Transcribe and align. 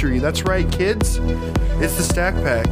a 0.00 0.06
mystery. 0.06 0.18
That's 0.18 0.42
right, 0.44 0.70
kids. 0.70 1.18
It's 1.82 1.96
the 1.96 2.02
Stack 2.02 2.34
Pack. 2.36 2.66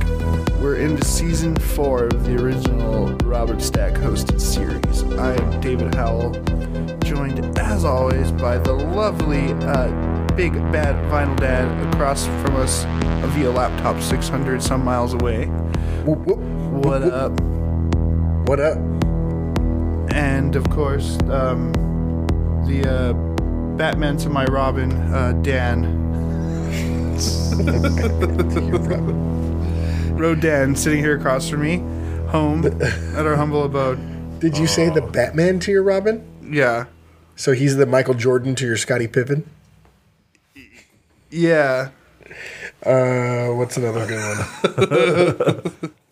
We're 0.60 0.76
into 0.76 1.04
season 1.04 1.56
four 1.56 2.04
of 2.04 2.24
the 2.24 2.36
original 2.42 3.08
Robert 3.24 3.60
Stack 3.60 3.94
hosted 3.94 4.40
series. 4.40 5.02
I 5.18 5.34
am 5.34 5.60
David 5.60 5.94
Howell, 5.94 6.32
joined 7.04 7.58
as 7.58 7.84
always 7.84 8.32
by 8.32 8.58
the 8.58 8.72
lovely 8.72 9.52
uh, 9.52 9.88
big 10.36 10.54
bad 10.72 10.94
vinyl 11.10 11.38
dad 11.38 11.94
across 11.94 12.26
from 12.26 12.56
us 12.56 12.84
via 13.34 13.50
laptop 13.50 14.00
600 14.00 14.62
some 14.62 14.84
miles 14.84 15.12
away. 15.12 15.46
Whoop, 16.04 16.20
whoop. 16.20 16.38
What 16.84 17.02
up? 17.02 17.32
What 18.48 18.60
up? 18.60 18.78
and 20.10 20.56
of 20.56 20.68
course 20.70 21.18
um, 21.28 21.70
the 22.66 22.82
uh, 22.88 23.12
Batman 23.76 24.16
to 24.16 24.30
my 24.30 24.44
Robin, 24.46 24.90
uh, 25.12 25.32
Dan. 25.42 25.97
Road 30.14 30.40
Dan 30.40 30.76
sitting 30.76 31.00
here 31.00 31.16
across 31.18 31.48
from 31.48 31.62
me, 31.62 31.78
home 32.30 32.64
at 32.66 33.26
our 33.26 33.34
humble 33.36 33.64
abode. 33.64 33.98
Did 34.40 34.56
you 34.56 34.66
say 34.66 34.88
the 34.88 35.02
Batman 35.02 35.58
to 35.60 35.72
your 35.72 35.82
Robin? 35.82 36.24
Yeah, 36.42 36.86
So 37.36 37.52
he's 37.52 37.76
the 37.76 37.86
Michael 37.86 38.14
Jordan 38.14 38.54
to 38.56 38.66
your 38.66 38.76
Scottie 38.76 39.08
Pippen? 39.08 39.48
yeah. 41.30 41.90
Uh, 42.86 43.48
what's 43.48 43.76
another 43.76 44.06
good 44.06 44.38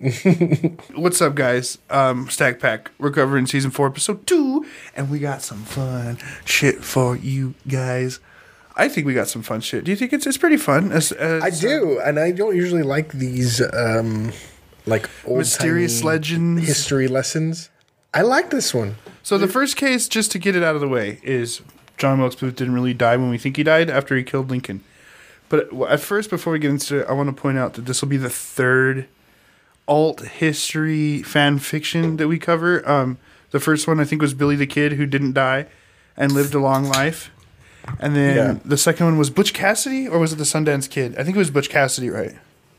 one? 0.00 0.78
What's 0.96 1.22
up, 1.22 1.34
guys? 1.36 1.78
Um, 1.88 2.28
Stack 2.28 2.58
Pack. 2.58 2.90
We're 2.98 3.10
covering 3.12 3.46
season 3.46 3.70
four, 3.70 3.86
episode 3.86 4.26
two, 4.26 4.66
and 4.96 5.08
we 5.10 5.18
got 5.20 5.42
some 5.42 5.62
fun 5.64 6.18
shit 6.44 6.82
for 6.82 7.16
you 7.16 7.54
guys. 7.68 8.18
I 8.76 8.88
think 8.88 9.06
we 9.06 9.14
got 9.14 9.28
some 9.28 9.42
fun 9.42 9.60
shit. 9.62 9.84
Do 9.84 9.90
you 9.90 9.96
think 9.96 10.12
it's 10.12 10.26
it's 10.26 10.36
pretty 10.36 10.58
fun? 10.58 10.92
As, 10.92 11.10
as, 11.12 11.42
I 11.42 11.50
do, 11.50 11.98
and 11.98 12.18
I 12.18 12.30
don't 12.30 12.54
usually 12.54 12.82
like 12.82 13.12
these 13.12 13.62
um, 13.74 14.32
like 14.84 15.08
old 15.24 15.38
Mysterious 15.38 16.04
legends. 16.04 16.66
history 16.66 17.08
lessons. 17.08 17.70
I 18.12 18.22
like 18.22 18.50
this 18.50 18.74
one. 18.74 18.96
So 19.22 19.38
the 19.38 19.48
first 19.48 19.76
case, 19.76 20.08
just 20.08 20.30
to 20.32 20.38
get 20.38 20.54
it 20.54 20.62
out 20.62 20.74
of 20.74 20.80
the 20.80 20.88
way, 20.88 21.20
is 21.22 21.62
John 21.98 22.20
Wilkes 22.20 22.36
Booth 22.36 22.56
didn't 22.56 22.74
really 22.74 22.94
die 22.94 23.16
when 23.16 23.30
we 23.30 23.38
think 23.38 23.56
he 23.56 23.62
died 23.62 23.90
after 23.90 24.16
he 24.16 24.22
killed 24.22 24.50
Lincoln. 24.50 24.84
But 25.48 25.72
at 25.88 26.00
first, 26.00 26.30
before 26.30 26.52
we 26.52 26.58
get 26.58 26.70
into 26.70 27.00
it, 27.00 27.06
I 27.08 27.12
want 27.12 27.34
to 27.34 27.40
point 27.40 27.58
out 27.58 27.74
that 27.74 27.82
this 27.82 28.02
will 28.02 28.08
be 28.08 28.16
the 28.16 28.30
third 28.30 29.06
alt 29.88 30.20
history 30.20 31.22
fan 31.22 31.58
fiction 31.58 32.16
that 32.16 32.28
we 32.28 32.38
cover. 32.38 32.88
Um, 32.88 33.18
the 33.50 33.60
first 33.60 33.86
one 33.86 34.00
I 34.00 34.04
think 34.04 34.20
was 34.20 34.34
Billy 34.34 34.56
the 34.56 34.66
Kid 34.66 34.92
who 34.92 35.06
didn't 35.06 35.32
die 35.32 35.66
and 36.16 36.32
lived 36.32 36.54
a 36.54 36.58
long 36.58 36.84
life. 36.84 37.30
And 38.00 38.14
then 38.16 38.36
Yeah. 38.36 38.54
the 38.64 38.76
second 38.76 39.06
one 39.06 39.18
was 39.18 39.30
Butch 39.30 39.52
Cassidy, 39.54 40.06
or 40.08 40.18
was 40.18 40.32
it 40.32 40.36
the 40.36 40.44
Sundance 40.44 40.88
Kid? 40.90 41.14
I 41.18 41.22
think 41.24 41.36
it 41.36 41.38
was 41.38 41.50
Butch 41.50 41.68
Cassidy, 41.70 42.10
right? 42.10 42.34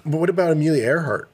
But 0.06 0.18
what 0.20 0.30
about 0.30 0.52
Amelia 0.52 0.84
Earhart? 0.84 1.30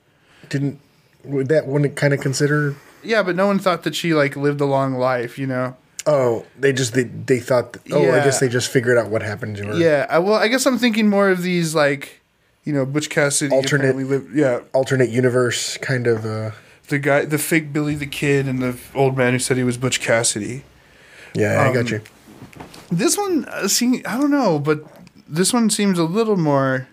Didn't 0.50 0.80
would 1.24 1.48
that 1.50 1.68
wouldn't 1.68 1.96
kind 1.96 2.14
of 2.14 2.20
consider? 2.20 2.76
Yeah, 3.04 3.24
but 3.24 3.36
no 3.36 3.48
one 3.48 3.60
thought 3.60 3.84
that 3.84 3.96
she 3.96 4.14
like 4.14 4.36
lived 4.36 4.62
a 4.62 4.66
long 4.66 4.94
life, 4.96 5.38
you 5.38 5.48
know. 5.48 5.76
Oh, 6.06 6.46
they 6.60 6.74
just 6.74 6.94
they 6.94 7.04
they 7.04 7.40
thought. 7.40 7.78
oh, 7.92 8.12
I 8.12 8.24
guess 8.24 8.40
they 8.40 8.50
just 8.50 8.70
figured 8.70 8.98
out 8.98 9.10
what 9.10 9.22
happened 9.22 9.56
to 9.58 9.66
her. 9.68 9.74
Yeah, 9.76 10.06
I, 10.10 10.20
well, 10.20 10.36
I 10.36 10.48
guess 10.50 10.66
I'm 10.66 10.78
thinking 10.78 11.10
more 11.10 11.30
of 11.30 11.42
these 11.44 11.74
like, 11.74 12.22
you 12.66 12.74
know, 12.74 12.86
Butch 12.86 13.10
Cassidy 13.10 13.54
Alternate- 13.56 13.96
lived. 13.96 14.36
Yeah, 14.36 14.60
alternate 14.74 15.10
universe 15.10 15.78
kind 15.78 16.08
of. 16.08 16.26
Uh, 16.26 16.52
the 16.90 17.00
guy, 17.00 17.24
the 17.24 17.38
fake 17.38 17.72
Billy 17.72 17.96
the 17.96 18.06
Kid, 18.06 18.48
and 18.48 18.62
the 18.62 18.76
old 18.94 19.18
man 19.18 19.32
who 19.32 19.40
said 19.40 19.56
he 19.56 19.64
was 19.64 19.78
Butch 19.78 20.02
Cassidy. 20.02 20.64
yeah, 21.34 21.62
I 21.62 21.68
Um, 21.70 21.74
got 21.74 21.90
you. 21.90 22.02
This 22.92 23.18
one, 23.18 23.46
uh, 23.46 23.68
see, 23.68 24.04
I 24.06 24.18
don't 24.18 24.32
know, 24.32 24.60
but 24.60 24.84
this 25.28 25.52
one 25.54 25.70
seems 25.70 25.98
a 25.98 26.04
little 26.04 26.38
more 26.38 26.88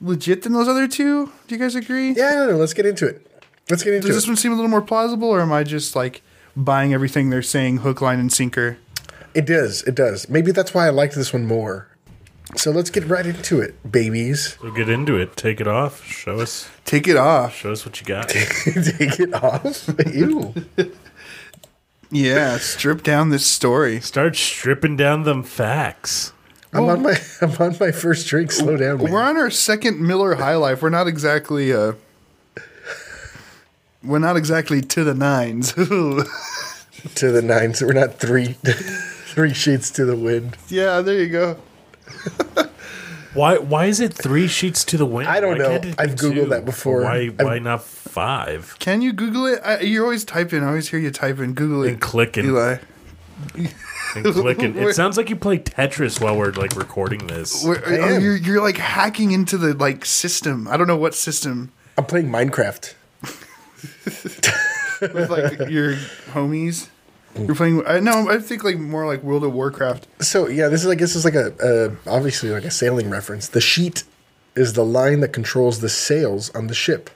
legit 0.00 0.42
than 0.42 0.52
those 0.52 0.68
other 0.68 0.88
two. 0.88 1.26
Do 1.46 1.54
you 1.54 1.58
guys 1.60 1.74
agree? 1.74 2.12
Yeah, 2.12 2.32
no, 2.34 2.50
no, 2.50 2.56
let's 2.56 2.74
get 2.74 2.86
into 2.86 3.06
it. 3.06 3.24
Let's 3.70 3.82
get 3.82 3.94
into 3.94 4.06
Does 4.08 4.16
it. 4.16 4.20
this 4.20 4.26
one 4.26 4.36
seem 4.36 4.52
a 4.52 4.54
little 4.56 4.70
more 4.70 4.82
plausible, 4.82 5.28
or 5.28 5.40
am 5.40 5.52
I 5.52 5.62
just 5.62 5.94
like 5.94 6.22
buying 6.56 6.92
everything 6.94 7.30
they're 7.30 7.42
saying, 7.42 7.78
hook, 7.78 8.00
line, 8.00 8.18
and 8.18 8.32
sinker? 8.32 8.78
It 9.34 9.46
does. 9.46 9.82
It 9.82 9.94
does. 9.94 10.28
Maybe 10.28 10.52
that's 10.52 10.72
why 10.74 10.86
I 10.86 10.90
liked 10.90 11.14
this 11.14 11.32
one 11.32 11.46
more. 11.46 11.88
So 12.56 12.70
let's 12.70 12.88
get 12.88 13.04
right 13.04 13.26
into 13.26 13.60
it, 13.60 13.92
babies. 13.92 14.56
So 14.60 14.70
get 14.70 14.88
into 14.88 15.16
it. 15.16 15.36
Take 15.36 15.60
it 15.60 15.68
off. 15.68 16.02
Show 16.02 16.40
us. 16.40 16.68
Take 16.86 17.06
it 17.06 17.16
off. 17.16 17.54
Show 17.54 17.72
us 17.72 17.84
what 17.84 18.00
you 18.00 18.06
got. 18.06 18.28
Take 18.30 19.20
it 19.20 19.34
off. 19.34 19.86
Ew. 20.12 20.54
Yeah, 22.10 22.58
strip 22.58 23.02
down 23.02 23.30
this 23.30 23.46
story. 23.46 24.00
Start 24.00 24.34
stripping 24.36 24.96
down 24.96 25.24
them 25.24 25.42
facts. 25.42 26.32
I'm 26.72 26.84
on 26.84 27.02
my 27.02 27.16
I'm 27.42 27.52
on 27.58 27.76
my 27.80 27.92
first 27.92 28.26
drink. 28.26 28.52
Slow 28.52 28.76
down, 28.76 28.98
man. 28.98 29.12
We're 29.12 29.22
on 29.22 29.36
our 29.36 29.50
second 29.50 30.00
Miller 30.00 30.34
High 30.36 30.56
Life. 30.56 30.82
We're 30.82 30.90
not 30.90 31.06
exactly 31.06 31.72
uh 31.72 31.92
we're 34.02 34.18
not 34.18 34.36
exactly 34.36 34.80
to 34.80 35.04
the 35.04 35.14
nines. 35.14 35.72
to 35.72 36.24
the 37.32 37.42
nines. 37.42 37.82
we're 37.82 37.92
not 37.92 38.14
three 38.14 38.52
three 38.62 39.54
sheets 39.54 39.90
to 39.92 40.04
the 40.04 40.16
wind. 40.16 40.56
yeah, 40.68 41.00
there 41.00 41.20
you 41.20 41.28
go. 41.28 41.56
Why? 43.34 43.58
Why 43.58 43.86
is 43.86 44.00
it 44.00 44.14
three 44.14 44.46
sheets 44.48 44.84
to 44.86 44.96
the 44.96 45.06
wind? 45.06 45.28
I 45.28 45.40
don't 45.40 45.52
Why 45.52 45.58
know. 45.58 45.68
can't 45.70 45.84
it 45.84 45.96
be 45.96 46.02
I've 46.02 46.14
Googled 46.16 46.34
two? 46.34 46.46
that 46.46 46.64
before. 46.64 47.02
Why? 47.02 47.16
I've- 47.16 47.44
Why 47.44 47.58
not 47.58 47.82
five? 47.84 48.74
Can 48.78 49.02
you 49.02 49.12
Google 49.12 49.46
it? 49.46 49.60
I, 49.64 49.80
you're 49.80 50.04
always 50.04 50.24
typing. 50.24 50.62
I 50.64 50.68
always 50.68 50.88
hear 50.88 50.98
you 50.98 51.10
typing. 51.10 51.54
Google 51.54 51.82
it. 51.84 51.90
And 51.92 52.00
clicking. 52.00 52.46
Eli. 52.46 52.78
And 54.16 54.24
clicking. 54.24 54.74
Where- 54.76 54.88
It 54.90 54.94
sounds 54.96 55.16
like 55.16 55.28
you 55.30 55.36
play 55.36 55.58
Tetris 55.58 56.20
while 56.20 56.36
we're 56.36 56.52
like 56.52 56.74
recording 56.76 57.26
this. 57.26 57.64
Where, 57.64 57.86
I 57.86 57.98
oh, 57.98 58.14
am. 58.16 58.22
you're 58.22 58.36
you're 58.36 58.62
like 58.62 58.78
hacking 58.78 59.30
into 59.32 59.58
the 59.58 59.74
like 59.74 60.04
system. 60.04 60.66
I 60.68 60.76
don't 60.76 60.86
know 60.86 60.96
what 60.96 61.14
system. 61.14 61.70
I'm 61.98 62.04
playing 62.06 62.28
Minecraft. 62.30 62.94
With 65.00 65.30
like 65.30 65.70
your 65.70 65.94
homies. 66.32 66.88
You're 67.36 67.54
playing. 67.54 67.86
I 67.86 68.00
no, 68.00 68.28
I 68.28 68.38
think 68.38 68.64
like 68.64 68.78
more 68.78 69.06
like 69.06 69.22
World 69.22 69.44
of 69.44 69.52
Warcraft. 69.52 70.06
So 70.22 70.48
yeah, 70.48 70.68
this 70.68 70.82
is 70.84 70.90
I 70.90 70.94
guess 70.96 71.14
is 71.14 71.24
like 71.24 71.34
a 71.34 71.52
uh, 71.62 71.94
obviously 72.10 72.50
like 72.50 72.64
a 72.64 72.70
sailing 72.70 73.10
reference. 73.10 73.48
The 73.48 73.60
sheet 73.60 74.04
is 74.56 74.72
the 74.72 74.84
line 74.84 75.20
that 75.20 75.32
controls 75.32 75.80
the 75.80 75.88
sails 75.88 76.50
on 76.54 76.66
the 76.66 76.74
ship. 76.74 77.10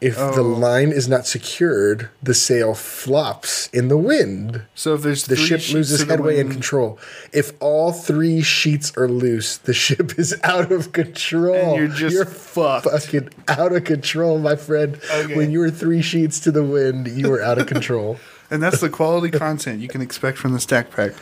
If 0.00 0.16
the 0.16 0.40
Oh. 0.40 0.42
line 0.42 0.92
is 0.92 1.08
not 1.08 1.26
secured, 1.26 2.08
the 2.22 2.32
sail 2.32 2.72
flops 2.74 3.68
in 3.70 3.88
the 3.88 3.98
wind. 3.98 4.62
So 4.74 4.94
if 4.94 5.02
there's 5.02 5.26
The 5.26 5.36
ship 5.36 5.60
loses 5.74 5.98
the 6.06 6.06
headway 6.06 6.40
and 6.40 6.50
control. 6.50 6.98
If 7.34 7.52
all 7.60 7.92
three 7.92 8.40
sheets 8.40 8.92
are 8.96 9.06
loose, 9.08 9.58
the 9.58 9.74
ship 9.74 10.14
is 10.18 10.34
out 10.42 10.72
of 10.72 10.92
control. 10.92 11.54
And 11.54 11.76
you're 11.76 12.10
just 12.10 12.32
fucked. 12.32 12.86
fucking 12.90 13.28
out 13.46 13.74
of 13.74 13.84
control, 13.84 14.38
my 14.38 14.56
friend. 14.56 14.98
Okay. 15.14 15.36
When 15.36 15.50
you 15.50 15.58
were 15.60 15.70
three 15.70 16.00
sheets 16.00 16.40
to 16.40 16.50
the 16.50 16.64
wind, 16.64 17.06
you 17.06 17.28
were 17.28 17.42
out 17.42 17.58
of 17.58 17.66
control. 17.74 18.18
And 18.50 18.62
that's 18.62 18.80
the 18.80 18.90
quality 18.90 19.30
content 19.38 19.80
you 19.80 19.88
can 19.88 20.00
expect 20.00 20.38
from 20.38 20.52
the 20.52 20.60
stack 20.60 20.90
pack. 20.90 21.12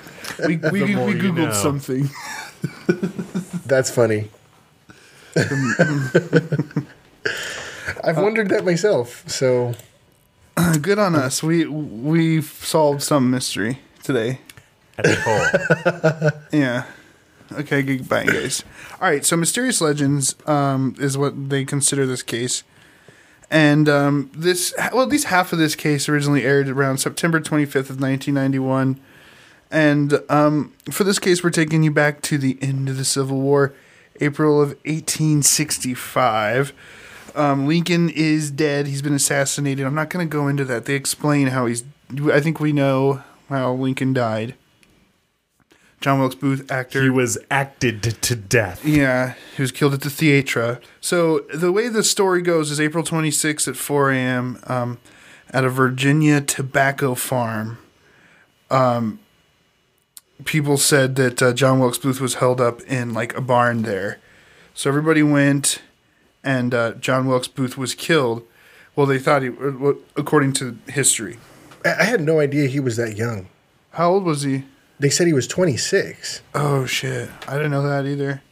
We, 0.46 0.56
we, 0.72 0.82
we, 0.82 0.94
more 0.94 1.10
you 1.10 1.32
Googled 1.32 1.48
know. 1.48 1.52
something. 1.52 2.10
That's 3.66 3.90
funny. 3.90 4.30
I've 8.04 8.16
wondered 8.16 8.48
that 8.48 8.64
myself. 8.64 9.24
So 9.28 9.74
Good 10.80 10.98
on 10.98 11.14
us. 11.14 11.42
We 11.42 11.66
we 11.66 12.42
solved 12.42 13.02
some 13.02 13.30
mystery 13.30 13.78
today. 14.02 14.40
At 14.96 15.04
the 15.04 15.14
hole. 15.20 16.60
Yeah. 16.60 16.84
Okay, 17.52 17.82
goodbye, 17.82 18.24
guys. 18.24 18.64
All 19.00 19.08
right, 19.08 19.24
so 19.24 19.36
Mysterious 19.36 19.80
Legends 19.80 20.34
um, 20.46 20.94
is 20.98 21.16
what 21.16 21.48
they 21.48 21.64
consider 21.64 22.04
this 22.04 22.22
case. 22.22 22.62
And 23.50 23.88
um, 23.88 24.30
this, 24.34 24.74
well, 24.92 25.02
at 25.02 25.08
least 25.08 25.26
half 25.26 25.52
of 25.52 25.58
this 25.58 25.74
case 25.74 26.08
originally 26.08 26.44
aired 26.44 26.68
around 26.68 26.98
September 26.98 27.40
25th 27.40 27.90
of 27.90 28.00
1991. 28.00 29.00
And 29.70 30.20
um, 30.28 30.74
for 30.90 31.04
this 31.04 31.18
case, 31.18 31.42
we're 31.42 31.50
taking 31.50 31.82
you 31.82 31.90
back 31.90 32.22
to 32.22 32.38
the 32.38 32.58
end 32.60 32.88
of 32.88 32.96
the 32.96 33.04
Civil 33.04 33.40
War, 33.40 33.74
April 34.20 34.60
of 34.60 34.70
1865. 34.84 36.72
Um, 37.34 37.66
Lincoln 37.66 38.08
is 38.10 38.50
dead. 38.50 38.86
He's 38.86 39.02
been 39.02 39.14
assassinated. 39.14 39.86
I'm 39.86 39.94
not 39.94 40.10
going 40.10 40.28
to 40.28 40.30
go 40.30 40.48
into 40.48 40.64
that. 40.64 40.86
They 40.86 40.94
explain 40.94 41.48
how 41.48 41.66
he's. 41.66 41.84
I 42.32 42.40
think 42.40 42.58
we 42.58 42.72
know 42.72 43.22
how 43.48 43.72
Lincoln 43.74 44.12
died. 44.12 44.54
John 46.00 46.20
Wilkes 46.20 46.36
Booth, 46.36 46.70
actor. 46.70 47.02
he 47.02 47.10
was 47.10 47.38
acted 47.50 48.02
to 48.02 48.36
death. 48.36 48.84
Yeah, 48.84 49.34
he 49.56 49.62
was 49.62 49.72
killed 49.72 49.94
at 49.94 50.02
the 50.02 50.10
theatre. 50.10 50.80
So 51.00 51.40
the 51.52 51.72
way 51.72 51.88
the 51.88 52.04
story 52.04 52.40
goes 52.40 52.70
is 52.70 52.80
April 52.80 53.02
26th 53.02 53.66
at 53.66 53.76
4 53.76 54.12
a.m. 54.12 54.58
Um, 54.66 54.98
at 55.50 55.64
a 55.64 55.68
Virginia 55.70 56.40
tobacco 56.40 57.14
farm. 57.14 57.78
Um, 58.70 59.18
people 60.44 60.76
said 60.76 61.16
that 61.16 61.42
uh, 61.42 61.52
John 61.52 61.80
Wilkes 61.80 61.98
Booth 61.98 62.20
was 62.20 62.34
held 62.34 62.60
up 62.60 62.80
in 62.82 63.12
like 63.12 63.36
a 63.36 63.40
barn 63.40 63.82
there. 63.82 64.18
So 64.74 64.88
everybody 64.88 65.22
went, 65.24 65.82
and 66.44 66.72
uh, 66.72 66.92
John 66.92 67.26
Wilkes 67.26 67.48
Booth 67.48 67.76
was 67.76 67.94
killed. 67.94 68.44
Well, 68.94 69.06
they 69.06 69.18
thought 69.18 69.42
he, 69.42 69.48
uh, 69.48 69.94
according 70.16 70.52
to 70.54 70.78
history. 70.88 71.38
I 71.84 71.94
I 72.00 72.04
had 72.04 72.20
no 72.20 72.38
idea 72.38 72.68
he 72.68 72.78
was 72.80 72.96
that 72.96 73.16
young. 73.16 73.48
How 73.92 74.10
old 74.10 74.24
was 74.24 74.42
he? 74.42 74.64
They 75.00 75.10
said 75.10 75.26
he 75.26 75.32
was 75.32 75.46
26. 75.46 76.42
Oh 76.54 76.84
shit! 76.84 77.28
I 77.46 77.54
didn't 77.54 77.70
know 77.70 77.82
that 77.82 78.06
either. 78.06 78.42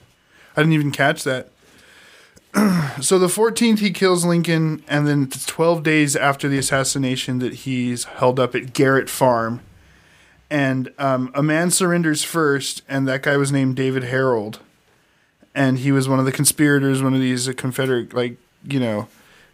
I 0.56 0.60
didn't 0.60 0.74
even 0.74 0.92
catch 0.92 1.24
that. 1.24 1.48
so 3.02 3.18
the 3.18 3.26
14th, 3.26 3.80
he 3.80 3.90
kills 3.90 4.24
Lincoln, 4.24 4.82
and 4.88 5.06
then 5.06 5.24
it's 5.24 5.44
12 5.44 5.82
days 5.82 6.16
after 6.16 6.48
the 6.48 6.56
assassination 6.56 7.38
that 7.40 7.52
he's 7.52 8.04
held 8.04 8.40
up 8.40 8.54
at 8.54 8.72
Garrett 8.72 9.10
Farm, 9.10 9.60
and 10.48 10.92
um, 10.98 11.30
a 11.34 11.42
man 11.42 11.70
surrenders 11.70 12.22
first, 12.22 12.82
and 12.88 13.06
that 13.08 13.22
guy 13.22 13.36
was 13.36 13.52
named 13.52 13.76
David 13.76 14.04
Herold, 14.04 14.60
and 15.54 15.80
he 15.80 15.92
was 15.92 16.08
one 16.08 16.18
of 16.18 16.24
the 16.24 16.32
conspirators, 16.32 17.02
one 17.02 17.12
of 17.14 17.20
these 17.20 17.48
uh, 17.48 17.52
Confederate 17.54 18.14
like 18.14 18.38
you 18.64 18.80
know 18.80 19.08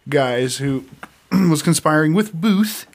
guys 0.08 0.58
who 0.58 0.84
was 1.32 1.62
conspiring 1.62 2.14
with 2.14 2.32
Booth, 2.32 2.86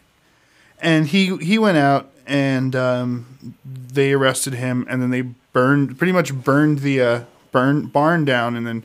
and 0.80 1.08
he 1.08 1.36
he 1.38 1.58
went 1.58 1.78
out 1.78 2.12
and 2.28 2.76
um, 2.76 3.56
they 3.66 4.14
arrested 4.14 4.54
him, 4.54 4.86
and 4.90 5.02
then 5.02 5.10
they 5.10 5.22
burned 5.54 5.98
pretty 5.98 6.14
much 6.14 6.34
burned 6.34 6.80
the 6.80 7.02
uh, 7.02 7.24
burn 7.52 7.88
barn 7.88 8.26
down, 8.26 8.56
and 8.56 8.68
then. 8.68 8.84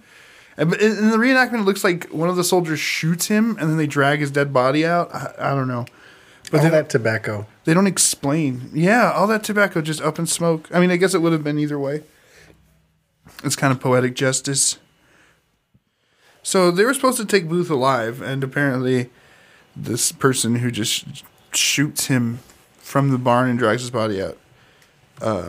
And 0.57 0.69
but 0.71 0.81
in 0.83 0.93
in 0.99 1.11
the 1.11 1.17
reenactment, 1.17 1.61
it 1.61 1.65
looks 1.65 1.83
like 1.83 2.07
one 2.09 2.29
of 2.29 2.37
the 2.37 2.45
soldiers 2.45 2.79
shoots 2.79 3.27
him, 3.27 3.57
and 3.59 3.71
then 3.71 3.77
they 3.79 3.87
drag 3.87 4.21
his 4.21 4.31
dead 4.31 4.53
body 4.53 4.85
out. 4.85 5.15
I, 5.15 5.35
I 5.39 5.51
don't 5.55 5.69
know, 5.69 5.87
but 6.51 6.61
All 6.63 6.71
that 6.71 6.89
tobacco. 6.91 7.47
they 7.65 7.73
don't 7.75 7.87
explain. 7.87 8.71
Yeah, 8.73 9.11
all 9.13 9.27
that 9.29 9.45
tobacco 9.45 9.81
just 9.81 10.03
up 10.03 10.19
in 10.19 10.27
smoke. 10.27 10.69
I 10.73 10.79
mean, 10.81 10.91
I 10.91 10.97
guess 10.97 11.15
it 11.15 11.23
would 11.23 11.33
have 11.33 11.43
been 11.43 11.59
either 11.59 11.79
way. 11.79 12.03
It's 13.45 13.57
kind 13.57 13.73
of 13.73 13.81
poetic 13.81 14.15
justice. 14.15 14.79
So 16.43 16.71
they 16.71 16.85
were 16.85 16.95
supposed 16.95 17.19
to 17.19 17.25
take 17.25 17.49
Booth 17.49 17.71
alive, 17.71 18.21
and 18.21 18.43
apparently, 18.45 19.11
this 19.75 20.13
person 20.13 20.57
who 20.57 20.71
just 20.71 21.25
shoots 21.55 22.07
him 22.07 22.41
from 22.83 23.11
the 23.11 23.19
barn 23.19 23.49
and 23.49 23.59
drags 23.59 23.81
his 23.81 23.91
body 23.91 24.21
out. 24.23 24.37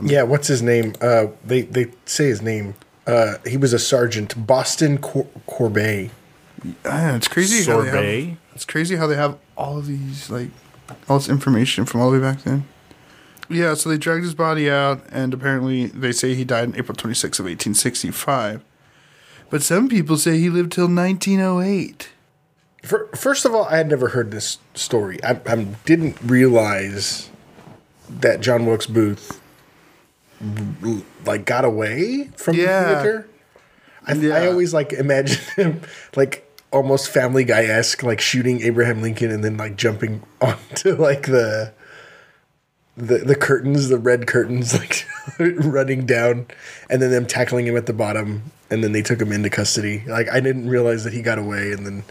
yeah, 0.06 0.24
what's 0.24 0.48
his 0.48 0.62
name? 0.62 0.94
Uh, 1.02 1.28
they 1.44 1.64
they 1.64 1.92
say 2.06 2.28
his 2.28 2.42
name. 2.42 2.76
Uh, 3.06 3.34
he 3.46 3.58
was 3.58 3.74
a 3.74 3.80
sergeant, 3.80 4.48
Boston 4.48 4.98
Cor- 4.98 5.28
Corbett. 5.46 6.10
Ah, 6.86 7.16
it's 7.16 7.28
crazy 7.28 7.70
how 7.70 7.82
they 7.82 7.90
have. 8.30 8.38
It's 8.56 8.66
crazy 8.66 8.96
how 8.96 9.08
they 9.08 9.16
have 9.18 9.38
all 9.58 9.78
of 9.78 9.88
these 9.88 10.30
like 10.30 10.50
all 11.10 11.18
this 11.18 11.28
information 11.28 11.86
from 11.86 12.00
all 12.02 12.12
the 12.12 12.18
way 12.20 12.24
back 12.24 12.44
then. 12.44 12.66
Yeah, 13.50 13.74
so 13.74 13.90
they 13.90 13.98
dragged 13.98 14.24
his 14.24 14.34
body 14.36 14.70
out, 14.70 15.04
and 15.12 15.34
apparently 15.34 15.88
they 15.88 16.14
say 16.14 16.34
he 16.34 16.46
died 16.46 16.70
on 16.70 16.76
April 16.76 16.96
26th 16.96 17.40
of 17.40 17.46
1865. 17.46 18.64
But 19.50 19.62
some 19.62 19.90
people 19.90 20.16
say 20.18 20.38
he 20.40 20.50
lived 20.50 20.72
till 20.72 20.86
1908. 20.88 22.10
Fir- 22.84 23.08
First 23.16 23.46
of 23.46 23.56
all, 23.56 23.64
I 23.66 23.78
had 23.78 23.90
never 23.90 24.10
heard 24.10 24.30
this 24.32 24.60
story. 24.76 25.18
I, 25.24 25.40
I 25.48 25.56
didn't 25.86 26.18
realize 26.22 27.30
that 28.10 28.42
John 28.42 28.66
Wilkes 28.66 28.86
Booth 28.86 29.42
like 31.26 31.46
got 31.46 31.66
away 31.66 32.30
from 32.36 32.56
Yeah. 32.58 32.84
the 32.84 32.96
theater. 33.02 33.28
I, 34.06 34.44
I 34.44 34.48
always 34.48 34.74
like 34.74 34.92
imagine 34.94 35.40
him 35.56 35.82
like 36.16 36.50
almost 36.72 37.10
Family 37.10 37.44
Guy 37.46 37.64
esque, 37.64 38.04
like 38.04 38.20
shooting 38.20 38.62
Abraham 38.62 39.02
Lincoln 39.02 39.32
and 39.32 39.44
then 39.44 39.56
like 39.58 39.78
jumping 39.78 40.22
onto 40.42 40.96
like 40.96 41.24
the 41.28 41.72
the 42.98 43.20
the 43.20 43.36
curtains, 43.36 43.88
the 43.90 43.98
red 43.98 44.28
curtains, 44.28 44.74
like 44.80 45.08
running 45.40 46.06
down, 46.06 46.48
and 46.90 47.02
then 47.02 47.12
them 47.12 47.26
tackling 47.26 47.66
him 47.66 47.78
at 47.78 47.86
the 47.86 47.94
bottom, 47.94 48.52
and 48.70 48.84
then 48.84 48.92
they 48.92 49.02
took 49.02 49.22
him 49.22 49.32
into 49.32 49.50
custody. 49.50 50.04
Like 50.06 50.30
I 50.30 50.42
didn't 50.42 50.68
realize 50.68 51.04
that 51.06 51.14
he 51.14 51.22
got 51.22 51.40
away, 51.40 51.72
and 51.72 51.86
then 51.88 52.04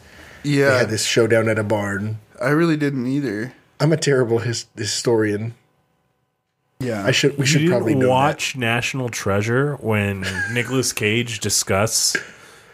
they 0.42 0.50
Yeah, 0.50 0.78
had 0.78 0.90
this 0.90 1.04
showdown 1.04 1.48
at 1.48 1.58
a 1.58 1.64
barn. 1.64 2.18
I 2.40 2.48
really 2.50 2.76
didn't 2.76 3.06
either. 3.06 3.52
I'm 3.80 3.92
a 3.92 3.96
terrible 3.96 4.38
his- 4.40 4.66
historian. 4.76 5.54
Yeah, 6.80 7.04
I 7.06 7.12
should 7.12 7.32
we 7.38 7.38
You 7.42 7.46
should 7.46 7.58
didn't 7.58 7.70
probably 7.72 7.94
know 7.94 8.08
watch 8.08 8.56
National 8.56 9.08
Treasure 9.08 9.76
when 9.76 10.24
Nicolas 10.52 10.92
Cage 10.92 11.38
discuss 11.40 12.16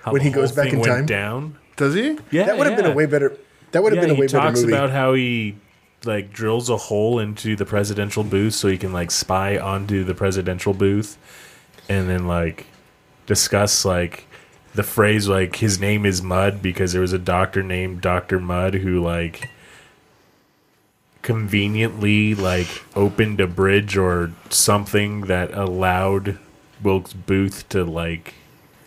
how 0.02 0.12
When 0.12 0.20
the 0.22 0.28
he 0.28 0.34
goes 0.34 0.50
whole 0.50 0.56
back 0.56 0.64
thing 0.66 0.74
in 0.74 0.80
went 0.80 0.92
time? 0.92 1.06
down. 1.06 1.58
Does 1.76 1.94
he? 1.94 2.18
Yeah, 2.30 2.44
that. 2.44 2.46
That 2.46 2.58
would 2.58 2.66
have 2.68 2.76
been 2.76 2.86
a 2.90 2.94
way 2.94 3.06
better. 3.06 3.36
That 3.72 3.82
would 3.82 3.92
have 3.92 4.02
yeah, 4.02 4.08
been 4.08 4.16
a 4.16 4.20
way 4.20 4.26
better 4.26 4.38
movie. 4.38 4.48
He 4.60 4.62
talks 4.62 4.62
about 4.62 4.90
how 4.90 5.12
he 5.14 5.56
like 6.04 6.32
drills 6.32 6.70
a 6.70 6.76
hole 6.76 7.18
into 7.18 7.54
the 7.56 7.66
presidential 7.66 8.24
booth 8.24 8.54
so 8.54 8.68
he 8.68 8.78
can 8.78 8.92
like 8.92 9.10
spy 9.10 9.58
onto 9.58 10.04
the 10.04 10.14
presidential 10.14 10.72
booth, 10.72 11.18
and 11.88 12.08
then 12.08 12.26
like 12.26 12.66
discuss 13.26 13.84
like 13.84 14.26
the 14.78 14.84
phrase 14.84 15.26
like 15.26 15.56
his 15.56 15.80
name 15.80 16.06
is 16.06 16.22
Mud 16.22 16.62
because 16.62 16.92
there 16.92 17.00
was 17.00 17.12
a 17.12 17.18
doctor 17.18 17.64
named 17.64 18.00
Doctor 18.00 18.38
Mudd 18.38 18.74
who 18.74 19.02
like 19.02 19.50
conveniently 21.22 22.36
like 22.36 22.68
opened 22.94 23.40
a 23.40 23.48
bridge 23.48 23.96
or 23.96 24.30
something 24.50 25.22
that 25.22 25.52
allowed 25.52 26.38
Wilkes 26.80 27.12
Booth 27.12 27.68
to 27.70 27.82
like 27.84 28.34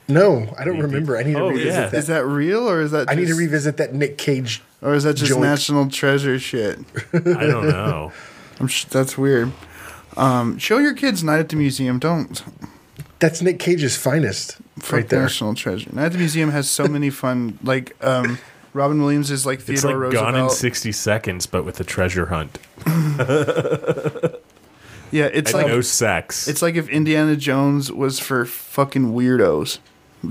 no, 0.07 0.53
I 0.57 0.63
don't 0.63 0.79
remember. 0.79 1.17
I 1.17 1.23
need 1.23 1.33
to 1.33 1.39
Oh, 1.41 1.49
revisit 1.49 1.67
yeah. 1.73 1.88
that. 1.88 1.93
Is 1.97 2.07
that 2.07 2.25
real 2.25 2.69
or 2.69 2.81
is 2.81 2.91
that? 2.91 3.09
I 3.09 3.15
need 3.15 3.27
to 3.27 3.35
revisit 3.35 3.75
that 3.77 3.93
Nick 3.93 4.17
Cage. 4.17 4.61
Or 4.81 4.93
is 4.93 5.03
that 5.03 5.13
just 5.15 5.29
joint. 5.31 5.41
national 5.43 5.89
treasure 5.89 6.38
shit? 6.39 6.79
I 7.13 7.19
don't 7.45 7.69
know. 7.69 8.11
I'm 8.59 8.67
sh- 8.67 8.85
that's 8.85 9.17
weird. 9.17 9.51
Um, 10.17 10.57
show 10.57 10.79
your 10.79 10.93
kids 10.95 11.23
Night 11.23 11.39
at 11.39 11.49
the 11.49 11.55
Museum. 11.57 11.97
Don't 11.99 12.43
That's 13.19 13.41
Nick 13.41 13.59
Cage's 13.59 13.95
finest, 13.95 14.57
fuck 14.81 14.93
right 14.93 15.07
there. 15.09 15.21
National 15.23 15.53
Treasure. 15.55 15.89
Night 15.93 16.05
at 16.05 16.11
the 16.13 16.17
Museum 16.17 16.51
has 16.51 16.69
so 16.69 16.87
many 16.87 17.09
fun. 17.09 17.57
Like 17.63 17.95
um, 18.03 18.37
Robin 18.73 19.01
Williams 19.01 19.31
is 19.31 19.45
like 19.45 19.59
Theodore 19.59 19.73
It's 19.73 19.81
Theodore 19.83 19.97
like 20.05 20.13
Roosevelt. 20.13 20.33
Gone 20.35 20.43
in 20.45 20.50
60 20.50 20.91
Seconds, 20.91 21.45
but 21.45 21.63
with 21.65 21.79
a 21.79 21.83
treasure 21.83 22.27
hunt. 22.27 22.57
yeah, 25.11 25.25
it's 25.25 25.51
And 25.53 25.61
like 25.63 25.67
no 25.67 25.81
sex. 25.81 26.47
it's 26.47 26.61
like 26.61 26.75
if 26.75 26.88
Indiana 26.89 27.35
Jones 27.35 27.91
was 27.91 28.19
for 28.19 28.45
fucking 28.45 29.13
weirdos. 29.13 29.79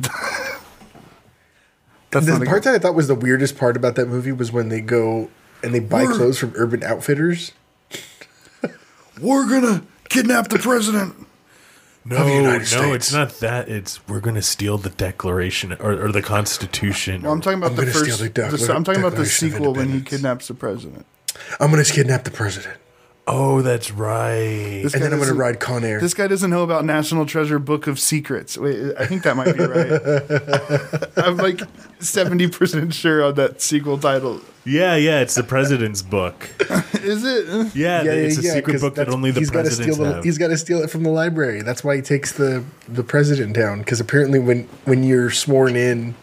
That's 2.13 2.27
The 2.27 2.33
part 2.45 2.49
good, 2.49 2.63
that 2.65 2.75
I 2.75 2.79
thought 2.79 2.95
was 2.97 3.07
the 3.09 3.15
weirdest 3.15 3.57
part 3.57 3.77
about 3.77 3.95
that 3.95 4.09
movie 4.09 4.33
was 4.33 4.51
when 4.51 4.69
they 4.69 4.81
go 4.81 5.31
and 5.63 5.73
they 5.75 5.79
buy 5.81 6.03
We're- 6.05 6.17
clothes 6.17 6.39
from 6.39 6.53
Urban 6.57 6.83
Outfitters. 6.83 7.53
We're 9.21 9.49
gonna 9.49 9.83
kidnap 10.09 10.49
the 10.49 10.59
president. 10.59 11.15
No, 12.05 12.17
of 12.17 12.27
the 12.27 12.35
United 12.35 12.59
no, 12.61 12.65
States. 12.65 12.95
it's 12.97 13.13
not 13.13 13.41
that. 13.41 13.69
It's 13.69 14.07
we're 14.09 14.21
going 14.21 14.37
to 14.37 14.43
steal 14.43 14.79
the 14.79 14.91
Declaration 14.91 15.73
or, 15.75 16.07
or 16.07 16.13
the 16.13 16.23
Constitution. 16.23 17.23
Well, 17.23 17.33
I'm 17.33 17.41
talking 17.41 17.59
about 17.59 17.71
I'm 17.73 17.77
the 17.77 17.83
gonna 17.83 17.93
steal 17.93 18.17
first. 18.17 18.35
the 18.35 18.67
the- 18.67 18.75
I'm 18.75 18.85
talking 18.85 19.03
about 19.03 19.17
the 19.17 19.27
sequel 19.27 19.75
when 19.75 19.91
he 19.91 20.01
kidnaps 20.01 20.49
the 20.49 20.55
president. 20.55 21.07
I'm 21.59 21.71
gonna 21.71 21.85
kidnap 21.85 22.25
the 22.25 22.31
president, 22.31 22.77
oh, 23.33 23.63
that's 23.63 23.91
right. 23.91 24.81
This 24.83 24.93
and 24.95 25.03
guy 25.03 25.09
then 25.09 25.13
I'm 25.13 25.19
gonna 25.19 25.21
doesn't- 25.21 25.39
ride 25.39 25.61
Con 25.61 25.85
Air. 25.85 26.01
This 26.01 26.15
guy 26.15 26.27
doesn't 26.27 26.51
know 26.51 26.63
about 26.63 26.85
National 26.85 27.25
Treasure 27.27 27.59
Book 27.59 27.87
of 27.87 27.99
Secrets. 28.01 28.59
Wait, 28.59 28.93
I 28.99 29.07
think 29.07 29.23
that 29.23 29.37
might 29.37 29.57
be 29.57 29.65
right. 29.65 31.09
I'm 31.27 31.37
like 31.37 31.59
70% 32.01 32.93
sure 32.93 33.25
on 33.25 33.35
that 33.35 33.61
sequel 33.61 33.99
title. 33.99 34.41
Yeah, 34.65 34.95
yeah, 34.97 35.21
it's 35.21 35.35
the 35.35 35.43
president's 35.43 36.03
book. 36.03 36.51
Is 36.95 37.25
it? 37.25 37.75
Yeah, 37.75 38.03
it's 38.03 38.37
a 38.39 38.43
secret 38.43 38.81
book 38.81 38.95
that 38.97 39.09
only 39.09 39.31
the 39.31 39.41
he's 39.41 39.51
gotta 39.51 39.65
presidents 39.69 39.97
steal 39.97 40.05
the, 40.07 40.15
have. 40.17 40.25
He's 40.25 40.37
got 40.39 40.49
to 40.49 40.59
steal 40.59 40.83
it 40.83 40.91
from 40.91 41.03
the 41.03 41.11
library. 41.11 41.63
That's 41.63 41.83
why 41.83 41.97
he 41.97 42.03
takes 42.03 42.33
the 42.33 42.65
the 42.87 43.03
president 43.03 43.55
down. 43.55 43.79
Because 43.79 44.01
apparently, 44.01 44.39
when 44.39 44.69
when 44.85 45.03
you're 45.03 45.31
sworn 45.31 45.77
in, 45.77 46.15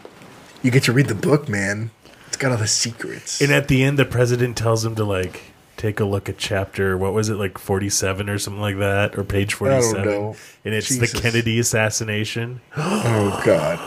you 0.62 0.70
get 0.70 0.84
to 0.84 0.92
read 0.92 1.08
the 1.08 1.16
book. 1.16 1.48
Man, 1.48 1.90
it's 2.28 2.36
got 2.36 2.52
all 2.52 2.58
the 2.58 2.68
secrets. 2.68 3.40
and 3.40 3.50
at 3.52 3.66
the 3.66 3.82
end, 3.82 3.98
the 3.98 4.04
president 4.04 4.56
tells 4.56 4.84
him 4.84 4.94
to 4.94 5.04
like 5.04 5.47
take 5.78 6.00
a 6.00 6.04
look 6.04 6.28
at 6.28 6.36
chapter. 6.36 6.98
What 6.98 7.14
was 7.14 7.30
it 7.30 7.36
like 7.36 7.56
forty 7.56 7.88
seven 7.88 8.28
or 8.28 8.38
something 8.38 8.60
like 8.60 8.76
that, 8.78 9.16
or 9.18 9.24
page 9.24 9.54
forty 9.54 9.80
seven? 9.80 10.04
know. 10.04 10.36
And 10.66 10.74
it's 10.74 10.88
Jesus. 10.88 11.12
the 11.12 11.20
Kennedy 11.20 11.58
assassination. 11.58 12.60
oh 12.76 13.40
God, 13.44 13.78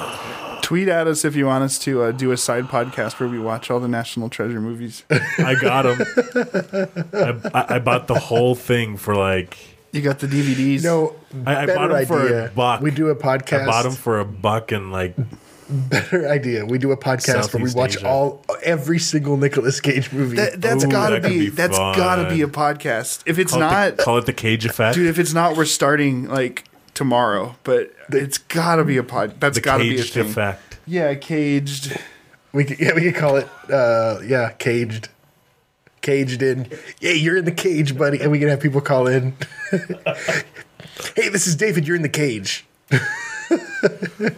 Tweet 0.64 0.88
at 0.88 1.06
us 1.06 1.26
if 1.26 1.36
you 1.36 1.48
want 1.48 1.64
us 1.66 1.78
to 1.80 2.04
uh, 2.04 2.12
do 2.12 2.32
a 2.32 2.38
side 2.38 2.64
podcast 2.66 3.20
where 3.20 3.28
we 3.28 3.38
watch 3.40 3.70
all 3.70 3.80
the 3.80 3.90
National 3.90 4.30
Treasure 4.30 4.62
movies. 4.62 5.04
I 5.38 5.56
got 5.60 5.82
them. 5.84 6.00
I, 7.14 7.50
I, 7.54 7.76
I 7.76 7.80
bought 7.80 8.08
the 8.08 8.18
whole 8.18 8.56
thing 8.56 8.96
for 8.96 9.14
like. 9.14 9.58
You 9.92 10.02
got 10.02 10.20
the 10.20 10.28
DVDs. 10.28 10.82
no, 10.84 11.16
I, 11.46 11.64
I 11.64 11.66
better 11.66 11.90
bought 11.90 11.92
him 11.92 12.06
for 12.06 12.46
a 12.46 12.48
buck. 12.50 12.82
We 12.82 12.92
do 12.92 13.10
a 13.10 13.16
podcast. 13.16 13.64
I 13.64 13.66
bought 13.66 13.86
him 13.86 13.92
for 13.92 14.22
a 14.22 14.26
buck 14.26 14.72
and 14.72 14.94
like 14.94 15.14
better 15.72 16.28
idea. 16.28 16.66
We 16.66 16.78
do 16.78 16.92
a 16.92 16.98
podcast 16.98 17.54
where 17.54 17.64
we 17.64 17.72
watch 17.74 17.98
Asia. 17.98 18.08
all 18.08 18.44
every 18.64 19.00
single 19.00 19.38
Nicolas 19.38 19.80
Cage 19.80 20.12
movie. 20.12 20.38
That, 20.38 20.62
that's 20.62 20.84
Ooh, 20.84 20.90
gotta 20.90 21.20
that 21.20 21.28
be, 21.30 21.40
be 21.40 21.50
that's 21.50 21.78
fun. 21.78 21.96
gotta 21.96 22.30
be 22.30 22.42
a 22.42 22.48
podcast. 22.48 23.24
If 23.26 23.40
it's 23.40 23.52
call, 23.52 23.62
not, 23.62 23.88
it 23.88 23.98
the, 23.98 24.04
call 24.04 24.18
it 24.18 24.26
the 24.26 24.34
cage 24.34 24.66
effect. 24.66 24.96
dude, 24.96 25.08
if 25.08 25.18
it's 25.20 25.34
not, 25.34 25.56
we're 25.56 25.66
starting 25.66 26.28
like 26.28 26.66
tomorrow. 26.94 27.56
But 27.64 27.94
it's 28.10 28.38
gotta 28.38 28.84
be 28.84 28.98
a 28.98 29.04
pod. 29.04 29.40
That's 29.40 29.56
the 29.56 29.62
gotta 29.62 29.84
be 29.84 29.96
a 29.96 29.98
caged 29.98 30.14
thing. 30.14 30.26
effect. 30.28 30.80
Yeah, 30.86 31.16
caged. 31.16 31.98
we 32.54 32.66
could, 32.66 32.80
yeah, 32.80 32.94
we 32.94 33.02
could 33.02 33.16
call 33.16 33.38
it 33.38 33.48
uh, 33.70 34.20
yeah, 34.26 34.52
caged. 34.52 35.10
Caged 36.02 36.42
in. 36.42 36.68
Yeah, 37.00 37.12
you're 37.12 37.38
in 37.38 37.46
the 37.46 37.52
cage, 37.52 37.96
buddy. 37.96 38.20
And 38.20 38.32
we 38.32 38.40
can 38.40 38.48
have 38.48 38.60
people 38.60 38.82
call 38.82 39.08
in. 39.08 39.36
hey, 41.16 41.30
this 41.30 41.46
is 41.46 41.56
David. 41.56 41.88
You're 41.88 41.96
in 41.96 42.02
the 42.02 42.10
cage. 42.10 42.66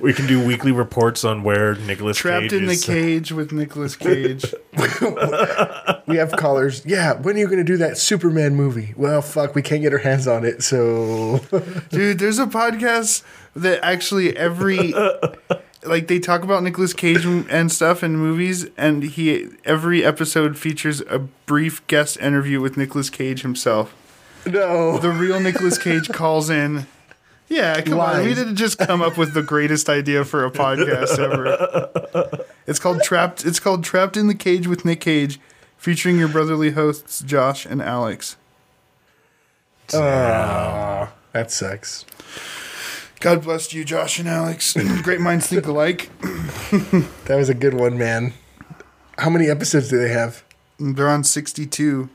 We 0.01 0.13
can 0.13 0.25
do 0.27 0.43
weekly 0.45 0.71
reports 0.71 1.23
on 1.23 1.43
where 1.43 1.75
Nicholas 1.75 2.17
Trapped 2.17 2.43
Cage 2.49 2.53
in 2.53 2.65
the 2.65 2.73
is. 2.73 2.85
cage 2.85 3.31
with 3.31 3.51
Nicolas 3.51 3.95
Cage. 3.95 4.53
We 6.05 6.17
have 6.17 6.31
callers. 6.33 6.85
Yeah, 6.85 7.13
when 7.13 7.37
are 7.37 7.39
you 7.39 7.45
going 7.45 7.59
to 7.59 7.63
do 7.63 7.77
that 7.77 7.97
Superman 7.97 8.55
movie? 8.55 8.93
Well, 8.97 9.21
fuck, 9.21 9.55
we 9.55 9.61
can't 9.61 9.81
get 9.81 9.93
our 9.93 9.99
hands 9.99 10.27
on 10.27 10.43
it, 10.43 10.61
so 10.61 11.39
Dude, 11.89 12.19
there's 12.19 12.39
a 12.39 12.45
podcast 12.45 13.23
that 13.55 13.79
actually 13.81 14.35
every 14.35 14.93
like 15.83 16.07
they 16.07 16.19
talk 16.19 16.43
about 16.43 16.61
Nicolas 16.61 16.93
Cage 16.93 17.25
and 17.25 17.71
stuff 17.71 18.03
in 18.03 18.17
movies, 18.17 18.67
and 18.77 19.03
he 19.03 19.47
every 19.63 20.03
episode 20.03 20.57
features 20.57 21.01
a 21.09 21.19
brief 21.19 21.85
guest 21.87 22.17
interview 22.17 22.59
with 22.59 22.75
Nicolas 22.75 23.09
Cage 23.09 23.41
himself. 23.43 23.95
no. 24.45 24.97
The 24.97 25.09
real 25.09 25.39
Nicolas 25.39 25.77
Cage 25.77 26.09
calls 26.09 26.49
in. 26.49 26.85
Yeah, 27.49 27.81
come 27.81 27.99
on. 27.99 28.23
We 28.23 28.33
didn't 28.33 28.55
just 28.55 28.77
come 28.79 29.01
up 29.01 29.17
with 29.17 29.33
the 29.33 29.43
greatest 29.43 29.89
idea 29.89 30.25
for 30.25 30.45
a 30.45 30.51
podcast 30.51 31.19
ever. 31.19 32.45
It's 32.65 32.79
called 32.79 33.03
Trapped. 33.03 33.45
It's 33.45 33.59
called 33.59 33.83
Trapped 33.83 34.17
in 34.17 34.27
the 34.27 34.35
Cage 34.35 34.65
with 34.67 34.85
Nick 34.85 35.01
Cage, 35.01 35.39
featuring 35.77 36.17
your 36.17 36.29
brotherly 36.29 36.71
hosts 36.71 37.21
Josh 37.21 37.65
and 37.65 37.81
Alex. 37.81 38.37
Aw, 39.93 41.11
that 41.33 41.51
sucks. 41.51 42.05
God 43.19 43.43
bless 43.43 43.73
you, 43.73 43.83
Josh 43.85 44.19
and 44.19 44.27
Alex. 44.27 44.75
Great 45.03 45.19
minds 45.19 45.47
think 45.47 45.65
alike. 45.65 46.09
That 47.25 47.35
was 47.37 47.49
a 47.49 47.53
good 47.53 47.73
one, 47.73 47.97
man. 47.97 48.33
How 49.17 49.29
many 49.29 49.47
episodes 49.49 49.89
do 49.89 49.97
they 49.99 50.09
have? 50.09 50.43
They're 50.79 51.07
on 51.09 51.23
sixty-two, 51.23 52.09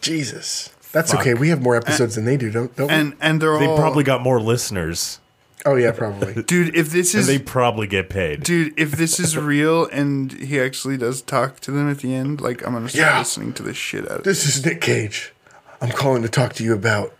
Jesus. 0.00 0.70
That's 0.96 1.10
Fuck. 1.12 1.20
okay. 1.20 1.34
We 1.34 1.50
have 1.50 1.60
more 1.60 1.76
episodes 1.76 2.14
than 2.14 2.24
they 2.24 2.38
do, 2.38 2.50
don't, 2.50 2.74
don't 2.74 2.88
we? 2.88 2.94
and 2.94 3.16
and 3.20 3.42
they're 3.42 3.52
all 3.52 3.58
They 3.60 3.66
all 3.66 3.76
probably 3.76 4.02
got 4.02 4.22
more 4.22 4.40
listeners, 4.40 5.20
Oh, 5.66 5.74
yeah, 5.74 5.92
probably. 5.92 6.42
dude. 6.42 6.74
If 6.74 6.88
this 6.90 7.12
and 7.12 7.20
is 7.20 7.26
they 7.26 7.38
probably 7.38 7.86
get 7.86 8.08
paid. 8.08 8.42
dude, 8.44 8.72
if 8.78 8.92
this 8.92 9.20
is 9.20 9.36
real, 9.36 9.84
and 9.92 10.32
he 10.32 10.58
actually 10.58 10.96
does 10.96 11.20
talk 11.20 11.60
to 11.60 11.70
them 11.70 11.90
at 11.90 11.98
the 11.98 12.14
end, 12.14 12.40
like 12.40 12.66
I'm 12.66 12.72
gonna 12.72 12.88
start 12.88 13.00
Yeah. 13.12 13.18
listening 13.18 13.52
to 13.54 13.62
this 13.62 13.76
shit 13.76 14.04
out 14.04 14.10
of 14.12 14.18
it. 14.20 14.24
this 14.24 14.46
is 14.46 14.64
Nick 14.64 14.80
Cage. 14.80 15.34
I'm 15.82 15.90
calling 15.90 16.22
to 16.22 16.28
talk 16.30 16.54
to 16.54 16.64
you 16.64 16.72
about 16.72 17.12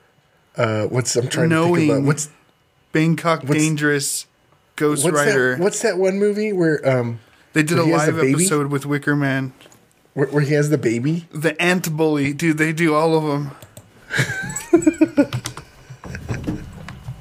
uh, 0.56 0.85
what's 0.87 1.14
I'm 1.16 1.28
trying 1.28 1.50
to 1.50 1.56
think 1.56 1.66
Knowing 1.68 1.90
about. 1.90 2.02
What's 2.04 2.30
Bangkok 2.92 3.42
What's- 3.42 3.61
Dangerous, 3.62 4.26
Ghost 4.76 5.04
what's 5.04 5.14
Rider. 5.16 5.56
that? 5.56 5.62
What's 5.62 5.83
that 5.83 5.99
one 5.99 6.18
movie 6.18 6.52
where 6.54 6.80
um 6.88 7.21
they 7.52 7.62
did 7.62 7.78
a 7.78 7.83
where 7.83 7.87
he 7.87 7.90
has 7.92 8.06
the 8.06 8.12
live 8.12 8.21
baby? 8.23 8.33
episode 8.45 8.66
with 8.68 8.87
Wicker 8.87 9.14
Man. 9.16 9.52
where, 10.14 10.28
where 10.28 10.42
he 10.42 10.54
has 10.54 10.71
the 10.71 10.78
baby? 10.78 11.26
The 11.30 11.61
Ant 11.61 11.95
Bully, 11.95 12.33
dude. 12.33 12.56
They 12.56 12.73
do 12.73 12.95
all 12.95 13.14
of 13.18 13.25
them. 13.25 13.50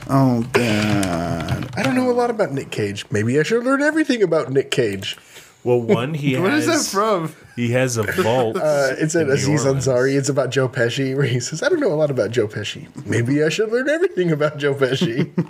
oh 0.10 0.44
god. 0.54 1.70
I 1.78 1.84
don't 1.84 1.96
know 1.96 2.10
a 2.10 2.14
lot 2.14 2.30
about 2.30 2.52
Nick 2.52 2.72
Cage. 2.72 3.06
Maybe 3.12 3.40
I 3.40 3.44
should 3.44 3.64
learn 3.64 3.82
everything 3.82 4.24
about 4.24 4.52
Nick 4.52 4.72
Cage. 4.72 5.18
Well, 5.64 5.82
one 5.82 6.14
he 6.14 6.38
What 6.38 6.52
has. 6.52 6.68
is 6.68 6.92
that 6.92 6.96
from? 6.96 7.34
He 7.56 7.72
has 7.72 7.98
a 7.98 8.04
vault. 8.04 8.58
Uh, 8.58 8.90
it's 8.98 9.16
an 9.16 9.24
in 9.24 9.32
Aziz 9.32 9.66
Orleans. 9.66 9.88
Ansari. 9.88 10.18
It's 10.18 10.30
about 10.30 10.52
Joe 10.52 10.70
Pesci, 10.70 11.16
where 11.16 11.26
he 11.26 11.40
says, 11.40 11.64
"I 11.64 11.70
don't 11.70 11.80
know 11.80 11.92
a 11.92 11.96
lot 11.96 12.12
about 12.12 12.32
Joe 12.32 12.48
Pesci. 12.48 12.88
Maybe 13.06 13.44
I 13.44 13.50
should 13.50 13.72
learn 13.72 13.90
everything 13.90 14.32
about 14.32 14.58
Joe 14.58 14.76
Pesci." 14.76 15.32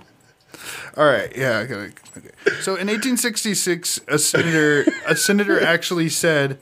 All 0.98 1.06
right, 1.06 1.36
yeah. 1.36 1.60
I 1.60 1.66
gotta, 1.66 1.92
okay. 2.18 2.30
So 2.62 2.76
in 2.76 2.88
1866, 2.88 4.00
a 4.08 4.18
senator 4.18 4.86
a 5.06 5.16
senator 5.18 5.62
actually 5.62 6.08
said 6.08 6.58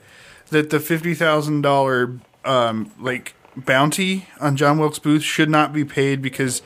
that 0.48 0.70
the 0.70 0.80
fifty 0.80 1.14
thousand 1.14 1.62
dollar 1.62 2.18
um, 2.44 2.90
like 2.98 3.34
bounty 3.56 4.26
on 4.40 4.56
John 4.56 4.78
Wilkes 4.78 4.98
Booth 4.98 5.22
should 5.22 5.50
not 5.50 5.72
be 5.72 5.84
paid 5.84 6.20
because 6.22 6.62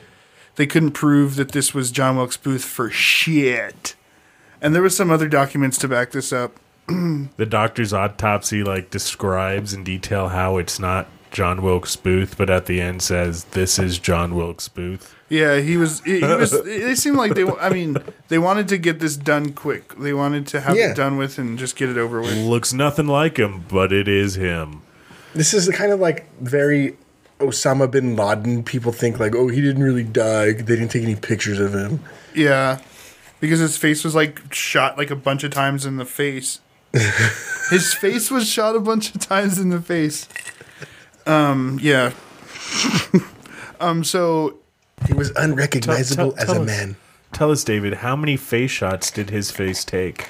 they 0.55 0.67
couldn't 0.67 0.91
prove 0.91 1.35
that 1.35 1.51
this 1.51 1.73
was 1.73 1.91
John 1.91 2.17
Wilkes 2.17 2.37
Booth 2.37 2.63
for 2.65 2.89
shit. 2.89 3.95
And 4.61 4.75
there 4.75 4.81
was 4.81 4.95
some 4.95 5.09
other 5.11 5.27
documents 5.27 5.77
to 5.79 5.87
back 5.87 6.11
this 6.11 6.31
up. 6.33 6.53
The 7.37 7.45
doctor's 7.45 7.93
autopsy 7.93 8.63
like 8.63 8.89
describes 8.89 9.73
in 9.73 9.83
detail 9.83 10.29
how 10.29 10.57
it's 10.57 10.79
not 10.79 11.07
John 11.31 11.61
Wilkes 11.61 11.95
Booth, 11.95 12.35
but 12.37 12.49
at 12.49 12.65
the 12.65 12.81
end 12.81 13.01
says 13.03 13.43
this 13.45 13.77
is 13.77 13.99
John 13.99 14.35
Wilkes 14.35 14.67
Booth. 14.67 15.15
Yeah, 15.29 15.59
he 15.59 15.77
was. 15.77 16.01
He, 16.01 16.19
he 16.19 16.25
was. 16.25 16.51
They 16.65 16.95
seemed 16.95 17.17
like 17.17 17.35
they. 17.35 17.45
I 17.45 17.69
mean, 17.69 17.97
they 18.29 18.39
wanted 18.39 18.67
to 18.69 18.79
get 18.79 18.99
this 18.99 19.15
done 19.15 19.53
quick. 19.53 19.95
They 19.99 20.13
wanted 20.13 20.47
to 20.47 20.61
have 20.61 20.75
Yeah. 20.75 20.89
it 20.91 20.95
done 20.95 21.17
with 21.17 21.37
and 21.37 21.59
just 21.59 21.75
get 21.75 21.87
it 21.89 21.97
over 21.99 22.19
with. 22.21 22.35
Looks 22.35 22.73
nothing 22.73 23.05
like 23.05 23.37
him, 23.37 23.63
but 23.69 23.93
it 23.93 24.07
is 24.07 24.33
him. 24.35 24.81
This 25.33 25.53
is 25.53 25.69
kind 25.69 25.91
of 25.91 25.99
like 25.99 26.25
very 26.39 26.97
Osama 27.39 27.89
bin 27.89 28.15
Laden. 28.15 28.63
People 28.63 28.91
think 28.91 29.19
like, 29.19 29.35
"Oh, 29.35 29.47
he 29.47 29.61
didn't 29.61 29.83
really 29.83 30.03
die. 30.03 30.51
They 30.53 30.75
didn't 30.75 30.89
take 30.89 31.03
any 31.03 31.15
pictures 31.15 31.59
of 31.59 31.73
him." 31.73 32.01
Yeah, 32.35 32.79
because 33.39 33.59
his 33.59 33.77
face 33.77 34.03
was 34.03 34.15
like 34.15 34.53
shot 34.53 34.97
like 34.97 35.11
a 35.11 35.15
bunch 35.15 35.43
of 35.43 35.51
times 35.51 35.85
in 35.85 35.97
the 35.97 36.05
face. 36.05 36.59
his 37.69 37.93
face 37.93 38.31
was 38.31 38.49
shot 38.49 38.75
a 38.75 38.79
bunch 38.79 39.13
of 39.13 39.21
times 39.21 39.59
in 39.59 39.69
the 39.69 39.81
face. 39.81 40.27
Um. 41.25 41.79
Yeah. 41.81 42.11
um. 43.79 44.03
So 44.03 44.57
He 45.07 45.13
was 45.13 45.31
unrecognizable 45.35 46.31
Tell- 46.31 46.31
tell- 46.31 46.43
as 46.43 46.49
a 46.49 46.53
tell 46.53 46.61
us. 46.63 46.67
man. 46.67 46.95
Tell 47.31 47.51
us, 47.51 47.63
David, 47.63 47.93
how 47.95 48.15
many 48.15 48.35
face 48.37 48.71
shots 48.71 49.11
did 49.11 49.29
his 49.29 49.51
face 49.51 49.83
take? 49.85 50.27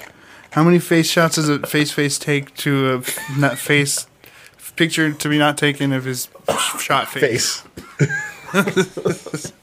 how 0.52 0.64
many 0.64 0.80
face 0.80 1.08
shots 1.08 1.36
does 1.36 1.48
a 1.48 1.60
face 1.64 1.92
face 1.92 2.18
take 2.18 2.52
to 2.56 2.92
a 2.94 3.38
not 3.38 3.56
face 3.56 4.08
picture 4.80 5.12
to 5.12 5.28
be 5.28 5.38
not 5.38 5.58
taken 5.58 5.92
of 5.92 6.04
his 6.04 6.28
shot 6.78 7.08
face? 7.08 7.62
Face. 8.52 9.52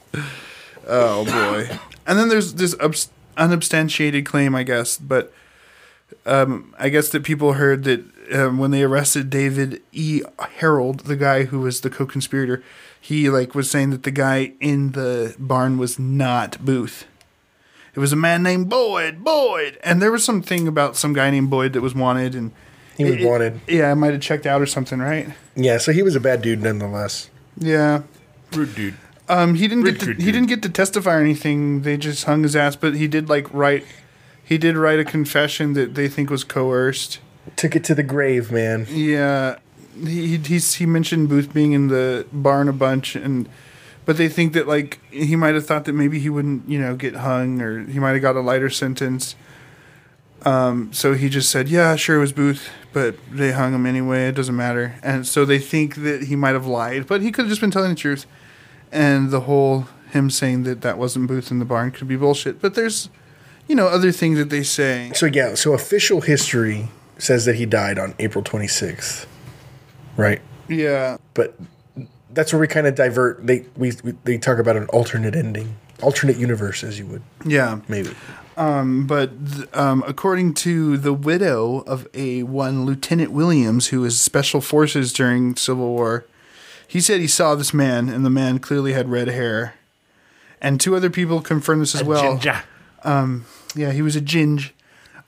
Oh 0.90 1.26
boy. 1.26 1.78
And 2.06 2.18
then 2.18 2.30
there's 2.30 2.54
this 2.54 2.74
ubs- 2.76 3.10
unubstantiated 3.36 4.24
claim, 4.24 4.54
I 4.54 4.62
guess, 4.62 4.96
but 4.96 5.34
um, 6.24 6.74
I 6.78 6.88
guess 6.88 7.10
that 7.10 7.24
people 7.24 7.52
heard 7.52 7.84
that 7.84 8.04
um, 8.32 8.56
when 8.56 8.70
they 8.70 8.82
arrested 8.82 9.28
David 9.28 9.82
E. 9.92 10.22
Herold, 10.38 11.02
the 11.02 11.14
guy 11.16 11.44
who 11.44 11.60
was 11.60 11.82
the 11.82 11.90
co-conspirator, 11.90 12.62
he 12.98 13.28
like 13.28 13.54
was 13.54 13.70
saying 13.70 13.90
that 13.90 14.04
the 14.04 14.10
guy 14.10 14.52
in 14.60 14.92
the 14.92 15.36
barn 15.38 15.76
was 15.76 15.98
not 15.98 16.64
Booth. 16.64 17.04
It 17.94 18.00
was 18.00 18.12
a 18.14 18.16
man 18.16 18.42
named 18.42 18.70
Boyd. 18.70 19.22
Boyd, 19.22 19.78
and 19.84 20.00
there 20.00 20.10
was 20.10 20.24
something 20.24 20.66
about 20.66 20.96
some 20.96 21.12
guy 21.12 21.30
named 21.30 21.50
Boyd 21.50 21.74
that 21.74 21.82
was 21.82 21.94
wanted, 21.94 22.34
and 22.34 22.52
He 22.98 23.04
was 23.04 23.14
it- 23.14 23.20
it- 23.22 23.26
wanted. 23.26 23.60
Yeah, 23.66 23.90
I 23.90 23.94
might 23.94 24.12
have 24.12 24.20
checked 24.20 24.44
out 24.44 24.60
or 24.60 24.66
something, 24.66 24.98
right? 24.98 25.28
Yeah, 25.56 25.78
so 25.78 25.92
he 25.92 26.02
was 26.02 26.14
a 26.14 26.20
bad 26.20 26.42
dude 26.42 26.62
nonetheless. 26.62 27.30
Yeah. 27.56 28.02
Rude 28.52 28.74
dude. 28.74 28.94
Um, 29.30 29.54
he 29.54 29.66
didn't 29.68 29.84
get 29.84 30.00
to, 30.00 30.06
Richard 30.06 30.18
he 30.20 30.26
did. 30.26 30.32
didn't 30.32 30.48
get 30.48 30.62
to 30.62 30.68
testify 30.68 31.16
or 31.16 31.20
anything. 31.20 31.82
They 31.82 31.96
just 31.96 32.24
hung 32.24 32.42
his 32.42 32.54
ass, 32.56 32.76
but 32.76 32.94
he 32.94 33.06
did 33.08 33.28
like 33.30 33.46
write 33.52 33.84
he 34.44 34.56
did 34.58 34.76
write 34.76 34.98
a 34.98 35.04
confession 35.04 35.74
that 35.74 35.94
they 35.94 36.08
think 36.08 36.30
was 36.30 36.44
coerced. 36.44 37.18
Took 37.56 37.76
it 37.76 37.84
to 37.84 37.94
the 37.94 38.02
grave, 38.02 38.50
man. 38.50 38.86
Yeah, 38.90 39.56
he 40.02 40.36
he 40.38 40.58
he 40.58 40.86
mentioned 40.86 41.28
Booth 41.28 41.52
being 41.52 41.72
in 41.72 41.88
the 41.88 42.26
barn 42.32 42.68
a 42.68 42.72
bunch, 42.72 43.14
and 43.16 43.48
but 44.06 44.16
they 44.16 44.28
think 44.30 44.54
that 44.54 44.66
like 44.66 44.98
he 45.10 45.36
might 45.36 45.54
have 45.54 45.66
thought 45.66 45.84
that 45.84 45.92
maybe 45.92 46.18
he 46.18 46.30
wouldn't 46.30 46.66
you 46.68 46.78
know 46.80 46.96
get 46.96 47.16
hung 47.16 47.60
or 47.60 47.84
he 47.84 47.98
might 47.98 48.12
have 48.12 48.22
got 48.22 48.34
a 48.34 48.40
lighter 48.40 48.70
sentence. 48.70 49.34
Um, 50.44 50.92
so 50.92 51.14
he 51.14 51.28
just 51.28 51.50
said, 51.50 51.68
"Yeah, 51.68 51.96
sure, 51.96 52.16
it 52.16 52.20
was 52.20 52.32
Booth, 52.32 52.70
but 52.92 53.16
they 53.30 53.52
hung 53.52 53.74
him 53.74 53.86
anyway. 53.86 54.28
It 54.28 54.34
doesn't 54.34 54.56
matter." 54.56 54.94
And 55.02 55.26
so 55.26 55.44
they 55.44 55.58
think 55.58 55.96
that 55.96 56.24
he 56.24 56.36
might 56.36 56.54
have 56.54 56.66
lied, 56.66 57.06
but 57.06 57.22
he 57.22 57.32
could 57.32 57.42
have 57.42 57.50
just 57.50 57.60
been 57.60 57.70
telling 57.70 57.90
the 57.90 57.96
truth. 57.96 58.26
And 58.90 59.30
the 59.30 59.40
whole 59.40 59.88
him 60.10 60.30
saying 60.30 60.62
that 60.62 60.80
that 60.82 60.98
wasn't 60.98 61.26
Booth 61.26 61.50
in 61.50 61.58
the 61.58 61.64
barn 61.64 61.90
could 61.90 62.08
be 62.08 62.16
bullshit. 62.16 62.60
But 62.60 62.74
there's, 62.74 63.10
you 63.66 63.74
know, 63.74 63.86
other 63.86 64.12
things 64.12 64.38
that 64.38 64.50
they 64.50 64.62
say. 64.62 65.10
So 65.14 65.26
yeah, 65.26 65.54
so 65.54 65.74
official 65.74 66.20
history 66.20 66.88
says 67.18 67.44
that 67.44 67.56
he 67.56 67.66
died 67.66 67.98
on 67.98 68.14
April 68.18 68.42
26th. 68.42 69.26
Right? 70.16 70.40
Yeah, 70.68 71.16
But 71.34 71.58
that's 72.30 72.52
where 72.52 72.60
we 72.60 72.66
kind 72.66 72.86
of 72.86 72.94
divert. 72.94 73.46
They 73.46 73.64
we, 73.76 73.92
we 74.04 74.12
they 74.24 74.38
talk 74.38 74.58
about 74.58 74.76
an 74.76 74.86
alternate 74.86 75.34
ending, 75.34 75.76
alternate 76.02 76.36
universe, 76.36 76.84
as 76.84 76.98
you 76.98 77.06
would 77.06 77.22
yeah. 77.44 77.80
maybe. 77.88 78.10
But 78.58 79.46
th- 79.46 79.68
um, 79.74 80.02
according 80.06 80.54
to 80.54 80.96
the 80.96 81.12
widow 81.12 81.80
of 81.86 82.08
a 82.12 82.42
one 82.42 82.84
Lieutenant 82.84 83.30
Williams, 83.30 83.88
who 83.88 84.00
was 84.00 84.20
special 84.20 84.60
forces 84.60 85.12
during 85.12 85.54
Civil 85.56 85.88
War, 85.88 86.26
he 86.86 87.00
said 87.00 87.20
he 87.20 87.28
saw 87.28 87.54
this 87.54 87.72
man, 87.72 88.08
and 88.08 88.24
the 88.24 88.30
man 88.30 88.58
clearly 88.58 88.94
had 88.94 89.08
red 89.08 89.28
hair. 89.28 89.74
And 90.60 90.80
two 90.80 90.96
other 90.96 91.10
people 91.10 91.40
confirmed 91.40 91.82
this 91.82 91.94
as 91.94 92.02
well. 92.02 92.36
Ginger. 92.36 92.62
Yeah, 93.74 93.92
he 93.92 94.02
was 94.02 94.16
a 94.16 94.20
ginge. 94.20 94.70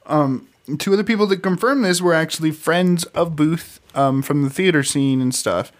Um, 0.07 0.49
two 0.79 0.93
other 0.93 1.05
people 1.05 1.27
that 1.29 1.43
confirmed 1.43 1.85
this 1.85 2.01
were 2.01 2.15
actually 2.15 2.51
friends 2.51 3.05
of 3.07 3.37
Booth 3.37 3.79
um, 3.95 4.23
from 4.23 4.43
the 4.43 4.51
theater 4.51 4.83
scene 4.83 5.21
and 5.21 5.33
stuff. 5.33 5.71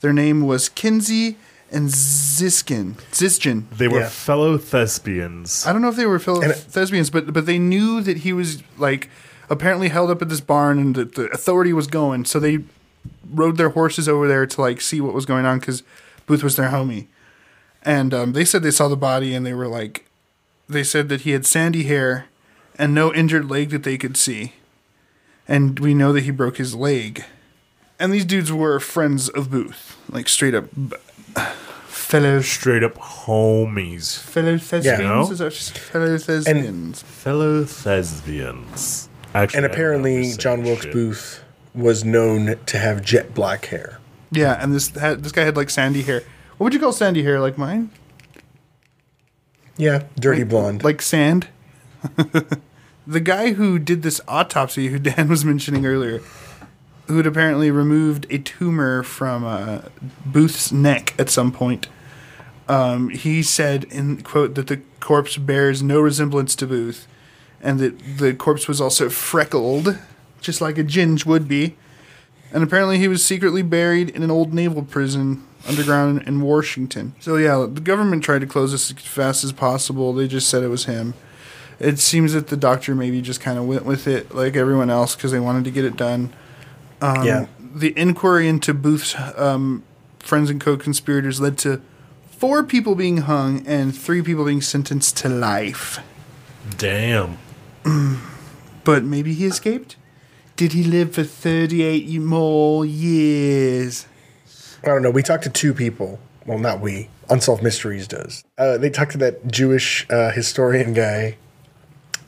Their 0.00 0.12
name 0.12 0.42
was 0.42 0.68
Kinsey 0.68 1.36
and 1.72 1.88
Ziskin. 1.88 2.94
Ziskin. 3.12 3.64
They 3.76 3.88
were 3.88 4.00
Yeah. 4.00 4.08
fellow 4.08 4.58
thespians. 4.58 5.64
I 5.66 5.72
don't 5.72 5.82
know 5.82 5.88
if 5.88 5.96
they 5.96 6.06
were 6.06 6.18
fellow 6.18 6.42
And- 6.42 6.54
thespians, 6.54 7.10
but 7.10 7.32
but 7.32 7.46
they 7.46 7.58
knew 7.58 8.00
that 8.02 8.18
he 8.18 8.32
was 8.32 8.62
like 8.78 9.08
apparently 9.48 9.88
held 9.88 10.10
up 10.10 10.22
at 10.22 10.28
this 10.28 10.40
barn 10.40 10.78
and 10.78 10.94
that 10.94 11.14
the 11.14 11.26
authority 11.32 11.72
was 11.72 11.86
going, 11.86 12.24
so 12.24 12.38
they 12.38 12.60
rode 13.32 13.56
their 13.56 13.70
horses 13.70 14.08
over 14.08 14.26
there 14.28 14.46
to 14.46 14.60
like 14.60 14.80
see 14.80 15.00
what 15.00 15.14
was 15.14 15.26
going 15.26 15.44
on 15.46 15.58
because 15.58 15.82
Booth 16.26 16.42
was 16.42 16.56
their 16.56 16.70
homie, 16.70 17.06
and 17.82 18.12
um, 18.14 18.32
they 18.32 18.44
said 18.44 18.62
they 18.62 18.70
saw 18.70 18.88
the 18.88 18.96
body 18.96 19.34
and 19.34 19.44
they 19.46 19.54
were 19.54 19.66
like, 19.68 20.06
they 20.68 20.84
said 20.84 21.08
that 21.08 21.22
he 21.22 21.30
had 21.32 21.44
sandy 21.46 21.84
hair 21.84 22.26
and 22.78 22.94
no 22.94 23.12
injured 23.12 23.50
leg 23.50 23.70
that 23.70 23.82
they 23.82 23.98
could 23.98 24.16
see. 24.16 24.52
And 25.48 25.80
we 25.80 25.94
know 25.94 26.12
that 26.12 26.22
he 26.22 26.30
broke 26.30 26.58
his 26.58 26.74
leg. 26.76 27.24
And 27.98 28.12
these 28.12 28.24
dudes 28.24 28.52
were 28.52 28.78
friends 28.78 29.28
of 29.28 29.50
Booth, 29.50 29.96
like 30.10 30.28
straight 30.28 30.54
up 30.54 30.66
b- 30.74 30.96
fellow 31.86 32.40
Straight 32.40 32.82
up 32.82 32.94
homies. 32.96 34.18
fellow 34.18 34.58
thespians. 34.58 35.00
No? 35.00 35.30
Is 35.30 35.38
that 35.38 35.52
just 35.52 35.78
fellow 35.78 36.18
thespians? 36.18 37.02
Fellow 37.02 37.64
thespians. 37.64 39.08
Actually, 39.34 39.38
And 39.38 39.46
I 39.46 39.50
don't 39.52 39.62
know 39.62 39.66
apparently, 39.74 40.32
John 40.36 40.62
Wilkes 40.64 40.82
shit. 40.84 40.92
Booth 40.92 41.44
was 41.74 42.04
known 42.04 42.56
to 42.66 42.78
have 42.78 43.02
jet 43.02 43.32
black 43.34 43.66
hair. 43.66 43.98
yeah, 44.32 44.62
and 44.62 44.74
this 44.74 44.88
had, 44.90 45.22
this 45.22 45.32
guy 45.32 45.44
had 45.44 45.56
like 45.56 45.70
sandy 45.70 46.02
hair. 46.02 46.22
What 46.58 46.64
would 46.64 46.74
you 46.74 46.80
call 46.80 46.92
sandy 46.92 47.22
hair? 47.22 47.38
Like 47.40 47.56
mine? 47.56 47.90
Yeah, 49.76 50.04
dirty 50.18 50.40
Like- 50.40 50.48
blonde. 50.48 50.84
Like 50.84 51.00
sand. 51.00 51.48
the 53.06 53.20
guy 53.20 53.52
who 53.52 53.78
did 53.78 54.02
this 54.02 54.20
autopsy, 54.26 54.88
who 54.88 54.98
Dan 54.98 55.28
was 55.28 55.44
mentioning 55.44 55.86
earlier, 55.86 56.20
who 57.10 57.16
had 57.16 57.26
apparently 57.26 57.72
removed 57.72 58.24
a 58.30 58.38
tumor 58.38 59.02
from 59.02 59.44
uh, 59.44 59.80
Booth's 60.24 60.70
neck 60.70 61.12
at 61.18 61.28
some 61.28 61.50
point, 61.50 61.88
um, 62.68 63.08
he 63.08 63.42
said 63.42 63.84
in 63.84 64.22
quote 64.22 64.54
that 64.54 64.68
the 64.68 64.80
corpse 65.00 65.36
bears 65.36 65.82
no 65.82 66.00
resemblance 66.00 66.54
to 66.54 66.68
Booth, 66.68 67.08
and 67.60 67.80
that 67.80 68.18
the 68.18 68.32
corpse 68.32 68.68
was 68.68 68.80
also 68.80 69.10
freckled, 69.10 69.98
just 70.40 70.60
like 70.60 70.78
a 70.78 70.84
ginge 70.84 71.26
would 71.26 71.48
be. 71.48 71.76
And 72.52 72.62
apparently, 72.62 72.98
he 72.98 73.08
was 73.08 73.24
secretly 73.24 73.62
buried 73.62 74.10
in 74.10 74.22
an 74.22 74.30
old 74.30 74.54
naval 74.54 74.82
prison 74.82 75.44
underground 75.66 76.22
in 76.28 76.40
Washington. 76.40 77.14
So 77.18 77.36
yeah, 77.36 77.66
the 77.68 77.80
government 77.80 78.22
tried 78.22 78.40
to 78.40 78.46
close 78.46 78.70
this 78.70 78.90
as 78.90 78.98
fast 79.00 79.42
as 79.42 79.52
possible. 79.52 80.12
They 80.12 80.28
just 80.28 80.48
said 80.48 80.62
it 80.62 80.68
was 80.68 80.84
him. 80.84 81.14
It 81.80 81.98
seems 81.98 82.34
that 82.34 82.48
the 82.48 82.56
doctor 82.56 82.94
maybe 82.94 83.20
just 83.20 83.40
kind 83.40 83.58
of 83.58 83.66
went 83.66 83.84
with 83.84 84.06
it, 84.06 84.32
like 84.32 84.54
everyone 84.54 84.90
else, 84.90 85.16
because 85.16 85.32
they 85.32 85.40
wanted 85.40 85.64
to 85.64 85.70
get 85.70 85.84
it 85.84 85.96
done. 85.96 86.32
Um, 87.00 87.26
yeah. 87.26 87.46
The 87.58 87.96
inquiry 87.96 88.48
into 88.48 88.74
Booth's 88.74 89.14
um, 89.36 89.84
friends 90.18 90.50
and 90.50 90.60
co-conspirators 90.60 91.40
led 91.40 91.56
to 91.58 91.80
four 92.30 92.64
people 92.64 92.94
being 92.94 93.18
hung 93.18 93.66
and 93.66 93.96
three 93.96 94.22
people 94.22 94.44
being 94.44 94.60
sentenced 94.60 95.16
to 95.18 95.28
life. 95.28 96.00
Damn. 96.76 97.38
But 98.82 99.04
maybe 99.04 99.34
he 99.34 99.44
escaped. 99.44 99.96
Did 100.56 100.72
he 100.72 100.84
live 100.84 101.14
for 101.14 101.22
thirty-eight 101.22 102.20
more 102.20 102.84
years? 102.84 104.06
I 104.82 104.86
don't 104.86 105.02
know. 105.02 105.10
We 105.10 105.22
talked 105.22 105.44
to 105.44 105.50
two 105.50 105.74
people. 105.74 106.18
Well, 106.46 106.58
not 106.58 106.80
we. 106.80 107.08
Unsolved 107.28 107.62
Mysteries 107.62 108.08
does. 108.08 108.42
Uh, 108.58 108.78
they 108.78 108.90
talked 108.90 109.12
to 109.12 109.18
that 109.18 109.46
Jewish 109.46 110.06
uh, 110.10 110.30
historian 110.30 110.94
guy, 110.94 111.36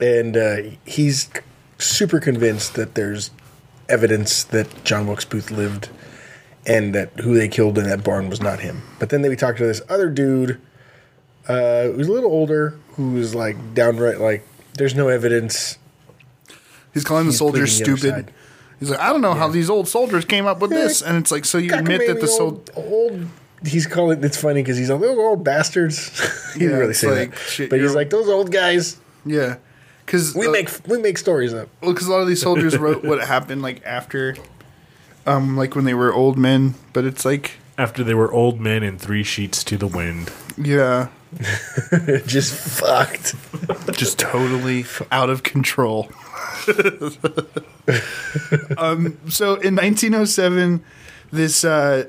and 0.01 0.37
uh, 0.37 0.57
he's 0.85 1.31
super 1.79 2.21
convinced 2.21 2.75
that 2.75 2.95
there's 2.95 3.31
evidence 3.93 4.43
that 4.45 4.85
John 4.85 5.07
Wilkes 5.07 5.25
Booth 5.25 5.51
lived, 5.51 5.89
and 6.67 6.95
that 6.95 7.11
who 7.21 7.35
they 7.35 7.49
killed 7.49 7.79
in 7.79 7.85
that 7.85 8.03
barn 8.03 8.29
was 8.31 8.41
not 8.41 8.61
him. 8.61 8.83
But 8.99 9.11
then 9.11 9.23
we 9.23 9.37
talked 9.37 9.59
to 9.59 9.65
this 9.67 9.83
other 9.89 10.09
dude, 10.09 10.61
uh, 11.49 11.85
who's 11.89 12.09
a 12.09 12.13
little 12.13 12.31
older, 12.33 12.75
who 12.95 13.13
was 13.13 13.35
like 13.35 13.75
downright 13.75 14.21
like, 14.21 14.47
"There's 14.75 14.95
no 14.95 15.09
evidence." 15.09 15.79
He's 16.95 17.05
calling 17.05 17.25
the 17.27 17.31
He's 17.33 17.39
soldiers 17.39 17.79
pleading 17.79 17.85
the 17.87 17.93
other 17.93 17.99
stupid. 18.01 18.27
side. 18.27 18.35
He's 18.81 18.91
like, 18.91 18.99
I 19.01 19.11
don't 19.13 19.21
know 19.23 19.35
how 19.35 19.49
these 19.49 19.71
old 19.71 19.87
soldiers 19.89 20.25
came 20.25 20.45
up 20.47 20.59
with 20.61 20.71
this, 20.71 21.03
and 21.03 21.17
it's 21.17 21.31
like, 21.31 21.45
so 21.45 21.57
you 21.59 21.73
admit 21.73 22.07
that 22.09 22.21
the 22.21 22.29
old, 22.41 22.71
old. 22.75 23.27
He's 23.65 23.87
calling. 23.87 24.23
It's 24.25 24.37
funny 24.37 24.61
because 24.63 24.77
he's 24.77 24.91
like 24.91 25.01
those 25.01 25.17
old 25.19 25.45
bastards. 25.45 26.09
he 26.55 26.59
didn't 26.61 26.73
Yeah, 26.73 26.79
really 26.79 26.91
it's 26.91 26.99
say 27.01 27.11
like, 27.21 27.31
that, 27.31 27.39
shit, 27.39 27.71
but 27.71 27.77
he's 27.79 27.85
you're- 27.85 27.95
like 27.97 28.11
those 28.11 28.29
old 28.29 28.51
guys. 28.51 28.97
yeah, 29.25 29.57
because 30.07 30.35
We 30.35 30.49
make 30.49 30.69
we 30.87 30.99
make 30.99 31.19
stories 31.19 31.53
up. 31.55 31.69
well, 31.81 31.93
because 31.93 32.07
a 32.09 32.11
lot 32.13 32.21
of 32.21 32.29
these 32.29 32.41
soldiers 32.49 32.77
wrote 32.79 33.05
what 33.05 33.21
happened 33.25 33.63
like 33.63 33.85
after, 33.85 34.37
um, 35.27 35.57
like 35.57 35.75
when 35.75 35.85
they 35.85 35.95
were 35.95 36.13
old 36.13 36.37
men. 36.39 36.75
But 36.93 37.05
it's 37.05 37.25
like, 37.25 37.53
After 37.79 38.03
they 38.05 38.15
were 38.15 38.31
old 38.33 38.61
men 38.61 38.83
in 38.83 38.99
three 38.99 39.23
sheets 39.23 39.63
to 39.65 39.77
the 39.77 39.87
wind. 39.87 40.31
yeah, 40.59 41.09
Just 42.27 42.53
fucked. 42.55 43.35
just 43.97 44.19
totally 44.19 44.85
out 45.11 45.31
of 45.31 45.43
control. 45.43 46.11
um, 48.77 49.19
so 49.29 49.55
in 49.55 49.75
1907, 49.77 50.83
this 51.33 51.65
uh, 51.65 52.05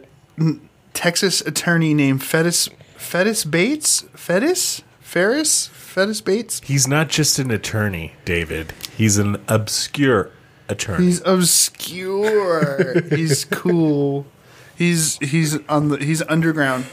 Texas 0.94 1.42
attorney 1.42 1.94
named 1.94 2.22
Fettis 2.22 2.70
Fettis 2.98 3.50
Bates 3.50 4.04
Fettis 4.16 4.82
Ferris 5.00 5.68
Fettis 5.94 6.24
Bates. 6.24 6.60
He's 6.64 6.88
not 6.88 7.10
just 7.10 7.38
an 7.38 7.52
attorney, 7.52 8.14
David. 8.26 8.74
He's 8.98 9.20
an 9.20 9.38
obscure 9.48 10.32
attorney. 10.68 11.06
He's 11.06 11.22
obscure. 11.24 13.02
he's 13.10 13.46
cool. 13.46 14.26
He's 14.76 15.18
he's 15.20 15.60
on 15.68 15.90
the 15.90 15.98
he's 15.98 16.24
underground. 16.24 16.86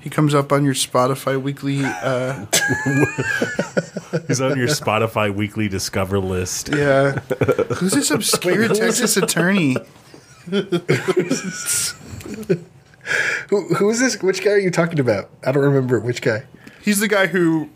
He 0.00 0.08
comes 0.08 0.34
up 0.34 0.52
on 0.52 0.64
your 0.64 0.74
Spotify 0.74 1.42
weekly. 1.42 1.80
Uh, 1.82 2.46
He's 4.28 4.40
on 4.40 4.56
your 4.56 4.68
Spotify 4.68 5.34
weekly 5.34 5.68
discover 5.68 6.20
list. 6.20 6.68
yeah, 6.72 7.18
who's 7.74 7.92
this 7.92 8.12
obscure 8.12 8.54
who 8.54 8.72
is 8.72 8.78
Texas 8.78 9.16
attorney? 9.16 9.76
Who 13.48 13.74
who 13.74 13.88
is 13.88 14.00
this? 14.00 14.22
Which 14.22 14.44
guy 14.44 14.50
are 14.52 14.58
you 14.58 14.70
talking 14.70 15.00
about? 15.00 15.30
I 15.44 15.52
don't 15.52 15.64
remember 15.64 15.98
which 15.98 16.20
guy. 16.20 16.44
He's 16.82 17.00
the 17.00 17.08
guy 17.08 17.26
who 17.26 17.70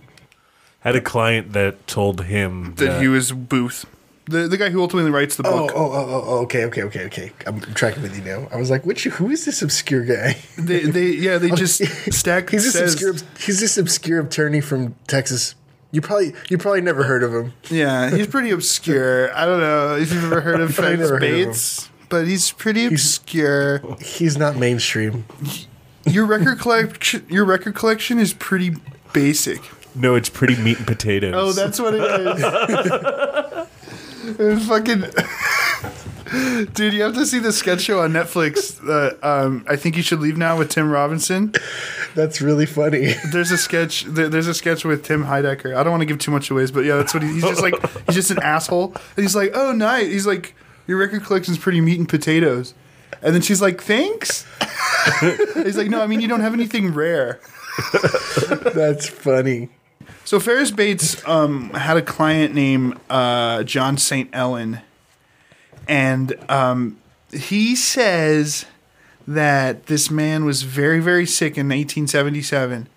Had 0.83 0.97
a 0.97 1.01
client 1.01 1.53
that 1.53 1.87
told 1.87 2.25
him 2.25 2.75
that 2.77 3.01
he 3.01 3.09
was 3.09 3.31
Booth, 3.33 3.87
the 4.27 4.49
the 4.49 4.57
guy 4.57 4.71
who 4.71 4.81
ultimately 4.81 5.11
writes 5.11 5.37
the 5.37 5.47
Oh, 5.47 5.67
book. 5.67 5.73
oh, 5.77 5.93
oh, 5.93 5.93
oh, 5.93 6.25
oh, 6.27 6.39
okay, 6.43 6.65
okay, 6.65 6.83
okay, 6.85 7.05
okay. 7.07 7.33
I'm 7.47 7.61
tracking 7.61 8.03
with 8.03 8.17
you 8.17 8.23
now. 8.25 8.49
I 8.53 8.57
was 8.57 8.69
like, 8.71 8.85
which? 8.85 9.05
Who 9.05 9.31
is 9.31 9.45
this 9.45 9.63
obscure 9.63 10.05
guy? 10.05 10.39
They 10.59 10.81
they 10.81 11.07
yeah 11.11 11.39
they 11.39 11.51
just 11.65 11.85
stack. 12.13 12.51
He's 12.51 12.65
this 12.65 12.73
says, 12.73 12.95
obscure. 12.95 13.15
He's 13.39 13.61
this 13.61 13.79
obscure 13.79 14.21
attorney 14.21 14.61
from 14.61 14.95
Texas. 15.07 15.55
You 15.93 16.01
probably 16.01 16.35
you 16.49 16.59
probably 16.59 16.81
never 16.81 17.05
heard 17.05 17.23
of 17.23 17.33
him. 17.33 17.53
Yeah, 17.71 18.11
he's 18.11 18.27
pretty 18.27 18.51
obscure. 18.51 19.33
I 19.37 19.45
don't 19.45 19.61
know 19.61 19.97
if 19.97 20.13
you've 20.13 20.25
ever 20.25 20.41
heard 20.41 20.61
of 20.61 20.71
I've 20.71 20.85
Fettis 20.85 20.99
never 20.99 21.09
heard 21.15 21.23
of 21.23 21.29
him. 21.29 21.45
Bates, 21.49 21.91
but 22.09 22.27
he's 22.27 22.51
pretty 22.51 22.87
obscure. 22.87 23.83
He's 24.01 24.37
not 24.39 24.57
mainstream. 24.57 25.27
Your 26.07 26.27
record 26.27 26.59
collection, 26.59 27.25
your 27.29 27.45
record 27.45 27.75
collection 27.75 28.19
is 28.19 28.33
pretty 28.35 28.75
basic. 29.13 29.61
No, 29.95 30.15
it's 30.15 30.29
pretty 30.29 30.57
meat 30.57 30.79
and 30.79 30.87
potatoes. 30.87 31.35
Oh, 31.37 31.53
that's 31.53 31.79
what 31.81 31.95
it 31.95 32.03
is. 32.03 33.69
It's 34.25 34.67
fucking. 34.69 35.01
Dude, 36.75 36.95
you 36.95 37.03
have 37.03 37.15
to 37.15 37.27
see 37.27 37.41
the 37.41 37.51
sketch 37.53 37.81
show 37.83 38.01
on 38.01 38.13
Netflix. 38.13 38.79
Uh, 38.89 39.17
um, 39.27 39.65
I 39.69 39.75
think 39.75 39.97
you 39.97 40.03
should 40.03 40.21
leave 40.21 40.37
now 40.39 40.57
with 40.57 40.69
Tim 40.71 40.89
Robinson. 40.91 41.53
That's 42.15 42.41
really 42.41 42.65
funny. 42.65 43.15
There's 43.33 43.51
a 43.51 43.59
sketch. 43.59 44.05
there- 44.05 44.29
There's 44.29 44.47
a 44.47 44.55
sketch 44.55 44.85
with 44.85 45.03
Tim 45.05 45.25
Heidecker. 45.25 45.75
I 45.77 45.83
don't 45.83 45.91
want 45.91 46.03
to 46.03 46.07
give 46.07 46.19
too 46.21 46.31
much 46.31 46.51
away, 46.53 46.65
but 46.73 46.85
yeah, 46.85 46.97
that's 46.97 47.13
what 47.13 47.23
he, 47.25 47.33
he's 47.35 47.43
just 47.43 47.61
like. 47.63 47.75
He's 48.07 48.15
just 48.15 48.31
an 48.31 48.39
asshole. 48.39 48.95
And 49.17 49.25
he's 49.25 49.35
like, 49.35 49.51
"Oh, 49.55 49.73
nice." 49.73 50.07
He's 50.07 50.27
like, 50.27 50.55
"Your 50.87 50.99
record 50.99 51.25
collection's 51.25 51.59
pretty 51.59 51.81
meat 51.81 51.99
and 51.99 52.09
potatoes." 52.09 52.75
And 53.23 53.35
then 53.35 53.43
she's 53.43 53.61
like, 53.61 53.83
"Thanks." 53.83 54.47
he's 55.55 55.77
like, 55.77 55.89
"No, 55.91 56.01
I 56.01 56.07
mean 56.07 56.21
you 56.21 56.29
don't 56.29 56.41
have 56.41 56.55
anything 56.55 56.95
rare." 56.95 57.41
That's 58.73 59.09
funny. 59.09 59.69
So 60.33 60.41
Ferris 60.41 60.71
Bates 60.71 61.23
um, 61.29 61.69
had 61.75 61.99
a 61.99 62.01
client 62.01 62.55
named 62.55 62.99
uh, 63.11 63.65
John 63.65 63.99
St. 63.99 64.35
Helen, 64.35 64.81
and 65.87 66.35
um, 66.49 66.97
he 67.31 67.77
says 67.77 68.65
that 69.29 69.89
this 69.89 70.11
man 70.11 70.47
was 70.47 70.63
very, 70.63 71.01
very 71.01 71.27
sick 71.27 71.59
in 71.59 71.67
1877, 71.67 72.89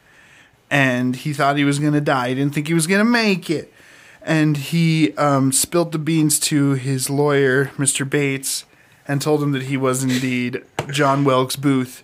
and 0.71 1.13
he 1.17 1.33
thought 1.33 1.57
he 1.57 1.65
was 1.65 1.77
going 1.77 1.91
to 1.91 1.99
die. 1.99 2.29
He 2.29 2.35
didn't 2.35 2.53
think 2.53 2.69
he 2.69 2.73
was 2.73 2.87
going 2.87 3.03
to 3.05 3.11
make 3.11 3.49
it, 3.49 3.69
and 4.21 4.55
he 4.55 5.13
um, 5.17 5.51
spilled 5.51 5.91
the 5.91 5.99
beans 5.99 6.39
to 6.39 6.75
his 6.75 7.09
lawyer, 7.09 7.65
Mr. 7.75 8.09
Bates, 8.09 8.63
and 9.09 9.21
told 9.21 9.43
him 9.43 9.51
that 9.51 9.63
he 9.63 9.75
was 9.75 10.05
indeed 10.05 10.63
John 10.89 11.25
Wilkes 11.25 11.57
Booth, 11.57 12.01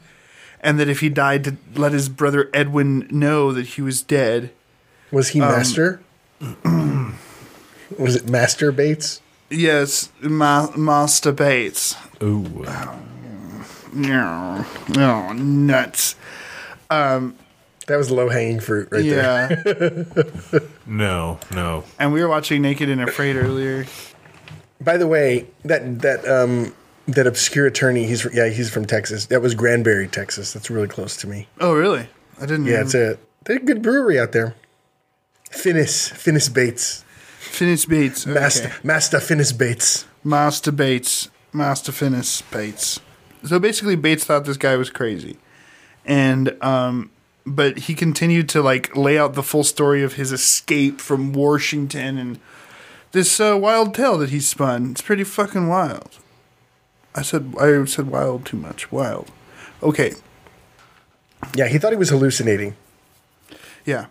and 0.60 0.78
that 0.78 0.90
if 0.90 1.00
he 1.00 1.08
died, 1.08 1.46
to 1.46 1.56
let 1.74 1.94
his 1.94 2.10
brother 2.10 2.50
Edwin 2.54 3.08
know 3.10 3.54
that 3.54 3.68
he 3.68 3.82
was 3.82 4.02
dead. 4.02 4.52
Was 5.12 5.30
he 5.30 5.40
Master? 5.40 6.02
was 7.98 8.16
it 8.16 8.30
Master 8.30 8.72
Bates? 8.72 9.22
Yes, 9.50 10.12
Ma- 10.22 10.72
Master 10.78 11.32
Bates. 11.32 11.96
Ooh. 12.24 12.66
No, 13.94 14.66
oh, 14.98 15.34
nuts. 15.34 16.16
Um, 16.90 17.36
That 17.88 17.98
was 17.98 18.10
low 18.10 18.30
hanging 18.30 18.60
fruit 18.62 18.88
right 18.92 19.04
there. 19.04 20.38
Yeah. 20.54 20.60
No, 20.86 21.40
no. 21.54 21.84
and 22.00 22.12
we 22.12 22.22
were 22.22 22.28
watching 22.28 22.62
Naked 22.62 22.90
and 22.90 23.02
Afraid 23.02 23.38
earlier. 23.38 23.86
By 24.82 24.98
the 24.98 25.08
way, 25.08 25.48
that 25.64 26.00
that 26.02 26.28
um 26.28 26.74
that 27.08 27.28
obscure 27.28 27.66
attorney, 27.68 28.06
he's 28.06 28.28
yeah, 28.34 28.50
he's 28.50 28.70
from 28.70 28.86
Texas. 28.86 29.28
That 29.28 29.42
was 29.42 29.56
Granbury, 29.56 30.08
Texas. 30.10 30.52
That's 30.54 30.70
really 30.70 30.88
close 30.90 31.16
to 31.18 31.28
me. 31.28 31.48
Oh, 31.62 31.74
really? 31.74 32.08
I 32.40 32.42
didn't. 32.42 32.66
Know. 32.66 32.72
Yeah, 32.72 32.82
it's 32.82 32.94
a 32.96 33.18
they 33.46 33.56
a 33.56 33.60
good 33.60 33.82
brewery 33.82 34.20
out 34.20 34.32
there. 34.34 34.54
Finis, 35.52 36.10
Finis 36.10 36.50
Bates, 36.50 37.04
Finis 37.40 37.86
Bates. 37.86 38.26
Okay. 38.26 38.40
Master, 38.40 38.72
Master 38.84 39.20
Finis 39.20 39.52
Bates. 39.52 40.06
Master 40.24 40.72
Bates. 40.72 41.30
Master 41.54 41.92
Finis 41.92 42.42
Bates. 42.44 43.00
So 43.44 43.60
basically, 43.60 43.96
Bates 43.96 44.24
thought 44.24 44.46
this 44.46 44.58
guy 44.58 44.76
was 44.78 44.90
crazy, 44.90 45.38
and 46.06 46.56
um, 46.64 47.12
but 47.46 47.80
he 47.80 47.94
continued 47.94 48.48
to 48.50 48.62
like 48.62 48.96
lay 48.96 49.18
out 49.18 49.34
the 49.34 49.44
full 49.44 49.64
story 49.64 50.04
of 50.04 50.14
his 50.14 50.32
escape 50.32 51.02
from 51.02 51.34
Washington 51.34 52.18
and 52.18 52.40
this 53.12 53.40
uh, 53.40 53.58
wild 53.60 53.94
tale 53.94 54.18
that 54.20 54.30
he 54.30 54.40
spun. 54.40 54.92
It's 54.92 55.02
pretty 55.02 55.24
fucking 55.24 55.68
wild. 55.68 56.20
I 57.14 57.24
said 57.24 57.54
I 57.60 57.84
said 57.86 58.08
wild 58.08 58.46
too 58.46 58.58
much. 58.58 58.92
Wild. 58.92 59.32
Okay. 59.84 60.14
Yeah, 61.56 61.68
he 61.68 61.80
thought 61.80 61.92
he 61.92 61.98
was 61.98 62.10
hallucinating. 62.10 62.76
Yeah. 63.86 64.06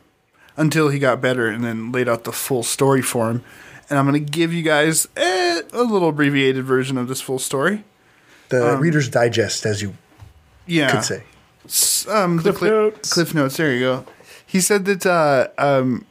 Until 0.56 0.88
he 0.88 0.98
got 0.98 1.20
better 1.20 1.46
and 1.48 1.64
then 1.64 1.90
laid 1.92 2.08
out 2.08 2.24
the 2.24 2.32
full 2.32 2.62
story 2.62 3.00
for 3.02 3.30
him. 3.30 3.42
And 3.88 3.98
I'm 3.98 4.06
going 4.08 4.24
to 4.24 4.30
give 4.30 4.52
you 4.52 4.62
guys 4.62 5.08
eh, 5.16 5.62
a 5.72 5.82
little 5.82 6.08
abbreviated 6.10 6.64
version 6.64 6.98
of 6.98 7.08
this 7.08 7.20
full 7.20 7.38
story. 7.38 7.84
The 8.50 8.76
Reader's 8.78 9.08
Digest, 9.08 9.64
as 9.64 9.80
you 9.80 9.94
Yeah. 10.66 10.90
could 10.90 11.04
say. 11.04 11.22
S- 11.64 12.06
Um, 12.08 12.36
the 12.38 12.42
Cliff 12.42 12.56
cli- 12.58 12.70
notes. 12.70 13.12
Cliff 13.12 13.34
notes. 13.34 13.56
There 13.56 13.72
you 13.72 13.80
go. 13.80 14.06
He 14.44 14.60
said 14.60 14.84
that 14.86 15.06
uh, 15.06 15.48
um, 15.58 16.04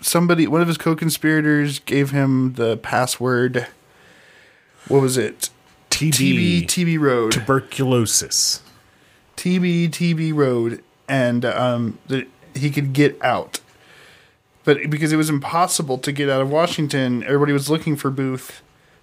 somebody, 0.00 0.46
one 0.46 0.60
of 0.60 0.68
his 0.68 0.78
co-conspirators, 0.78 1.80
gave 1.80 2.10
him 2.10 2.54
the 2.54 2.76
password. 2.76 3.66
What 4.86 5.02
was 5.02 5.16
it? 5.16 5.50
TB 5.90 6.12
TB. 6.12 6.66
TB 6.66 6.98
Road. 7.00 7.32
Tuberculosis. 7.32 8.62
TB 9.36 9.90
TB 9.90 10.34
Road, 10.34 10.82
and 11.08 11.44
um, 11.44 11.98
that 12.08 12.26
he 12.58 12.70
could 12.70 12.92
get 12.92 13.20
out. 13.22 13.60
But 14.64 14.90
because 14.90 15.12
it 15.12 15.16
was 15.16 15.30
impossible 15.30 15.98
to 15.98 16.12
get 16.12 16.28
out 16.28 16.42
of 16.42 16.50
Washington, 16.50 17.22
everybody 17.24 17.52
was 17.52 17.70
looking 17.70 17.96
for 17.96 18.10
Booth. 18.10 18.60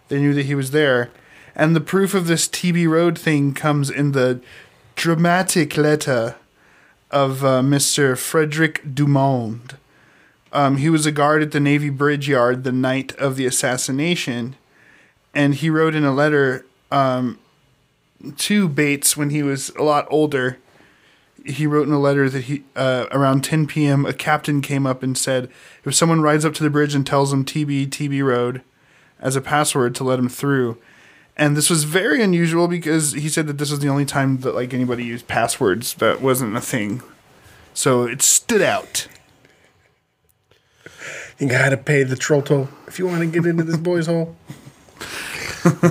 They 0.09 0.19
knew 0.19 0.33
that 0.33 0.45
he 0.45 0.55
was 0.55 0.71
there, 0.71 1.09
and 1.55 1.75
the 1.75 1.81
proof 1.81 2.13
of 2.13 2.27
this 2.27 2.47
TB 2.47 2.87
Road 2.87 3.17
thing 3.17 3.53
comes 3.53 3.89
in 3.89 4.11
the 4.11 4.41
dramatic 4.95 5.75
letter 5.75 6.35
of 7.09 7.43
uh, 7.43 7.61
Mr. 7.61 8.17
Frederick 8.17 8.83
Dumond. 8.93 9.75
Um, 10.51 10.77
he 10.77 10.89
was 10.89 11.05
a 11.05 11.11
guard 11.11 11.41
at 11.41 11.51
the 11.51 11.59
Navy 11.59 11.89
Bridge 11.89 12.29
Yard 12.29 12.63
the 12.63 12.71
night 12.71 13.15
of 13.17 13.35
the 13.35 13.45
assassination, 13.45 14.55
and 15.33 15.55
he 15.55 15.69
wrote 15.69 15.95
in 15.95 16.05
a 16.05 16.13
letter 16.13 16.65
um, 16.91 17.39
to 18.37 18.69
Bates 18.69 19.17
when 19.17 19.31
he 19.31 19.43
was 19.43 19.69
a 19.71 19.83
lot 19.83 20.07
older. 20.09 20.57
He 21.45 21.67
wrote 21.67 21.87
in 21.87 21.93
a 21.93 21.99
letter 21.99 22.29
that 22.29 22.45
he 22.45 22.63
uh, 22.75 23.05
around 23.11 23.43
10 23.43 23.67
p.m. 23.67 24.05
a 24.05 24.13
captain 24.13 24.61
came 24.61 24.87
up 24.87 25.03
and 25.03 25.17
said 25.17 25.49
if 25.83 25.93
someone 25.93 26.21
rides 26.21 26.43
up 26.43 26.53
to 26.55 26.63
the 26.63 26.69
bridge 26.69 26.95
and 26.95 27.05
tells 27.05 27.31
him 27.31 27.45
TB 27.45 27.89
TB 27.89 28.23
Road 28.23 28.61
as 29.19 29.35
a 29.35 29.41
password 29.41 29.95
to 29.95 30.03
let 30.03 30.19
him 30.19 30.29
through. 30.29 30.77
And 31.37 31.57
this 31.57 31.69
was 31.69 31.83
very 31.83 32.23
unusual 32.23 32.67
because 32.67 33.11
he 33.11 33.27
said 33.27 33.47
that 33.47 33.57
this 33.57 33.69
was 33.69 33.79
the 33.79 33.89
only 33.89 34.05
time 34.05 34.39
that 34.39 34.55
like 34.55 34.73
anybody 34.73 35.03
used 35.03 35.27
passwords 35.27 35.93
that 35.95 36.21
wasn't 36.21 36.55
a 36.55 36.61
thing. 36.61 37.01
So 37.73 38.03
it 38.03 38.21
stood 38.21 38.61
out. 38.61 39.07
You 41.37 41.49
gotta 41.49 41.75
pay 41.75 42.03
the 42.03 42.15
troll 42.15 42.41
toll 42.41 42.69
if 42.87 42.97
you 42.97 43.05
want 43.05 43.19
to 43.19 43.27
get 43.27 43.45
into 43.45 43.63
this 43.63 43.77
boy's 43.77 44.07
hole. 44.07 44.35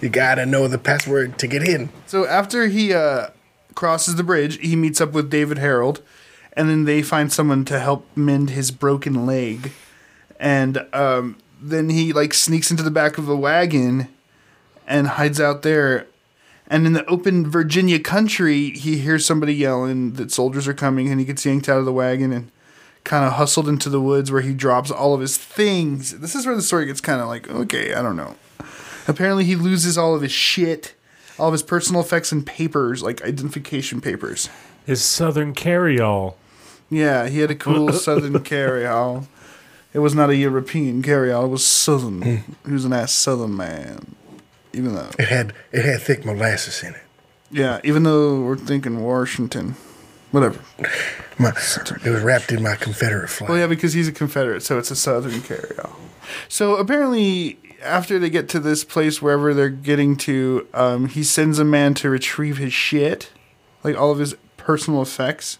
you 0.00 0.08
gotta 0.08 0.46
know 0.46 0.68
the 0.68 0.78
password 0.78 1.38
to 1.40 1.48
get 1.48 1.66
in. 1.66 1.88
So 2.06 2.24
after 2.24 2.68
he 2.68 2.94
uh, 2.94 3.30
crosses 3.78 4.16
the 4.16 4.24
bridge, 4.24 4.58
he 4.58 4.74
meets 4.74 5.00
up 5.00 5.12
with 5.12 5.30
David 5.30 5.58
Herold, 5.58 6.00
and 6.54 6.68
then 6.68 6.84
they 6.84 7.00
find 7.00 7.32
someone 7.32 7.64
to 7.66 7.78
help 7.78 8.04
mend 8.16 8.50
his 8.50 8.72
broken 8.72 9.24
leg, 9.24 9.70
and 10.40 10.84
um, 10.92 11.36
then 11.62 11.88
he 11.88 12.12
like 12.12 12.34
sneaks 12.34 12.72
into 12.72 12.82
the 12.82 12.90
back 12.90 13.18
of 13.18 13.28
a 13.28 13.36
wagon 13.36 14.08
and 14.84 15.06
hides 15.06 15.40
out 15.40 15.62
there. 15.62 16.08
And 16.66 16.86
in 16.86 16.92
the 16.92 17.06
open 17.06 17.48
Virginia 17.48 18.00
country, 18.00 18.70
he 18.70 18.98
hears 18.98 19.24
somebody 19.24 19.54
yelling 19.54 20.14
that 20.14 20.32
soldiers 20.32 20.66
are 20.66 20.74
coming, 20.74 21.08
and 21.08 21.20
he 21.20 21.24
gets 21.24 21.46
yanked 21.46 21.68
out 21.68 21.78
of 21.78 21.84
the 21.84 21.92
wagon 21.92 22.32
and 22.32 22.50
kind 23.04 23.24
of 23.24 23.34
hustled 23.34 23.68
into 23.68 23.88
the 23.88 24.00
woods 24.00 24.32
where 24.32 24.42
he 24.42 24.54
drops 24.54 24.90
all 24.90 25.14
of 25.14 25.20
his 25.20 25.36
things. 25.38 26.18
This 26.18 26.34
is 26.34 26.46
where 26.46 26.56
the 26.56 26.62
story 26.62 26.86
gets 26.86 27.00
kind 27.00 27.20
of 27.20 27.28
like, 27.28 27.48
okay, 27.48 27.94
I 27.94 28.02
don't 28.02 28.16
know. 28.16 28.34
Apparently, 29.06 29.44
he 29.44 29.54
loses 29.54 29.96
all 29.96 30.16
of 30.16 30.22
his 30.22 30.32
shit, 30.32 30.94
all 31.38 31.48
of 31.48 31.52
his 31.52 31.62
personal 31.62 32.00
effects 32.00 32.32
and 32.32 32.44
papers, 32.46 33.02
like 33.02 33.22
identification 33.22 34.00
papers. 34.00 34.48
His 34.86 35.02
southern 35.02 35.54
carryall. 35.54 36.34
Yeah, 36.90 37.28
he 37.28 37.40
had 37.40 37.50
a 37.50 37.54
cool 37.54 37.92
southern 38.06 38.34
carryall. 38.40 39.26
It 39.92 39.98
was 40.00 40.14
not 40.14 40.30
a 40.30 40.36
European 40.36 41.02
carryall; 41.02 41.44
it 41.44 41.48
was 41.48 41.64
southern. 41.64 42.22
Hmm. 42.22 42.52
he 42.66 42.72
was 42.72 42.84
an 42.84 42.92
ass 42.92 43.12
southern 43.12 43.56
man. 43.56 44.14
Even 44.72 44.94
though, 44.94 45.10
It 45.18 45.28
had 45.28 45.54
it 45.72 45.84
had 45.84 46.00
thick 46.02 46.24
molasses 46.24 46.82
in 46.82 46.94
it. 46.94 47.02
yeah, 47.50 47.80
even 47.84 48.02
though 48.02 48.40
we're 48.42 48.56
thinking 48.56 49.02
Washington, 49.02 49.76
whatever. 50.30 50.60
My, 51.38 51.50
it 51.50 52.04
was 52.10 52.22
wrapped 52.22 52.52
in 52.52 52.62
my 52.62 52.74
Confederate 52.76 53.28
flag. 53.28 53.48
Well, 53.48 53.58
yeah, 53.58 53.66
because 53.66 53.92
he's 53.94 54.08
a 54.08 54.12
Confederate, 54.12 54.62
so 54.62 54.76
it's 54.78 54.90
a 54.90 54.96
Southern 54.96 55.40
carryall. 55.40 55.92
So 56.48 56.76
apparently, 56.76 57.58
after 57.82 58.18
they 58.18 58.30
get 58.30 58.48
to 58.50 58.60
this 58.60 58.84
place, 58.84 59.22
wherever 59.22 59.54
they're 59.54 59.68
getting 59.68 60.16
to, 60.18 60.66
um, 60.74 61.08
he 61.08 61.22
sends 61.22 61.58
a 61.58 61.64
man 61.64 61.94
to 61.94 62.10
retrieve 62.10 62.58
his 62.58 62.72
shit, 62.72 63.30
like 63.84 63.96
all 63.96 64.10
of 64.10 64.18
his 64.18 64.34
personal 64.56 65.02
effects. 65.02 65.58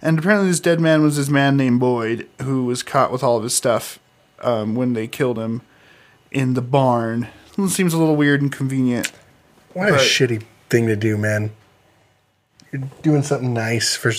And 0.00 0.18
apparently, 0.18 0.48
this 0.48 0.60
dead 0.60 0.80
man 0.80 1.02
was 1.02 1.16
this 1.16 1.28
man 1.28 1.56
named 1.56 1.80
Boyd, 1.80 2.28
who 2.42 2.64
was 2.64 2.82
caught 2.82 3.10
with 3.10 3.22
all 3.22 3.36
of 3.36 3.42
his 3.42 3.54
stuff 3.54 3.98
um, 4.40 4.74
when 4.74 4.92
they 4.92 5.08
killed 5.08 5.38
him 5.38 5.62
in 6.30 6.54
the 6.54 6.62
barn. 6.62 7.28
It 7.56 7.70
seems 7.70 7.92
a 7.92 7.98
little 7.98 8.14
weird 8.14 8.40
and 8.40 8.52
convenient. 8.52 9.10
What 9.72 9.88
a 9.88 9.92
shitty 9.94 10.44
thing 10.70 10.86
to 10.86 10.96
do, 10.96 11.16
man. 11.16 11.50
You're 12.70 12.82
doing 13.02 13.22
something 13.22 13.52
nice 13.52 13.96
for 13.96 14.12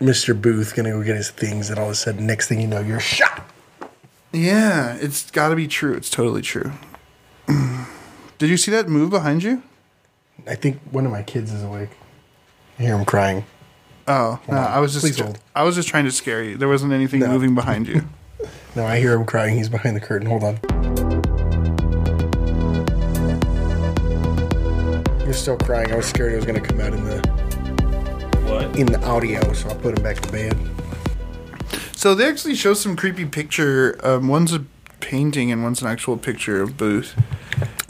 Mr. 0.00 0.40
Booth, 0.40 0.76
gonna 0.76 0.90
go 0.90 1.02
get 1.02 1.16
his 1.16 1.30
things, 1.30 1.70
and 1.70 1.78
all 1.78 1.86
of 1.86 1.92
a 1.92 1.94
sudden, 1.94 2.26
next 2.26 2.48
thing 2.48 2.60
you 2.60 2.66
know, 2.66 2.80
you're 2.80 3.00
shot. 3.00 3.44
Yeah, 4.32 4.94
it's 5.00 5.30
got 5.30 5.48
to 5.48 5.56
be 5.56 5.66
true. 5.66 5.94
It's 5.94 6.10
totally 6.10 6.42
true. 6.42 6.72
Did 8.38 8.48
you 8.48 8.56
see 8.56 8.70
that 8.70 8.88
move 8.88 9.10
behind 9.10 9.42
you? 9.42 9.62
I 10.46 10.54
think 10.54 10.80
one 10.90 11.04
of 11.04 11.12
my 11.12 11.22
kids 11.22 11.52
is 11.52 11.62
awake. 11.62 11.90
I 12.78 12.82
hear 12.82 12.96
him 12.96 13.04
crying. 13.04 13.44
Oh 14.08 14.40
no! 14.48 14.56
on. 14.56 14.64
I 14.72 14.78
was 14.80 14.92
just 14.94 15.04
Please 15.04 15.18
hold. 15.20 15.38
I 15.54 15.62
was 15.64 15.74
just 15.74 15.88
trying 15.88 16.04
to 16.06 16.10
scare 16.12 16.42
you. 16.42 16.56
There 16.56 16.68
wasn't 16.68 16.92
anything 16.92 17.20
No. 17.20 17.28
moving 17.28 17.54
behind 17.54 17.88
you. 17.88 18.02
No, 18.76 18.86
I 18.86 18.98
hear 19.00 19.14
him 19.14 19.26
crying. 19.26 19.56
He's 19.56 19.68
behind 19.68 19.96
the 19.96 20.00
curtain. 20.00 20.28
Hold 20.28 20.44
on. 20.44 20.58
You're 25.24 25.32
still 25.34 25.56
crying. 25.58 25.92
I 25.92 25.96
was 25.96 26.06
scared 26.06 26.32
it 26.32 26.36
was 26.36 26.44
gonna 26.46 26.60
come 26.60 26.80
out 26.80 26.92
in 26.92 27.04
the 27.04 27.18
What? 28.46 28.76
in 28.78 28.86
the 28.86 29.00
audio, 29.04 29.52
so 29.52 29.68
I 29.70 29.74
put 29.74 29.98
him 29.98 30.02
back 30.04 30.20
to 30.20 30.30
bed. 30.32 30.56
So 32.00 32.14
they 32.14 32.26
actually 32.26 32.54
show 32.54 32.72
some 32.72 32.96
creepy 32.96 33.26
picture. 33.26 34.00
Um, 34.02 34.26
one's 34.26 34.54
a 34.54 34.64
painting 35.00 35.52
and 35.52 35.62
one's 35.62 35.82
an 35.82 35.88
actual 35.88 36.16
picture 36.16 36.62
of 36.62 36.78
Booth. 36.78 37.14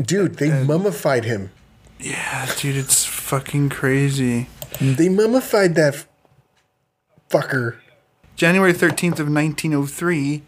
Dude, 0.03 0.35
they 0.39 0.65
mummified 0.65 1.25
him. 1.25 1.53
Yeah, 2.01 2.53
dude, 2.59 2.75
it's 2.75 3.05
fucking 3.05 3.69
crazy. 3.69 4.49
They 4.81 5.09
mummified 5.09 5.77
that 5.77 5.95
f- 5.95 6.09
fucker. 7.29 7.77
January 8.35 8.73
thirteenth 8.73 9.21
of 9.21 9.29
nineteen 9.29 9.73
oh 9.75 9.87
three. 9.87 10.43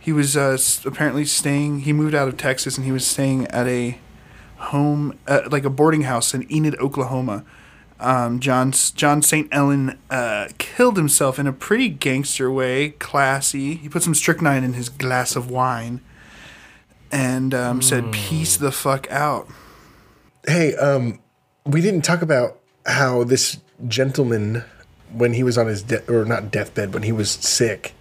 He 0.00 0.10
was 0.10 0.36
uh, 0.36 0.58
apparently 0.84 1.26
staying. 1.26 1.82
He 1.82 1.92
moved 1.92 2.16
out 2.16 2.26
of 2.26 2.36
Texas 2.36 2.76
and 2.76 2.84
he 2.84 2.90
was 2.90 3.06
staying 3.06 3.46
at 3.48 3.68
a 3.68 3.98
home, 4.56 5.16
uh, 5.28 5.42
like 5.48 5.64
a 5.64 5.70
boarding 5.70 6.02
house 6.02 6.34
in 6.34 6.50
Enid, 6.52 6.74
Oklahoma. 6.80 7.44
Um, 8.00 8.40
John 8.40 8.72
John 8.72 9.22
St. 9.22 9.52
Helen 9.52 9.98
uh, 10.10 10.48
killed 10.58 10.96
himself 10.96 11.38
in 11.38 11.46
a 11.46 11.52
pretty 11.52 11.88
gangster 11.88 12.50
way, 12.50 12.90
classy. 12.90 13.74
He 13.76 13.88
put 13.88 14.02
some 14.02 14.14
strychnine 14.14 14.64
in 14.64 14.72
his 14.72 14.88
glass 14.88 15.36
of 15.36 15.50
wine, 15.50 16.00
and 17.12 17.52
um, 17.54 17.82
said, 17.82 18.10
"Peace 18.12 18.56
the 18.56 18.72
fuck 18.72 19.10
out." 19.10 19.48
Hey, 20.46 20.74
um, 20.76 21.18
we 21.66 21.80
didn't 21.80 22.02
talk 22.02 22.22
about 22.22 22.58
how 22.86 23.24
this 23.24 23.58
gentleman, 23.88 24.64
when 25.12 25.34
he 25.34 25.42
was 25.42 25.58
on 25.58 25.66
his 25.66 25.82
de- 25.82 26.10
or 26.10 26.24
not 26.24 26.50
deathbed, 26.50 26.94
when 26.94 27.02
he 27.02 27.12
was 27.12 27.30
sick, 27.30 27.94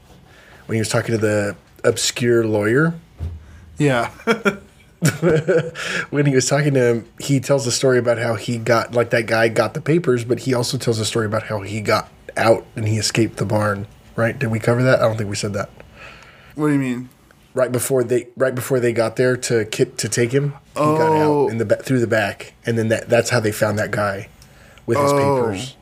when 0.66 0.76
he 0.76 0.80
was 0.80 0.90
talking 0.90 1.12
to 1.12 1.18
the 1.18 1.56
obscure 1.84 2.46
lawyer, 2.46 2.94
Yeah, 3.78 4.12
when 6.10 6.26
he 6.26 6.36
was 6.36 6.48
talking 6.48 6.74
to 6.74 6.80
him, 6.86 7.06
he 7.20 7.40
tells 7.40 7.66
a 7.68 7.72
story 7.72 7.98
about 8.00 8.18
how 8.18 8.36
he 8.36 8.58
got 8.58 8.94
like 8.94 9.12
that 9.12 9.26
guy 9.28 9.48
got 9.48 9.74
the 9.74 9.82
papers, 9.82 10.24
but 10.26 10.40
he 10.40 10.54
also 10.54 10.78
tells 10.78 11.00
a 11.00 11.06
story 11.06 11.26
about 11.26 11.44
how 11.44 11.62
he 11.62 11.82
got 11.82 12.10
out 12.36 12.66
and 12.76 12.88
he 12.88 12.98
escaped 12.98 13.38
the 13.38 13.46
barn. 13.46 13.88
Right? 14.16 14.38
Did 14.38 14.48
we 14.52 14.60
cover 14.60 14.84
that? 14.84 15.00
I 15.00 15.04
don't 15.08 15.18
think 15.18 15.30
we 15.30 15.36
said 15.38 15.54
that. 15.54 15.70
what 16.56 16.68
do 16.68 16.74
you 16.74 16.80
mean? 16.80 17.10
Right 17.54 17.72
before 17.72 18.04
they 18.04 18.28
right 18.36 18.54
before 18.54 18.80
they 18.80 18.92
got 18.94 19.16
there 19.16 19.36
to 19.38 19.66
kit 19.66 19.98
to 20.00 20.10
take 20.10 20.32
him, 20.32 20.54
he 20.76 20.80
got 20.82 21.10
Oh. 21.10 21.46
out 21.46 21.52
in 21.52 21.58
the 21.58 21.66
ba- 21.66 21.82
through 21.82 22.00
the 22.00 22.08
back, 22.08 22.54
and 22.66 22.78
then 22.78 22.90
that 22.90 23.10
that's 23.10 23.30
how 23.32 23.40
they 23.40 23.52
found 23.52 23.80
that 23.80 23.92
guy 23.92 24.28
with 24.86 24.98
his 24.98 25.12
Oh. 25.12 25.18
papers. 25.48 25.76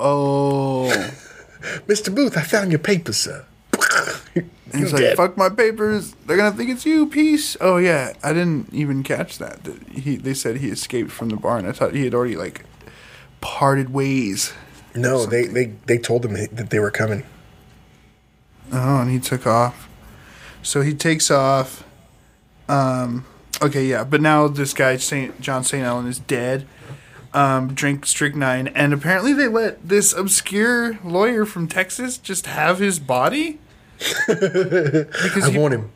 Oh, 0.00 0.88
Mr. 1.86 2.12
Booth, 2.14 2.36
I 2.36 2.42
found 2.42 2.72
your 2.72 2.78
papers, 2.80 3.16
sir. 3.18 3.44
He's 4.72 4.92
like, 4.92 5.16
"Fuck 5.16 5.36
my 5.36 5.48
papers! 5.48 6.14
They're 6.26 6.36
gonna 6.36 6.56
think 6.56 6.70
it's 6.70 6.84
you, 6.84 7.06
peace." 7.06 7.56
Oh 7.60 7.76
yeah, 7.76 8.14
I 8.22 8.32
didn't 8.32 8.72
even 8.72 9.02
catch 9.02 9.38
that. 9.38 9.64
that 9.64 9.88
He 9.88 10.16
they 10.16 10.34
said 10.34 10.56
he 10.56 10.68
escaped 10.68 11.10
from 11.12 11.28
the 11.28 11.36
barn. 11.36 11.66
I 11.66 11.72
thought 11.72 11.94
he 11.94 12.04
had 12.04 12.14
already 12.14 12.36
like 12.36 12.64
parted 13.40 13.92
ways. 13.92 14.52
No, 14.94 15.26
they, 15.26 15.46
they, 15.46 15.66
they 15.86 15.98
told 15.98 16.24
him 16.24 16.34
that 16.34 16.70
they 16.70 16.78
were 16.78 16.90
coming. 16.90 17.24
Oh, 18.72 19.00
and 19.00 19.10
he 19.10 19.18
took 19.18 19.46
off. 19.46 19.88
So 20.62 20.82
he 20.82 20.94
takes 20.94 21.30
off. 21.30 21.84
Um, 22.68 23.26
okay, 23.60 23.84
yeah, 23.84 24.04
but 24.04 24.20
now 24.20 24.48
this 24.48 24.72
guy 24.72 24.96
Saint 24.96 25.40
John 25.40 25.64
Saint 25.64 25.84
Helen 25.84 26.06
is 26.06 26.18
dead. 26.18 26.66
Um, 27.32 27.74
drink 27.74 28.06
strychnine, 28.06 28.68
and 28.68 28.92
apparently 28.92 29.32
they 29.32 29.48
let 29.48 29.88
this 29.88 30.12
obscure 30.12 31.00
lawyer 31.04 31.44
from 31.44 31.66
Texas 31.66 32.16
just 32.16 32.46
have 32.46 32.78
his 32.78 33.00
body 33.00 33.58
because 34.26 35.44
I 35.44 35.50
he, 35.50 35.58
want 35.58 35.74
him. 35.74 35.90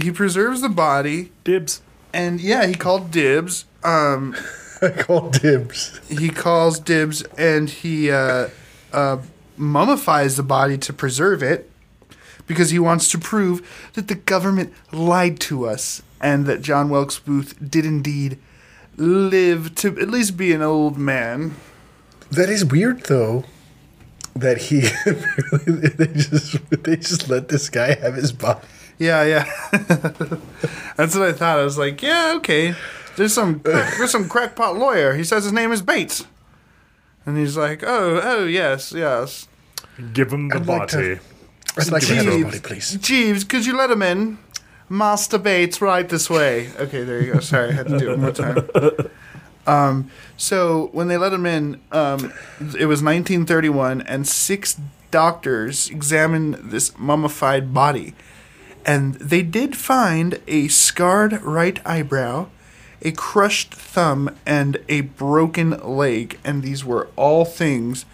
he 0.00 0.10
preserves 0.10 0.60
the 0.60 0.68
body, 0.68 1.32
Dibs. 1.44 1.80
and 2.12 2.40
yeah, 2.40 2.66
he 2.66 2.74
called 2.74 3.10
dibs. 3.10 3.64
Um, 3.84 4.36
I 4.82 4.90
call 4.90 5.30
dibs. 5.30 6.00
he 6.08 6.28
calls 6.30 6.78
dibs, 6.78 7.22
and 7.36 7.68
he 7.68 8.10
uh, 8.10 8.48
uh, 8.92 9.18
mummifies 9.56 10.36
the 10.36 10.42
body 10.42 10.78
to 10.78 10.92
preserve 10.92 11.42
it 11.42 11.70
because 12.46 12.70
he 12.70 12.78
wants 12.78 13.10
to 13.10 13.18
prove 13.18 13.90
that 13.94 14.08
the 14.08 14.14
government 14.14 14.72
lied 14.92 15.38
to 15.40 15.66
us 15.66 16.02
and 16.20 16.46
that 16.46 16.62
John 16.62 16.88
Wilkes 16.90 17.18
Booth 17.18 17.56
did 17.70 17.84
indeed 17.84 18.38
live 18.96 19.74
to 19.76 19.88
at 20.00 20.08
least 20.08 20.36
be 20.36 20.52
an 20.52 20.62
old 20.62 20.96
man. 20.98 21.54
That 22.30 22.48
is 22.48 22.64
weird, 22.64 23.04
though. 23.04 23.44
That 24.40 24.58
he 24.58 24.80
they 25.96 26.06
just 26.06 26.70
they 26.82 26.96
just 26.96 27.28
let 27.28 27.48
this 27.48 27.68
guy 27.70 27.94
have 27.94 28.14
his 28.14 28.32
body. 28.32 28.60
Yeah, 28.98 29.24
yeah. 29.24 29.44
That's 30.96 31.14
what 31.14 31.28
I 31.28 31.32
thought. 31.32 31.58
I 31.58 31.64
was 31.64 31.78
like, 31.78 32.02
yeah, 32.02 32.34
okay. 32.38 32.74
There's 33.16 33.32
some 33.32 33.60
there's 33.64 34.10
some 34.10 34.28
crackpot 34.28 34.76
lawyer. 34.76 35.14
He 35.14 35.24
says 35.24 35.44
his 35.44 35.52
name 35.52 35.72
is 35.72 35.82
Bates, 35.82 36.24
and 37.26 37.36
he's 37.36 37.56
like, 37.56 37.82
oh, 37.84 38.20
oh, 38.22 38.44
yes, 38.44 38.92
yes. 38.92 39.48
Give 40.12 40.32
him 40.32 40.48
the 40.48 40.56
I'd 40.56 40.66
like 40.66 40.88
to- 40.88 40.96
body. 40.96 41.20
I'd 41.76 41.90
like 41.92 42.02
to 42.06 42.14
have 42.16 42.24
his 42.26 42.34
Jeeves. 42.34 42.44
body, 42.44 42.60
please. 42.60 42.96
Jeeves, 43.00 43.44
could 43.44 43.64
you 43.66 43.76
let 43.76 43.90
him 43.90 44.02
in? 44.02 44.38
Master 44.88 45.38
Bates, 45.38 45.80
right 45.80 46.08
this 46.08 46.28
way. 46.30 46.70
Okay, 46.78 47.04
there 47.04 47.22
you 47.22 47.34
go. 47.34 47.40
Sorry, 47.40 47.68
I 47.68 47.72
had 47.72 47.88
to 47.88 47.98
do 47.98 48.10
it 48.12 48.18
one 48.18 48.20
more 48.20 48.32
time. 48.32 49.10
Um, 49.68 50.10
so 50.38 50.88
when 50.92 51.08
they 51.08 51.18
let 51.18 51.32
him 51.32 51.44
in, 51.44 51.80
um, 51.92 52.32
it 52.58 52.86
was 52.86 53.02
1931, 53.02 54.00
and 54.00 54.26
six 54.26 54.80
doctors 55.10 55.90
examined 55.90 56.54
this 56.54 56.98
mummified 56.98 57.74
body, 57.74 58.14
and 58.86 59.14
they 59.16 59.42
did 59.42 59.76
find 59.76 60.40
a 60.48 60.68
scarred 60.68 61.42
right 61.42 61.86
eyebrow, 61.86 62.46
a 63.02 63.12
crushed 63.12 63.74
thumb, 63.74 64.34
and 64.46 64.78
a 64.88 65.02
broken 65.02 65.70
leg, 65.70 66.38
and 66.44 66.62
these 66.62 66.82
were 66.82 67.08
all 67.14 67.44
things 67.44 68.06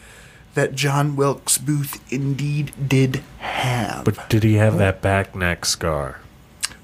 that 0.55 0.75
John 0.75 1.15
Wilkes 1.15 1.57
Booth 1.57 2.01
indeed 2.13 2.73
did 2.89 3.23
have. 3.39 4.05
But 4.05 4.29
did 4.29 4.43
he 4.43 4.55
have 4.55 4.79
that 4.79 5.01
back 5.01 5.37
neck 5.37 5.65
scar? 5.65 6.21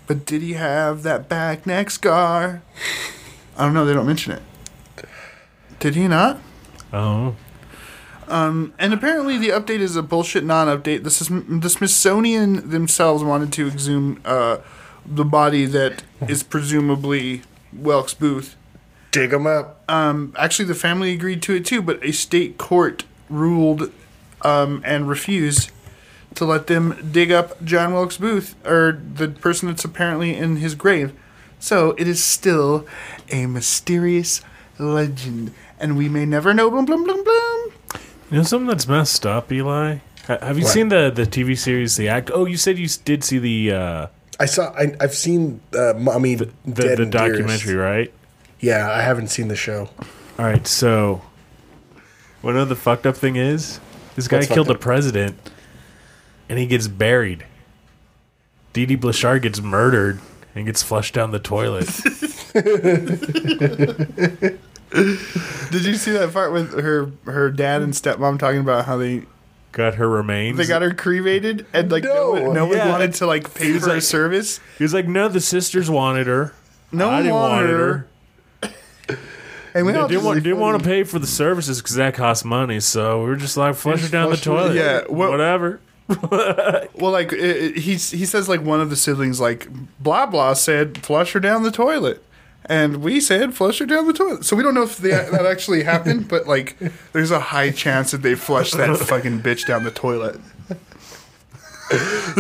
But 0.07 0.25
did 0.25 0.43
he 0.43 0.53
have 0.55 1.03
that 1.03 1.29
back 1.29 1.67
neck 1.67 1.91
scar? 1.91 2.63
I 3.57 3.65
don't 3.65 3.75
know. 3.75 3.85
They 3.85 3.95
don't 3.95 4.07
mention 4.07 4.33
it. 4.33 4.43
Did 5.81 5.97
he 5.97 6.07
not? 6.07 6.39
Oh. 6.93 7.35
And 8.81 8.95
apparently, 8.95 9.37
the 9.37 9.49
update 9.49 9.81
is 9.81 9.97
a 9.97 10.03
bullshit 10.03 10.45
non-update. 10.45 11.03
The, 11.03 11.11
Sm- 11.11 11.59
the 11.61 11.69
Smithsonian 11.69 12.71
themselves 12.71 13.23
wanted 13.23 13.53
to 13.55 13.69
exhume 13.69 14.21
uh, 14.25 14.59
the 15.05 15.25
body 15.25 15.67
that 15.67 16.03
is 16.29 16.43
presumably 16.43 17.43
Wilkes 17.73 18.15
Booth. 18.15 18.57
Dig 19.11 19.33
him 19.33 19.47
up. 19.47 19.83
Um, 19.89 20.33
actually, 20.39 20.67
the 20.67 20.75
family 20.75 21.13
agreed 21.13 21.43
to 21.43 21.55
it 21.55 21.67
too, 21.67 21.83
but 21.83 22.03
a 22.05 22.13
state 22.13 22.59
court 22.59 23.05
ruled 23.29 23.93
um, 24.43 24.83
and 24.85 25.09
refused 25.09 25.71
to 26.37 26.45
let 26.45 26.69
them 26.69 27.11
dig 27.13 27.33
up 27.33 27.63
John 27.65 27.93
Wilkes 27.93 28.17
Booth 28.17 28.55
or 28.65 28.93
the 29.15 29.29
person 29.29 29.69
that's 29.69 29.85
apparently 29.85 30.37
in 30.37 30.57
his 30.57 30.75
grave. 30.75 31.13
So 31.59 31.91
it 31.99 32.07
is 32.07 32.23
still 32.23 32.87
a 33.31 33.47
mysterious 33.47 34.41
legend, 34.79 35.53
and 35.81 35.97
we 35.97 36.09
may 36.09 36.27
never 36.27 36.53
know. 36.55 36.71
Bloom, 36.71 36.85
bloom, 36.85 37.05
bloom, 37.05 37.25
bloom. 37.25 37.73
You 38.31 38.37
know 38.39 38.43
something 38.43 38.69
that's 38.69 38.87
messed 38.87 39.27
up, 39.27 39.51
Eli? 39.51 39.99
Ha- 40.27 40.39
Have 40.41 40.59
you 40.59 40.65
What? 40.65 40.73
seen 40.73 40.89
the 40.89 41.11
the 41.11 41.27
TV 41.27 41.57
series 41.59 41.97
The 41.97 42.09
Act? 42.09 42.31
Oh, 42.33 42.45
you 42.47 42.57
said 42.57 42.79
you 42.79 42.85
s- 42.85 42.97
did 42.97 43.25
see 43.25 43.39
the 43.39 43.73
uh, 43.73 44.07
I 44.39 44.47
saw. 44.47 44.71
I, 44.73 44.95
I've 45.01 45.15
seen 45.15 45.61
uh, 45.77 45.95
Mommy 45.97 46.35
the, 46.37 46.47
Dead 46.47 46.99
the 46.99 47.03
and 47.03 47.13
Dearest. 47.13 47.15
documentary, 47.39 47.75
right? 47.75 48.13
Yeah, 48.61 48.91
I 48.91 49.03
haven't 49.03 49.29
seen 49.29 49.49
the 49.49 49.57
show. 49.57 49.89
All 50.39 50.45
right, 50.47 50.67
so 50.67 51.23
what 52.43 52.53
know 52.53 52.65
the 52.65 52.77
fucked 52.77 53.07
up 53.07 53.17
thing 53.17 53.37
is? 53.37 53.81
This 54.17 54.29
guy 54.29 54.39
What's 54.39 54.49
killed 54.49 54.67
fucked 54.69 54.77
a 54.77 54.79
up? 54.79 54.83
president, 54.83 55.51
and 56.49 56.59
he 56.59 56.67
gets 56.67 56.87
buried. 56.89 57.45
Dee 58.73 58.87
Dee 58.87 58.95
Blanchard 58.97 59.43
gets 59.43 59.61
murdered 59.61 60.21
and 60.55 60.67
gets 60.67 60.83
flushed 60.83 61.15
down 61.15 61.33
the 61.33 61.39
toilet. 61.41 61.89
Did 65.71 65.85
you 65.85 65.95
see 65.95 66.11
that 66.13 66.33
part 66.33 66.53
with 66.53 66.79
her 66.81 67.11
her 67.25 67.51
dad 67.51 67.83
and 67.83 67.93
stepmom 67.93 68.39
talking 68.39 68.61
about 68.61 68.87
how 68.87 68.97
they 68.97 69.23
got 69.73 69.95
her 69.95 70.09
remains. 70.09 70.57
they 70.59 70.67
got 70.67 70.83
her 70.83 70.93
cremated 70.93 71.65
and 71.73 71.93
like 71.93 72.03
no, 72.03 72.35
No, 72.35 72.43
one, 72.43 72.55
no 72.55 72.67
one 72.67 72.77
yeah. 72.77 72.89
wanted 72.91 73.15
to 73.15 73.27
like 73.27 73.55
pay 73.55 73.67
He 73.67 73.73
was 73.73 73.85
for 73.85 73.91
her 73.95 74.01
service. 74.01 74.59
He 74.79 74.85
was 74.85 74.93
like, 74.93 75.07
"No, 75.07 75.29
the 75.29 75.41
sisters 75.41 75.89
wanted 75.89 76.27
her. 76.27 76.53
No 76.91 77.09
I 77.09 77.13
one 77.15 77.23
didn't 77.23 77.35
wanted 77.35 77.63
want 77.63 77.71
her. 77.71 78.07
And 79.73 79.87
we 79.87 79.93
They 79.93 79.99
all 80.01 80.09
didn't, 80.09 80.25
want, 80.25 80.43
didn't 80.43 80.59
want 80.59 80.83
to 80.83 80.85
pay 80.85 81.05
for 81.05 81.21
the 81.21 81.29
services 81.29 81.81
because 81.81 81.95
that 81.95 82.15
costs 82.15 82.45
money. 82.45 82.81
So 82.81 83.21
we 83.23 83.27
were 83.31 83.37
just 83.37 83.57
like, 83.57 83.77
flush 83.77 84.03
her 84.03 84.09
down 84.09 84.29
the 84.29 84.37
flush 84.37 84.45
her- 84.45 84.73
toilet. 84.73 84.75
Yeah, 84.75 85.01
what- 85.07 85.31
whatever. 85.31 85.79
Well, 86.93 87.13
like 87.13 87.33
it, 87.33 87.39
it, 87.39 87.77
he's 87.77 88.11
he 88.11 88.27
says 88.27 88.49
like 88.49 88.63
one 88.63 88.81
of 88.81 88.91
the 88.91 88.97
siblings 88.97 89.41
like 89.41 89.69
blah 90.01 90.27
blah 90.27 90.55
said 90.55 90.99
flush 90.99 91.33
her 91.35 91.39
down 91.41 91.63
the 91.63 91.71
toilet, 91.71 92.21
and 92.71 93.03
we 93.03 93.21
said 93.21 93.53
flush 93.53 93.81
her 93.81 93.87
down 93.87 94.07
the 94.07 94.13
toilet. 94.13 94.45
So 94.45 94.55
we 94.55 94.63
don't 94.63 94.75
know 94.75 94.85
if 94.85 94.99
they, 94.99 95.11
that 95.33 95.45
actually 95.45 95.83
happened, 95.83 96.29
but 96.29 96.47
like 96.47 96.79
there's 97.13 97.33
a 97.33 97.41
high 97.41 97.71
chance 97.71 98.13
that 98.13 98.23
they 98.23 98.37
flushed 98.37 98.77
that 98.77 98.97
fucking 99.01 99.41
bitch 99.41 99.67
down 99.67 99.83
the 99.83 99.91
toilet. 99.91 100.41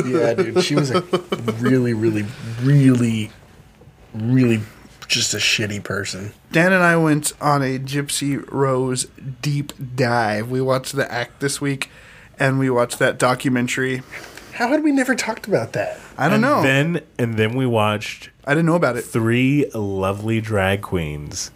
Yeah, 0.06 0.34
dude, 0.34 0.62
she 0.62 0.76
was 0.76 0.92
a 0.92 1.00
really, 1.58 1.92
really, 1.92 2.24
really, 2.62 3.32
really 4.14 4.60
just 5.08 5.34
a 5.34 5.38
shitty 5.38 5.82
person. 5.82 6.32
Dan 6.52 6.72
and 6.72 6.84
I 6.84 6.96
went 6.96 7.32
on 7.40 7.62
a 7.62 7.80
Gypsy 7.80 8.48
Rose 8.48 9.08
deep 9.42 9.72
dive. 9.96 10.48
We 10.48 10.60
watched 10.60 10.94
the 10.94 11.10
act 11.12 11.40
this 11.40 11.60
week, 11.60 11.90
and 12.38 12.60
we 12.60 12.70
watched 12.70 13.00
that 13.00 13.18
documentary. 13.18 14.02
How 14.60 14.68
had 14.68 14.84
we 14.84 14.92
never 14.92 15.14
talked 15.14 15.48
about 15.48 15.72
that? 15.72 15.98
I 16.18 16.24
don't 16.26 16.34
and 16.34 16.42
know. 16.42 16.62
Then 16.62 17.00
and 17.18 17.36
then 17.36 17.54
we 17.56 17.64
watched 17.66 18.28
I 18.44 18.50
didn't 18.52 18.66
know 18.66 18.74
about 18.76 18.96
it. 18.98 19.02
three 19.02 19.64
lovely 19.74 20.40
drag 20.42 20.82
queens 20.82 21.50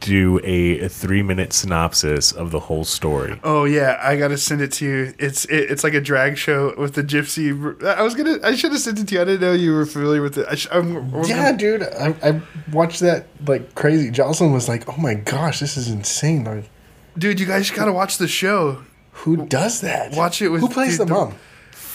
do 0.00 0.40
a, 0.44 0.88
three 0.88 1.22
minute 1.22 1.52
synopsis 1.52 2.32
of 2.32 2.50
the 2.50 2.60
whole 2.60 2.84
story. 2.84 3.38
Oh 3.44 3.64
yeah, 3.64 3.98
I 4.02 4.16
gotta 4.16 4.38
send 4.38 4.60
it 4.62 4.72
to 4.72 4.84
you. 4.86 5.14
It's 5.18 5.44
it, 5.46 5.70
it's 5.70 5.82
like 5.84 5.92
a 5.94 6.00
drag 6.00 6.36
show 6.38 6.74
with 6.78 6.94
the 6.94 7.02
gypsy. 7.02 7.52
I 7.84 8.02
was 8.02 8.14
gonna. 8.14 8.38
I 8.42 8.54
should 8.54 8.72
have 8.72 8.80
sent 8.80 8.98
it 8.98 9.08
to 9.08 9.14
you. 9.14 9.20
I 9.22 9.24
didn't 9.24 9.40
know 9.42 9.52
you 9.52 9.72
were 9.74 9.84
familiar 9.86 10.22
with 10.22 10.38
it. 10.38 10.46
I 10.50 10.54
sh- 10.56 10.68
I'm, 10.72 11.10
we're 11.12 11.26
Yeah, 11.26 11.46
gonna- 11.52 11.58
dude, 11.58 11.82
I, 11.82 12.14
I 12.22 12.40
watched 12.72 13.00
that 13.00 13.26
like 13.46 13.74
crazy. 13.74 14.10
Jocelyn 14.10 14.52
was 14.52 14.68
like, 14.68 14.88
"Oh 14.88 14.96
my 14.98 15.14
gosh, 15.14 15.60
this 15.60 15.76
is 15.76 15.88
insane!" 15.88 16.44
Like, 16.44 16.70
dude, 17.18 17.38
you 17.40 17.44
guys 17.46 17.70
gotta 17.70 17.92
watch 17.92 18.16
the 18.18 18.28
show. 18.28 18.82
who 19.12 19.46
does 19.46 19.82
that? 19.82 20.14
Watch 20.14 20.40
it 20.40 20.48
with- 20.48 20.62
who 20.62 20.68
plays 20.68 20.92
dude, 20.98 21.00
the 21.08 21.12
the- 21.14 21.20
mom? 21.20 21.34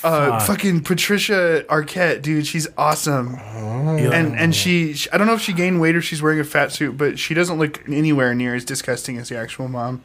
Uh, 0.04 0.38
Fuck. 0.40 0.48
fucking 0.48 0.84
Patricia 0.84 1.66
Arquette, 1.68 2.22
dude, 2.22 2.46
she's 2.46 2.68
awesome. 2.78 3.36
Eli- 3.36 4.02
And 4.16 4.38
and 4.38 4.56
she, 4.56 4.94
she, 4.94 5.10
I 5.12 5.18
don't 5.18 5.26
know 5.26 5.34
if 5.34 5.42
she 5.42 5.52
gained 5.54 5.82
weight 5.82 5.96
or 5.96 6.02
she's 6.02 6.22
wearing 6.22 6.40
a 6.40 6.44
fat 6.44 6.72
suit, 6.72 6.96
but 6.98 7.18
she 7.18 7.34
doesn't 7.34 7.58
look 7.58 7.88
anywhere 7.90 8.36
near 8.36 8.54
as 8.54 8.64
disgusting 8.64 9.18
as 9.18 9.30
the 9.30 9.38
actual 9.38 9.68
mom. 9.68 10.04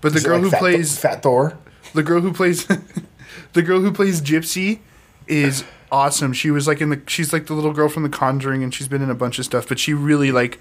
But 0.00 0.12
the 0.12 0.18
Is 0.18 0.24
it 0.24 0.28
girl 0.28 0.36
like 0.36 0.44
who 0.44 0.50
Fat 0.50 0.58
Thor- 0.60 0.70
plays 0.70 0.98
Fat 0.98 1.22
Thor. 1.22 1.58
the 1.94 2.02
girl 2.04 2.20
who 2.20 2.32
plays 2.32 2.66
the 3.52 3.62
girl 3.62 3.80
who 3.80 3.90
plays 3.92 4.20
Gypsy 4.22 4.78
is 5.26 5.64
awesome. 5.90 6.32
She 6.32 6.50
was 6.52 6.68
like 6.68 6.80
in 6.80 6.90
the 6.90 7.00
she's 7.08 7.32
like 7.32 7.46
the 7.46 7.54
little 7.54 7.72
girl 7.72 7.88
from 7.88 8.04
The 8.04 8.08
Conjuring, 8.08 8.62
and 8.62 8.72
she's 8.72 8.88
been 8.88 9.02
in 9.02 9.10
a 9.10 9.14
bunch 9.16 9.38
of 9.40 9.44
stuff. 9.44 9.68
But 9.68 9.78
she 9.80 9.92
really 9.94 10.30
like 10.30 10.60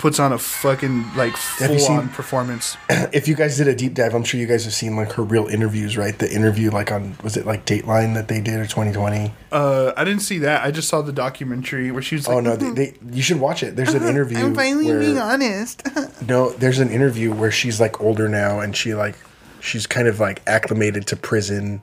puts 0.00 0.18
on 0.18 0.32
a 0.32 0.38
fucking 0.38 1.14
like 1.14 1.34
Have 1.58 1.70
you 1.70 1.78
full 1.78 1.96
on 1.96 2.08
performance. 2.08 2.76
If 3.12 3.28
you 3.28 3.34
guys 3.34 3.56
did 3.56 3.68
a 3.68 3.74
deep 3.74 3.94
dive, 3.94 4.14
I'm 4.14 4.24
sure 4.24 4.40
you 4.40 4.46
guys 4.46 4.64
have 4.64 4.72
seen 4.72 4.96
like 4.96 5.12
her 5.12 5.22
real 5.22 5.46
interviews, 5.46 5.96
right? 5.96 6.16
The 6.18 6.32
interview 6.32 6.70
like 6.70 6.90
on 6.90 7.16
was 7.22 7.36
it 7.36 7.44
like 7.44 7.66
Dateline 7.66 8.14
that 8.14 8.28
they 8.28 8.40
did 8.40 8.54
or 8.60 8.64
2020? 8.64 9.32
Uh, 9.52 9.92
I 9.96 10.04
didn't 10.04 10.22
see 10.22 10.38
that. 10.38 10.64
I 10.64 10.70
just 10.70 10.88
saw 10.88 11.02
the 11.02 11.12
documentary 11.12 11.90
where 11.90 12.02
she 12.02 12.14
was 12.14 12.26
like, 12.26 12.36
Oh 12.36 12.40
no, 12.40 12.56
they, 12.56 12.70
they 12.70 12.94
you 13.12 13.22
should 13.22 13.40
watch 13.40 13.62
it. 13.62 13.76
There's 13.76 13.92
an 13.94 14.04
interview. 14.04 14.38
I'm 14.38 14.54
finally 14.54 14.86
where, 14.86 15.00
being 15.00 15.18
honest. 15.18 15.86
No, 16.26 16.50
there's 16.50 16.78
an 16.78 16.90
interview 16.90 17.32
where 17.34 17.50
she's 17.50 17.80
like 17.80 18.00
older 18.00 18.28
now 18.28 18.60
and 18.60 18.76
she 18.76 18.94
like 18.94 19.16
she's 19.60 19.86
kind 19.86 20.08
of 20.08 20.20
like 20.20 20.40
acclimated 20.46 21.06
to 21.08 21.16
prison. 21.16 21.82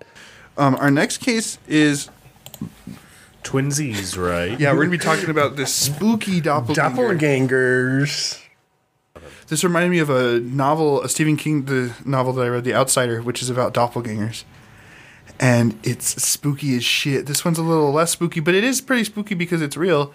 Um, 0.57 0.75
our 0.75 0.89
next 0.89 1.17
case 1.17 1.59
is 1.67 2.09
Twinsies, 3.47 4.17
right? 4.17 4.59
yeah, 4.59 4.71
we're 4.73 4.79
gonna 4.85 4.91
be 4.91 4.97
talking 4.97 5.29
about 5.29 5.55
this 5.55 5.73
spooky 5.73 6.41
doppelganger. 6.41 7.17
Doppelgangers. 7.17 8.41
This 9.47 9.63
reminded 9.63 9.89
me 9.91 9.99
of 9.99 10.09
a 10.09 10.39
novel, 10.41 11.01
a 11.01 11.07
Stephen 11.07 11.37
King, 11.37 11.63
the 11.65 11.93
novel 12.03 12.33
that 12.33 12.43
I 12.43 12.49
read, 12.49 12.65
The 12.65 12.73
Outsider, 12.73 13.21
which 13.21 13.41
is 13.41 13.49
about 13.49 13.73
doppelgangers. 13.73 14.43
And 15.39 15.79
it's 15.83 16.21
spooky 16.21 16.75
as 16.75 16.83
shit. 16.83 17.25
This 17.27 17.45
one's 17.45 17.57
a 17.57 17.63
little 17.63 17.93
less 17.93 18.11
spooky, 18.11 18.41
but 18.41 18.53
it 18.55 18.63
is 18.65 18.81
pretty 18.81 19.05
spooky 19.05 19.35
because 19.35 19.61
it's 19.61 19.77
real. 19.77 20.13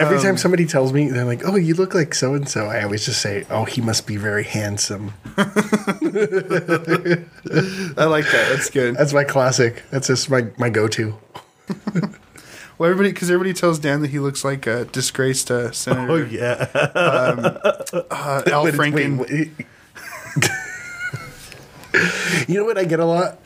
Every 0.00 0.16
Um, 0.16 0.22
time 0.24 0.36
somebody 0.36 0.66
tells 0.66 0.92
me, 0.92 1.08
they're 1.08 1.24
like, 1.24 1.42
"Oh, 1.46 1.54
you 1.54 1.74
look 1.74 1.94
like 1.94 2.14
so 2.16 2.34
and 2.34 2.48
so," 2.48 2.66
I 2.66 2.82
always 2.82 3.04
just 3.04 3.20
say, 3.22 3.46
"Oh, 3.48 3.64
he 3.64 3.80
must 3.80 4.08
be 4.08 4.16
very 4.16 4.42
handsome." 4.42 5.12
I 5.36 5.44
like 8.06 8.24
that. 8.32 8.46
That's 8.50 8.70
good. 8.70 8.96
That's 8.96 9.12
my 9.12 9.22
classic. 9.22 9.84
That's 9.90 10.08
just 10.08 10.28
my 10.30 10.46
my 10.58 10.68
go 10.70 10.88
to. 10.88 11.14
Well, 12.76 12.90
everybody, 12.90 13.12
because 13.12 13.30
everybody 13.30 13.54
tells 13.54 13.78
Dan 13.78 14.00
that 14.02 14.10
he 14.10 14.18
looks 14.18 14.44
like 14.44 14.66
a 14.66 14.84
disgraced 14.86 15.50
uh, 15.50 15.70
senator. 15.72 16.10
Oh 16.12 16.16
yeah. 16.16 16.68
uh, 16.74 18.42
Al 18.46 18.66
Franken. 18.66 19.54
you 22.48 22.56
know 22.56 22.64
what 22.64 22.76
I 22.78 22.84
get 22.84 22.98
a 23.00 23.04
lot, 23.04 23.38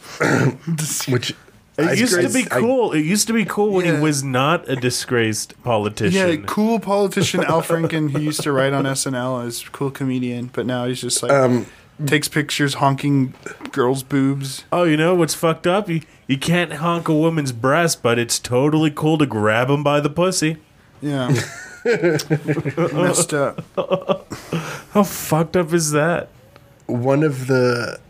which 1.08 1.34
I- 1.78 1.92
It 1.92 1.98
used 1.98 2.14
to 2.20 2.28
be 2.30 2.46
I- 2.50 2.60
cool. 2.60 2.92
it 2.92 3.00
used 3.02 3.26
to 3.26 3.32
be 3.34 3.44
cool 3.44 3.72
when 3.74 3.84
Yeah. 3.84 3.96
he 3.96 4.00
was 4.02 4.22
not 4.24 4.68
a 4.68 4.76
disgraced 4.76 5.62
politician. 5.62 6.28
Yeah, 6.30 6.36
cool 6.46 6.80
politician 6.80 7.44
Al 7.44 7.60
Franken 7.62 8.10
who 8.10 8.20
used 8.20 8.40
to 8.42 8.52
write 8.52 8.72
on 8.72 8.84
SNL 8.84 9.46
as 9.46 9.62
a 9.62 9.70
cool 9.70 9.90
comedian, 9.90 10.50
but 10.52 10.64
now 10.66 10.86
he's 10.86 11.00
just 11.02 11.22
like 11.22 11.30
Um, 11.32 11.66
takes 12.06 12.28
pictures 12.28 12.74
honking 12.74 13.34
girls' 13.72 14.02
boobs. 14.02 14.64
Oh, 14.72 14.84
you 14.84 14.96
know 14.96 15.14
what's 15.14 15.34
fucked 15.34 15.66
up? 15.66 15.88
You, 15.88 16.02
you 16.26 16.38
can't 16.38 16.74
honk 16.74 17.08
a 17.08 17.14
woman's 17.14 17.52
breast, 17.52 18.02
but 18.02 18.18
it's 18.18 18.38
totally 18.38 18.90
cool 18.90 19.18
to 19.18 19.26
grab 19.26 19.68
them 19.68 19.82
by 19.82 20.00
the 20.00 20.10
pussy. 20.10 20.56
Yeah, 21.00 21.28
messed 21.84 23.32
up. 23.34 23.64
How 24.92 25.02
fucked 25.04 25.56
up 25.56 25.72
is 25.72 25.92
that? 25.92 26.28
one 26.86 27.22
of 27.22 27.46
the 27.48 28.00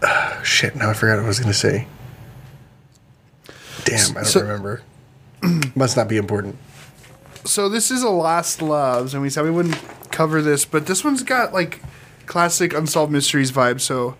shit. 0.44 0.76
Now 0.76 0.90
I 0.90 0.92
forgot 0.92 1.16
what 1.16 1.24
I 1.24 1.26
was 1.28 1.40
going 1.40 1.52
to 1.52 1.58
say. 1.58 1.88
Damn, 3.84 4.10
I 4.10 4.20
don't 4.20 4.24
So- 4.26 4.40
remember. 4.42 4.82
Must 5.74 5.96
not 5.96 6.08
be 6.08 6.16
important. 6.16 6.56
So 7.44 7.68
this 7.68 7.90
is 7.90 8.02
a 8.02 8.08
Lost 8.08 8.60
Loves, 8.60 9.14
and 9.14 9.22
we 9.22 9.30
said 9.30 9.44
we 9.44 9.50
wouldn't 9.50 9.78
cover 10.10 10.42
this, 10.42 10.64
but 10.64 10.86
this 10.86 11.04
one's 11.04 11.22
got 11.22 11.52
like 11.52 11.80
classic 12.28 12.72
Unsolved 12.74 13.10
Mysteries 13.10 13.50
vibe. 13.50 13.80
So 13.80 14.16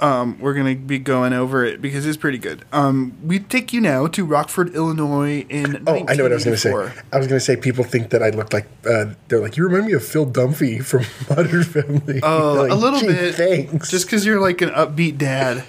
um, 0.00 0.36
we're 0.40 0.54
gonna 0.54 0.74
be 0.74 0.98
going 0.98 1.32
over 1.32 1.64
it 1.64 1.80
because 1.80 2.04
it's 2.06 2.16
pretty 2.16 2.38
good. 2.38 2.64
Um, 2.72 3.16
we 3.24 3.38
take 3.38 3.72
you 3.72 3.80
now 3.80 4.08
to 4.08 4.24
Rockford, 4.24 4.74
Illinois, 4.74 5.46
in 5.48 5.84
Oh, 5.86 6.04
I 6.08 6.14
know 6.14 6.24
what 6.24 6.32
I 6.32 6.34
was 6.34 6.44
going 6.44 6.56
to 6.56 6.60
say. 6.60 6.70
I 7.12 7.18
was 7.18 7.28
going 7.28 7.38
to 7.38 7.40
say 7.40 7.54
people 7.56 7.84
think 7.84 8.10
that 8.10 8.20
I 8.20 8.30
look 8.30 8.52
like 8.52 8.66
uh, 8.84 9.14
they're 9.28 9.38
like 9.38 9.56
you 9.56 9.64
remind 9.64 9.86
me 9.86 9.92
of 9.92 10.04
Phil 10.04 10.26
Dunphy 10.26 10.84
from 10.84 11.04
Modern 11.36 11.62
Family. 11.62 12.18
Oh, 12.22 12.54
Like, 12.62 12.72
a 12.72 12.74
little 12.74 12.98
"Gee, 12.98 13.06
bit. 13.06 13.34
Thanks. 13.36 13.90
Just 13.90 14.06
because 14.06 14.26
you're 14.26 14.40
like 14.40 14.60
an 14.60 14.70
upbeat 14.70 15.18
dad. 15.18 15.62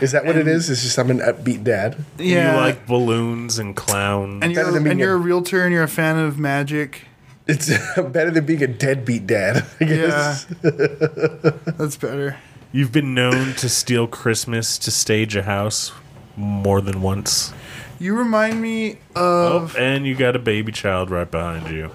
is 0.00 0.12
that 0.12 0.26
what 0.26 0.36
it 0.36 0.46
is? 0.46 0.68
It's 0.68 0.82
just 0.82 0.98
I'm 0.98 1.10
an 1.10 1.20
upbeat 1.20 1.64
dad. 1.64 1.96
Yeah, 2.18 2.56
You 2.56 2.60
like 2.60 2.86
balloons 2.86 3.58
and 3.58 3.74
clowns. 3.74 4.42
and 4.44 4.52
you're 4.52 4.76
and 4.88 4.98
you're 5.00 5.14
a- 5.14 5.16
a 5.16 5.18
realtor 5.18 5.62
and 5.64 5.72
you're 5.72 5.84
a 5.84 5.88
fan 5.88 6.18
of 6.18 6.38
magic. 6.38 7.06
It's 7.46 7.68
better 7.96 8.30
than 8.30 8.46
being 8.46 8.62
a 8.62 8.66
deadbeat 8.66 9.26
dad. 9.26 9.64
I 9.80 9.84
Yeah, 9.84 10.38
that's 10.62 11.96
better. 11.96 12.36
You've 12.72 12.90
been 12.92 13.14
known 13.14 13.54
to 13.54 13.68
steal 13.68 14.06
Christmas 14.06 14.78
to 14.78 14.90
stage 14.90 15.36
a 15.36 15.42
house 15.42 15.92
more 16.36 16.80
than 16.80 17.02
once. 17.02 17.52
You 18.00 18.16
remind 18.16 18.60
me 18.60 18.98
Oh, 19.14 19.56
of 19.58 19.76
and 19.76 20.06
you 20.06 20.14
got 20.16 20.34
a 20.34 20.38
baby 20.40 20.72
child 20.72 21.10
right 21.10 21.30
behind 21.30 21.68
you. 21.68 21.90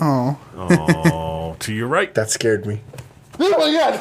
oh. 0.00 0.38
Oh, 0.56 1.56
to 1.60 1.72
your 1.74 1.88
right. 1.88 2.14
That 2.14 2.30
scared 2.30 2.66
me. 2.66 2.80
Oh 3.40 3.50
my 3.50 3.72
god! 3.72 4.00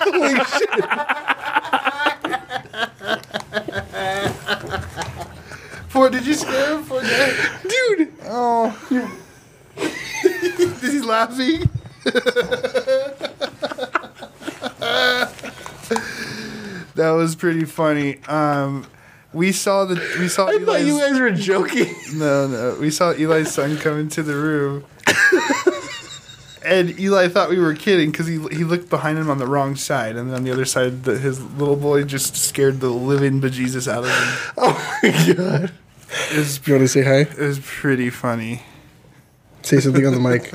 Holy 0.00 0.34
shit, 0.44 0.70
For 5.88 6.08
did 6.10 6.26
you 6.26 6.34
scare 6.34 6.76
him 6.78 6.84
for 6.84 7.00
dude! 7.02 8.12
Oh, 8.24 8.76
is 10.82 10.92
he 10.92 11.00
laughing? 11.00 11.68
that 16.94 17.10
was 17.10 17.34
pretty 17.36 17.64
funny. 17.64 18.22
Um, 18.24 18.86
we 19.32 19.52
saw 19.52 19.84
the 19.84 19.94
we 20.18 20.28
saw 20.28 20.46
I 20.48 20.58
thought 20.58 20.80
you 20.82 20.98
guys 20.98 21.18
were 21.18 21.30
joking. 21.30 21.94
no 22.14 22.46
no 22.46 22.76
we 22.80 22.90
saw 22.90 23.10
Eli's 23.12 23.52
son 23.52 23.76
come 23.78 23.98
into 23.98 24.22
the 24.22 24.34
room, 24.34 24.84
and 26.64 26.98
Eli 26.98 27.28
thought 27.28 27.48
we 27.48 27.58
were 27.58 27.74
kidding 27.74 28.10
because 28.10 28.26
he 28.26 28.34
he 28.48 28.64
looked 28.64 28.90
behind 28.90 29.18
him 29.18 29.30
on 29.30 29.38
the 29.38 29.46
wrong 29.46 29.74
side, 29.76 30.16
and 30.16 30.28
then 30.28 30.36
on 30.36 30.44
the 30.44 30.50
other 30.52 30.64
side, 30.66 31.04
the, 31.04 31.18
his 31.18 31.40
little 31.54 31.76
boy 31.76 32.04
just 32.04 32.36
scared 32.36 32.80
the 32.80 32.90
living 32.90 33.40
bejesus 33.40 33.90
out 33.90 34.04
of 34.04 34.10
him. 34.10 34.52
Oh 34.58 34.98
my 35.02 35.34
god! 35.34 35.72
It 36.32 36.36
was, 36.38 36.60
You 36.66 36.74
want 36.74 36.82
to 36.84 36.88
say 36.88 37.02
hi? 37.02 37.20
it 37.20 37.38
was 37.38 37.58
pretty 37.60 38.10
funny. 38.10 38.62
Say 39.62 39.80
something 39.80 40.06
on 40.06 40.12
the 40.14 40.20
mic. 40.20 40.52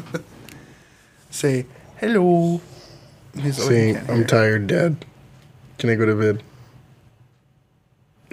Say 1.30 1.66
hello. 1.98 2.62
He's 3.40 3.60
oh, 3.60 3.68
Say, 3.70 3.96
I'm 3.98 4.06
hear. 4.18 4.24
tired, 4.26 4.68
Dad. 4.68 5.06
Can 5.78 5.90
I 5.90 5.96
go 5.96 6.06
to 6.06 6.16
bed? 6.16 6.44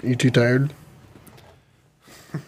You 0.02 0.16
too 0.16 0.30
tired? 0.30 0.72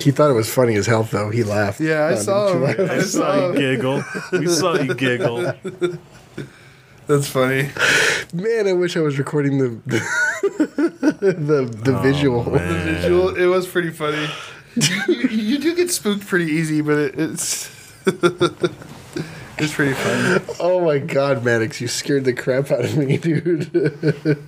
he 0.00 0.10
thought 0.10 0.30
it 0.30 0.34
was 0.34 0.48
funny 0.52 0.76
as 0.76 0.86
hell, 0.86 1.02
though. 1.04 1.30
He 1.30 1.42
laughed. 1.44 1.80
Yeah, 1.80 2.06
I 2.06 2.12
Oh, 2.12 2.16
saw 2.16 2.48
you 2.48 2.54
him. 2.54 2.62
laugh? 2.62 2.90
I 2.90 3.00
saw 3.02 3.48
you 3.52 3.58
giggle. 3.58 4.04
We 4.32 4.46
saw 4.46 4.74
you 4.80 4.94
giggle. 4.94 5.52
That's 7.06 7.28
funny. 7.28 7.68
Man, 8.32 8.66
I 8.66 8.72
wish 8.72 8.96
I 8.96 9.00
was 9.00 9.18
recording 9.18 9.58
the 9.58 9.68
the 9.86 10.00
the, 11.20 11.56
oh, 11.58 11.64
the 11.66 11.98
visual. 11.98 12.50
man. 12.50 12.84
Visual, 12.94 13.36
it 13.36 13.46
was 13.46 13.66
pretty 13.66 13.90
funny. 13.90 14.26
You, 14.76 15.28
you 15.28 15.58
do 15.58 15.74
get 15.74 15.90
spooked 15.90 16.26
pretty 16.26 16.50
easy, 16.52 16.80
but 16.80 16.96
it, 16.98 17.18
it's 17.18 17.70
it's 18.06 19.74
pretty 19.74 19.94
funny. 19.94 20.44
Oh 20.60 20.84
my 20.84 20.98
god, 20.98 21.44
Maddox, 21.44 21.80
you 21.80 21.88
scared 21.88 22.24
the 22.24 22.32
crap 22.32 22.70
out 22.70 22.84
of 22.84 22.96
me, 22.96 23.16
dude. 23.18 23.70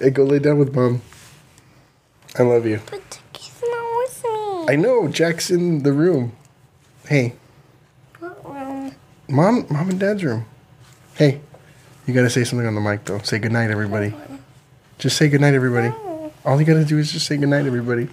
hey, 0.00 0.10
go 0.10 0.24
lay 0.24 0.38
down 0.38 0.58
with 0.58 0.74
mom. 0.74 1.02
I 2.38 2.42
love 2.42 2.66
you. 2.66 2.80
But 2.90 3.20
he's 3.36 3.62
not 3.62 3.96
with 3.98 4.24
me. 4.24 4.72
I 4.72 4.76
know, 4.76 5.08
Jack's 5.08 5.50
in 5.50 5.82
the 5.82 5.92
room. 5.92 6.32
Hey, 7.06 7.34
What 8.20 8.44
room? 8.44 8.94
mom, 9.28 9.66
mom 9.70 9.90
and 9.90 10.00
dad's 10.00 10.22
room. 10.24 10.44
Hey, 11.14 11.40
you 12.06 12.14
gotta 12.14 12.30
say 12.30 12.44
something 12.44 12.66
on 12.66 12.74
the 12.74 12.80
mic 12.80 13.04
though. 13.04 13.18
Say 13.18 13.38
goodnight, 13.38 13.70
everybody. 13.70 14.14
Just 14.98 15.16
say 15.16 15.28
goodnight, 15.28 15.54
everybody. 15.54 15.88
Oh. 15.88 16.32
All 16.44 16.60
you 16.60 16.66
gotta 16.66 16.84
do 16.84 16.98
is 16.98 17.12
just 17.12 17.26
say 17.26 17.36
goodnight, 17.36 17.66
everybody. 17.66 18.08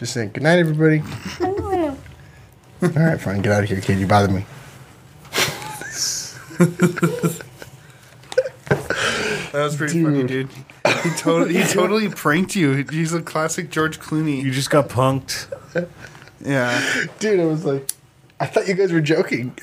I 0.00 0.04
know. 0.04 0.06
Just 0.06 0.14
say 0.14 0.26
goodnight, 0.26 0.58
everybody. 0.58 1.02
I 1.40 1.50
know. 1.50 1.98
All 2.82 2.88
right, 2.88 3.20
fine. 3.20 3.42
Get 3.42 3.52
out 3.52 3.62
of 3.64 3.68
here, 3.68 3.80
kid. 3.80 3.98
You 3.98 4.06
bother 4.06 4.32
me. 4.32 4.46
That 9.52 9.64
was 9.64 9.76
pretty 9.76 10.02
funny, 10.04 10.22
dude. 10.22 10.48
He 11.02 11.10
totally 11.16 11.54
he 11.56 11.64
totally 11.64 12.08
pranked 12.08 12.54
you. 12.54 12.84
He's 12.88 13.12
a 13.12 13.20
classic 13.20 13.68
George 13.68 13.98
Clooney. 13.98 14.40
You 14.40 14.52
just 14.52 14.70
got 14.70 14.88
punked. 14.88 15.48
Yeah. 16.40 16.80
Dude, 17.18 17.40
I 17.40 17.44
was 17.46 17.64
like, 17.64 17.88
I 18.40 18.46
thought 18.46 18.66
you 18.66 18.74
guys 18.74 18.92
were 18.92 19.00
joking. 19.00 19.54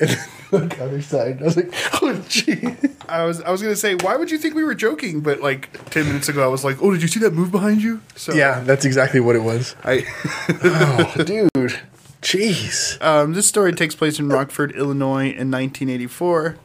And 0.50 0.60
then 0.62 0.68
the 0.70 0.84
other 0.84 1.02
side, 1.02 1.42
I 1.42 1.44
was 1.44 1.56
like, 1.58 1.70
oh, 2.00 2.24
gee. 2.26 2.74
I 3.06 3.24
was 3.24 3.42
I 3.42 3.50
was 3.50 3.60
gonna 3.60 3.76
say, 3.76 3.96
why 3.96 4.16
would 4.16 4.30
you 4.30 4.38
think 4.38 4.54
we 4.54 4.64
were 4.64 4.74
joking? 4.74 5.20
But 5.20 5.42
like 5.42 5.90
ten 5.90 6.06
minutes 6.06 6.30
ago, 6.30 6.42
I 6.42 6.46
was 6.46 6.64
like, 6.64 6.80
oh, 6.80 6.90
did 6.90 7.02
you 7.02 7.08
see 7.08 7.20
that 7.20 7.34
move 7.34 7.50
behind 7.50 7.82
you? 7.82 8.00
So 8.16 8.32
Yeah, 8.32 8.60
that's 8.60 8.86
exactly 8.86 9.20
what 9.20 9.36
it 9.36 9.42
was. 9.42 9.76
I. 9.84 10.06
Oh, 10.64 11.22
dude. 11.22 11.78
Jeez. 12.22 13.00
Um, 13.04 13.34
this 13.34 13.46
story 13.46 13.74
takes 13.74 13.94
place 13.94 14.18
in 14.18 14.28
Rockford, 14.30 14.72
Illinois 14.72 15.26
in 15.26 15.50
1984. 15.50 16.56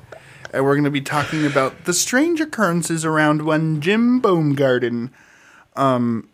And 0.54 0.64
we're 0.64 0.76
going 0.76 0.84
to 0.86 0.92
be 0.92 1.02
talking 1.02 1.46
about 1.46 1.86
the 1.86 1.94
strange 1.94 2.40
occurrences 2.40 3.04
around 3.04 3.42
one 3.44 3.82
Jim 3.82 4.20
Baumgarten. 4.20 5.12
Um, 5.76 6.30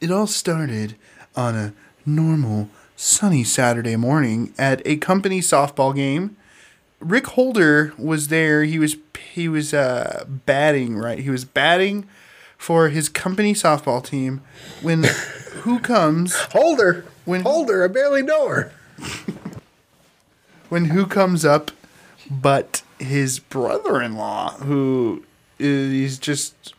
it 0.00 0.10
all 0.10 0.26
started 0.26 0.96
on 1.34 1.54
a 1.56 1.72
normal, 2.06 2.68
sunny 2.96 3.44
Saturday 3.44 3.96
morning 3.96 4.52
at 4.58 4.82
a 4.86 4.96
company 4.96 5.40
softball 5.40 5.94
game. 5.94 6.36
Rick 7.00 7.26
Holder 7.28 7.92
was 7.98 8.28
there. 8.28 8.64
He 8.64 8.78
was 8.78 8.96
he 9.32 9.48
was 9.48 9.74
uh, 9.74 10.24
batting 10.28 10.96
right. 10.96 11.18
He 11.18 11.30
was 11.30 11.44
batting 11.44 12.06
for 12.56 12.88
his 12.88 13.08
company 13.08 13.52
softball 13.52 14.04
team 14.04 14.40
when 14.80 15.04
who 15.62 15.78
comes 15.80 16.34
Holder. 16.52 17.04
When- 17.24 17.42
Holder. 17.42 17.84
I 17.84 17.88
barely 17.88 18.22
know 18.22 18.48
her. 18.48 18.72
when 20.68 20.86
who 20.86 21.06
comes 21.06 21.44
up 21.44 21.70
but 22.30 22.82
his 22.98 23.38
brother-in-law, 23.38 24.52
who 24.58 25.24
is 25.58 26.18
just 26.18 26.74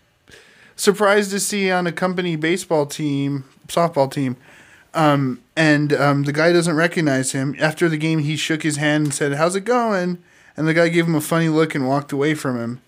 surprised 0.75 1.31
to 1.31 1.39
see 1.39 1.69
on 1.71 1.85
a 1.87 1.91
company 1.91 2.35
baseball 2.35 2.85
team, 2.85 3.45
softball 3.67 4.11
team. 4.11 4.37
Um, 4.95 5.41
and 5.55 5.93
um, 5.93 6.23
the 6.23 6.31
guy 6.33 6.51
doesn't 6.53 6.75
recognize 6.75 7.33
him. 7.33 7.55
After 7.59 7.87
the 7.89 7.97
game, 7.97 8.19
he 8.19 8.35
shook 8.35 8.63
his 8.63 8.77
hand 8.77 9.05
and 9.05 9.13
said, 9.13 9.33
"How's 9.33 9.55
it 9.55 9.61
going?" 9.61 10.19
And 10.57 10.67
the 10.67 10.73
guy 10.73 10.87
gave 10.89 11.05
him 11.05 11.15
a 11.15 11.21
funny 11.21 11.49
look 11.49 11.75
and 11.75 11.87
walked 11.87 12.11
away 12.11 12.33
from 12.33 12.57
him. 12.57 12.81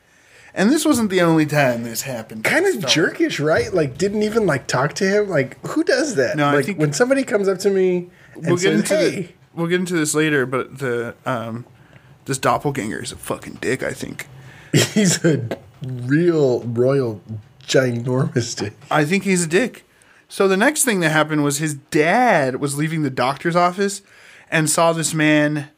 And 0.53 0.71
this 0.71 0.85
wasn't 0.85 1.11
the 1.11 1.21
only 1.21 1.45
time 1.45 1.83
this 1.83 2.01
happened. 2.03 2.43
kind 2.43 2.65
of 2.65 2.75
jerkish, 2.75 3.43
right? 3.45 3.71
Like, 3.71 3.97
didn't 3.97 4.23
even 4.23 4.47
like 4.47 4.65
talk 4.65 4.93
to 4.95 5.07
him. 5.07 5.29
Like, 5.29 5.63
who 5.67 5.83
does 5.83 6.15
that? 6.15 6.35
No, 6.35 6.47
I 6.47 6.63
think- 6.63 6.79
when 6.79 6.93
somebody 6.93 7.23
comes 7.23 7.47
up 7.47 7.59
to 7.59 7.69
me 7.69 8.09
and 8.33 8.47
We'll 8.47 8.57
get 8.57 8.73
into 8.73 8.95
"Hey," 8.97 9.09
the, 9.09 9.29
we'll 9.53 9.67
get 9.67 9.79
into 9.81 9.93
this 9.93 10.15
later, 10.15 10.45
but 10.45 10.79
the 10.79 11.13
um, 11.25 11.65
this 12.25 12.37
doppelganger 12.37 13.03
is 13.03 13.11
a 13.11 13.17
fucking 13.17 13.59
dick. 13.61 13.83
I 13.83 13.91
think. 13.91 14.27
he's 14.73 15.23
a 15.23 15.47
real 15.83 16.61
royal 16.63 17.21
ginormous 17.63 18.55
dick. 18.57 18.73
I 18.89 19.05
think 19.05 19.23
he's 19.23 19.43
a 19.43 19.47
dick. 19.47 19.83
So 20.29 20.47
the 20.47 20.57
next 20.57 20.83
thing 20.83 20.99
that 20.99 21.09
happened 21.09 21.43
was 21.43 21.57
his 21.59 21.75
dad 21.75 22.57
was 22.57 22.77
leaving 22.77 23.03
the 23.03 23.09
doctor's 23.09 23.55
office 23.55 24.01
and 24.51 24.69
saw 24.69 24.93
this 24.93 25.13
man 25.13 25.69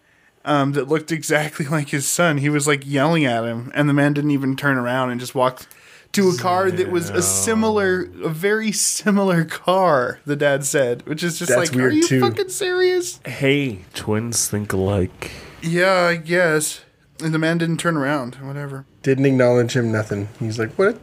um, 0.46 0.72
that 0.74 0.88
looked 0.88 1.12
exactly 1.12 1.66
like 1.70 1.90
his 1.90 2.08
son. 2.08 2.38
He 2.40 2.50
was 2.50 2.68
like 2.68 2.86
yelling 2.86 3.26
at 3.26 3.46
him, 3.46 3.72
and 3.76 3.88
the 3.88 3.94
man 3.94 4.14
didn't 4.14 4.32
even 4.32 4.56
turn 4.56 4.78
around 4.78 5.12
and 5.12 5.20
just 5.20 5.36
walked 5.36 5.68
to 6.14 6.30
a 6.30 6.38
car 6.38 6.72
that 6.72 6.90
was 6.90 7.12
a 7.12 7.22
similar, 7.22 8.10
a 8.24 8.30
very 8.30 8.72
similar 8.72 9.46
car. 9.46 10.20
The 10.26 10.36
dad 10.36 10.66
said, 10.66 11.06
which 11.06 11.24
is 11.24 11.38
just 11.38 11.50
That's 11.50 11.72
like, 11.72 11.80
are 11.80 11.90
you 11.90 12.02
too. 12.04 12.20
fucking 12.20 12.50
serious? 12.50 13.20
Hey, 13.26 13.86
twins 13.94 14.48
think 14.48 14.74
alike. 14.74 15.32
Yeah, 15.62 16.06
I 16.06 16.16
guess. 16.16 16.82
And 17.24 17.34
the 17.34 17.38
man 17.38 17.60
didn't 17.60 17.78
turn 17.78 17.96
around. 17.98 18.36
Whatever. 18.36 18.86
Didn't 19.04 19.26
acknowledge 19.26 19.76
him. 19.76 19.92
Nothing. 19.92 20.30
He's 20.40 20.58
like, 20.58 20.72
what? 20.80 21.00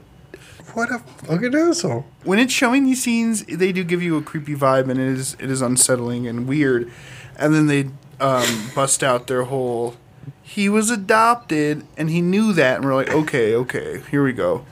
A, 0.68 0.72
what 0.72 0.90
a 0.90 0.98
fucking 0.98 1.54
asshole. 1.54 2.04
when 2.24 2.38
it's 2.38 2.52
showing 2.52 2.84
these 2.84 3.02
scenes, 3.02 3.44
they 3.44 3.72
do 3.72 3.84
give 3.84 4.02
you 4.02 4.16
a 4.16 4.22
creepy 4.22 4.54
vibe, 4.54 4.88
and 4.90 5.00
it 5.00 5.06
is 5.08 5.36
it 5.38 5.50
is 5.50 5.60
unsettling 5.62 6.26
and 6.26 6.46
weird. 6.46 6.90
And 7.38 7.54
then 7.54 7.66
they 7.66 7.90
um, 8.20 8.70
bust 8.74 9.02
out 9.02 9.26
their 9.26 9.44
whole. 9.44 9.96
He 10.42 10.68
was 10.68 10.90
adopted, 10.90 11.84
and 11.96 12.08
he 12.10 12.20
knew 12.20 12.52
that, 12.54 12.76
and 12.76 12.84
we're 12.84 12.94
like, 12.94 13.10
okay, 13.10 13.54
okay, 13.54 14.00
here 14.10 14.22
we 14.24 14.32
go. 14.32 14.64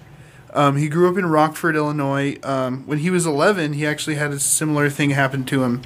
Um, 0.53 0.77
he 0.77 0.89
grew 0.89 1.11
up 1.11 1.19
in 1.19 1.27
Rockford, 1.27 1.75
Illinois. 1.75 2.39
Um, 2.45 2.87
when 2.87 2.99
he 2.99 3.11
was 3.11 3.27
11, 3.27 3.73
he 3.73 3.85
actually 3.85 4.15
had 4.15 4.31
a 4.31 4.39
similar 4.39 4.89
thing 4.89 5.11
happen 5.11 5.45
to 5.47 5.65
him. 5.65 5.83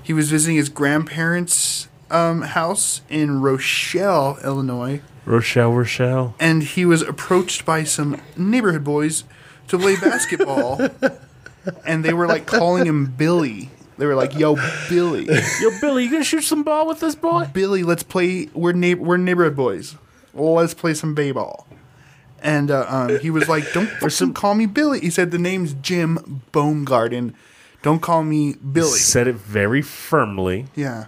He 0.00 0.12
was 0.12 0.30
visiting 0.30 0.56
his 0.56 0.68
grandparents' 0.68 1.88
um, 2.10 2.42
house 2.42 3.00
in 3.08 3.40
Rochelle, 3.40 4.38
Illinois 4.44 5.00
Rochelle, 5.24 5.72
Rochelle. 5.72 6.36
and 6.38 6.62
he 6.62 6.84
was 6.84 7.02
approached 7.02 7.64
by 7.66 7.82
some 7.82 8.20
neighborhood 8.36 8.84
boys 8.84 9.24
to 9.68 9.78
play 9.78 9.96
basketball, 9.96 10.80
and 11.86 12.04
they 12.04 12.12
were 12.12 12.26
like 12.26 12.46
calling 12.46 12.86
him 12.86 13.06
Billy. 13.06 13.70
They 13.98 14.06
were 14.06 14.14
like, 14.14 14.38
"Yo, 14.38 14.56
Billy, 14.88 15.24
Yo, 15.26 15.70
Billy, 15.80 16.04
you 16.04 16.10
gonna 16.10 16.24
shoot 16.24 16.42
some 16.42 16.62
ball 16.62 16.86
with 16.86 17.00
this 17.00 17.14
boy? 17.14 17.48
Billy, 17.52 17.82
let's 17.82 18.02
play. 18.02 18.48
We're 18.52 18.72
neigh- 18.72 18.94
we're 18.94 19.16
neighborhood 19.16 19.56
boys. 19.56 19.94
Well, 20.32 20.52
let's 20.54 20.74
play 20.74 20.92
some 20.94 21.14
b-ball." 21.14 21.66
And 22.42 22.70
uh, 22.70 22.84
um, 22.88 23.18
he 23.20 23.30
was 23.30 23.48
like, 23.48 23.72
"Don't 23.72 23.88
fucking 23.88 24.34
call 24.34 24.54
me 24.54 24.66
Billy." 24.66 25.00
He 25.00 25.08
said, 25.10 25.30
"The 25.30 25.38
name's 25.38 25.72
Jim 25.74 26.42
Baumgarten. 26.52 27.34
Don't 27.82 28.02
call 28.02 28.22
me 28.22 28.54
Billy." 28.54 28.98
Said 28.98 29.26
it 29.28 29.36
very 29.36 29.80
firmly, 29.80 30.66
Yeah. 30.76 31.06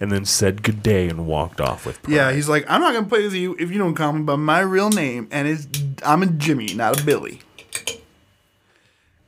and 0.00 0.10
then 0.10 0.24
said 0.24 0.62
good 0.62 0.82
day 0.82 1.08
and 1.08 1.26
walked 1.26 1.60
off 1.60 1.84
with 1.84 2.02
pride. 2.02 2.14
Yeah, 2.14 2.32
he's 2.32 2.48
like, 2.48 2.64
I'm 2.68 2.80
not 2.80 2.94
gonna 2.94 3.06
play 3.06 3.22
with 3.24 3.34
you 3.34 3.54
if 3.58 3.70
you 3.70 3.76
don't 3.78 3.94
call 3.94 4.14
me 4.14 4.22
by 4.22 4.36
my 4.36 4.60
real 4.60 4.88
name, 4.90 5.28
and 5.30 5.46
it's 5.46 5.68
I'm 6.02 6.22
a 6.22 6.26
Jimmy, 6.26 6.72
not 6.74 6.98
a 7.00 7.04
Billy. 7.04 7.40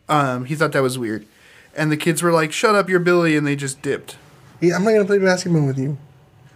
Um, 0.09 0.45
he 0.45 0.55
thought 0.55 0.73
that 0.73 0.83
was 0.83 0.99
weird, 0.99 1.27
and 1.75 1.91
the 1.91 1.97
kids 1.97 2.23
were 2.23 2.33
like, 2.33 2.53
"Shut 2.53 2.75
up, 2.75 2.89
you're 2.89 3.01
Billy," 3.01 3.37
and 3.37 3.47
they 3.47 3.57
just 3.57 3.83
dipped. 3.83 4.17
Yeah, 4.61 4.77
I'm 4.77 4.85
not 4.85 4.93
gonna 4.93 5.05
play 5.05 5.19
basketball 5.19 5.67
with 5.67 5.79
you. 5.79 5.99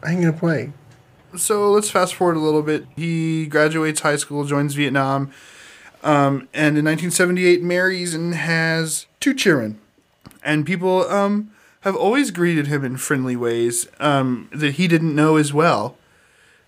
I 0.02 0.12
ain't 0.12 0.20
gonna 0.20 0.32
play. 0.32 0.72
So 1.36 1.70
let's 1.70 1.90
fast 1.90 2.14
forward 2.14 2.36
a 2.36 2.40
little 2.40 2.62
bit. 2.62 2.86
He 2.96 3.46
graduates 3.46 4.00
high 4.00 4.16
school, 4.16 4.44
joins 4.44 4.74
Vietnam, 4.74 5.30
um, 6.02 6.48
and 6.52 6.76
in 6.78 6.84
1978 6.84 7.62
marries 7.62 8.14
and 8.14 8.34
has 8.34 9.06
two 9.20 9.34
children. 9.34 9.78
And 10.42 10.66
people 10.66 11.08
um, 11.08 11.50
have 11.82 11.94
always 11.94 12.30
greeted 12.30 12.66
him 12.66 12.84
in 12.84 12.96
friendly 12.96 13.36
ways 13.36 13.86
um, 14.00 14.48
that 14.52 14.72
he 14.72 14.88
didn't 14.88 15.14
know 15.14 15.36
as 15.36 15.52
well. 15.52 15.96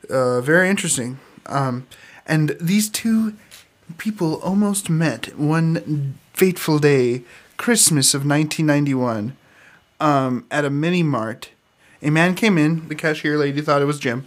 Uh, 0.09 0.41
very 0.41 0.69
interesting. 0.69 1.19
Um, 1.47 1.87
and 2.27 2.57
these 2.61 2.89
two 2.89 3.35
people 3.99 4.35
almost 4.43 4.89
met 4.89 5.37
one 5.39 6.19
fateful 6.33 6.79
day, 6.79 7.23
Christmas 7.57 8.15
of 8.15 8.21
1991, 8.27 9.37
um, 10.01 10.47
at 10.51 10.65
a 10.65 10.71
mini 10.71 11.03
mart. 11.03 11.51
A 12.03 12.11
man 12.11 12.35
came 12.35 12.59
in, 12.59 12.89
the 12.89 12.95
cashier 12.95 13.39
lady 13.39 13.61
thought 13.61 13.83
it 13.83 13.87
was 13.87 14.01
Jim, 14.01 14.27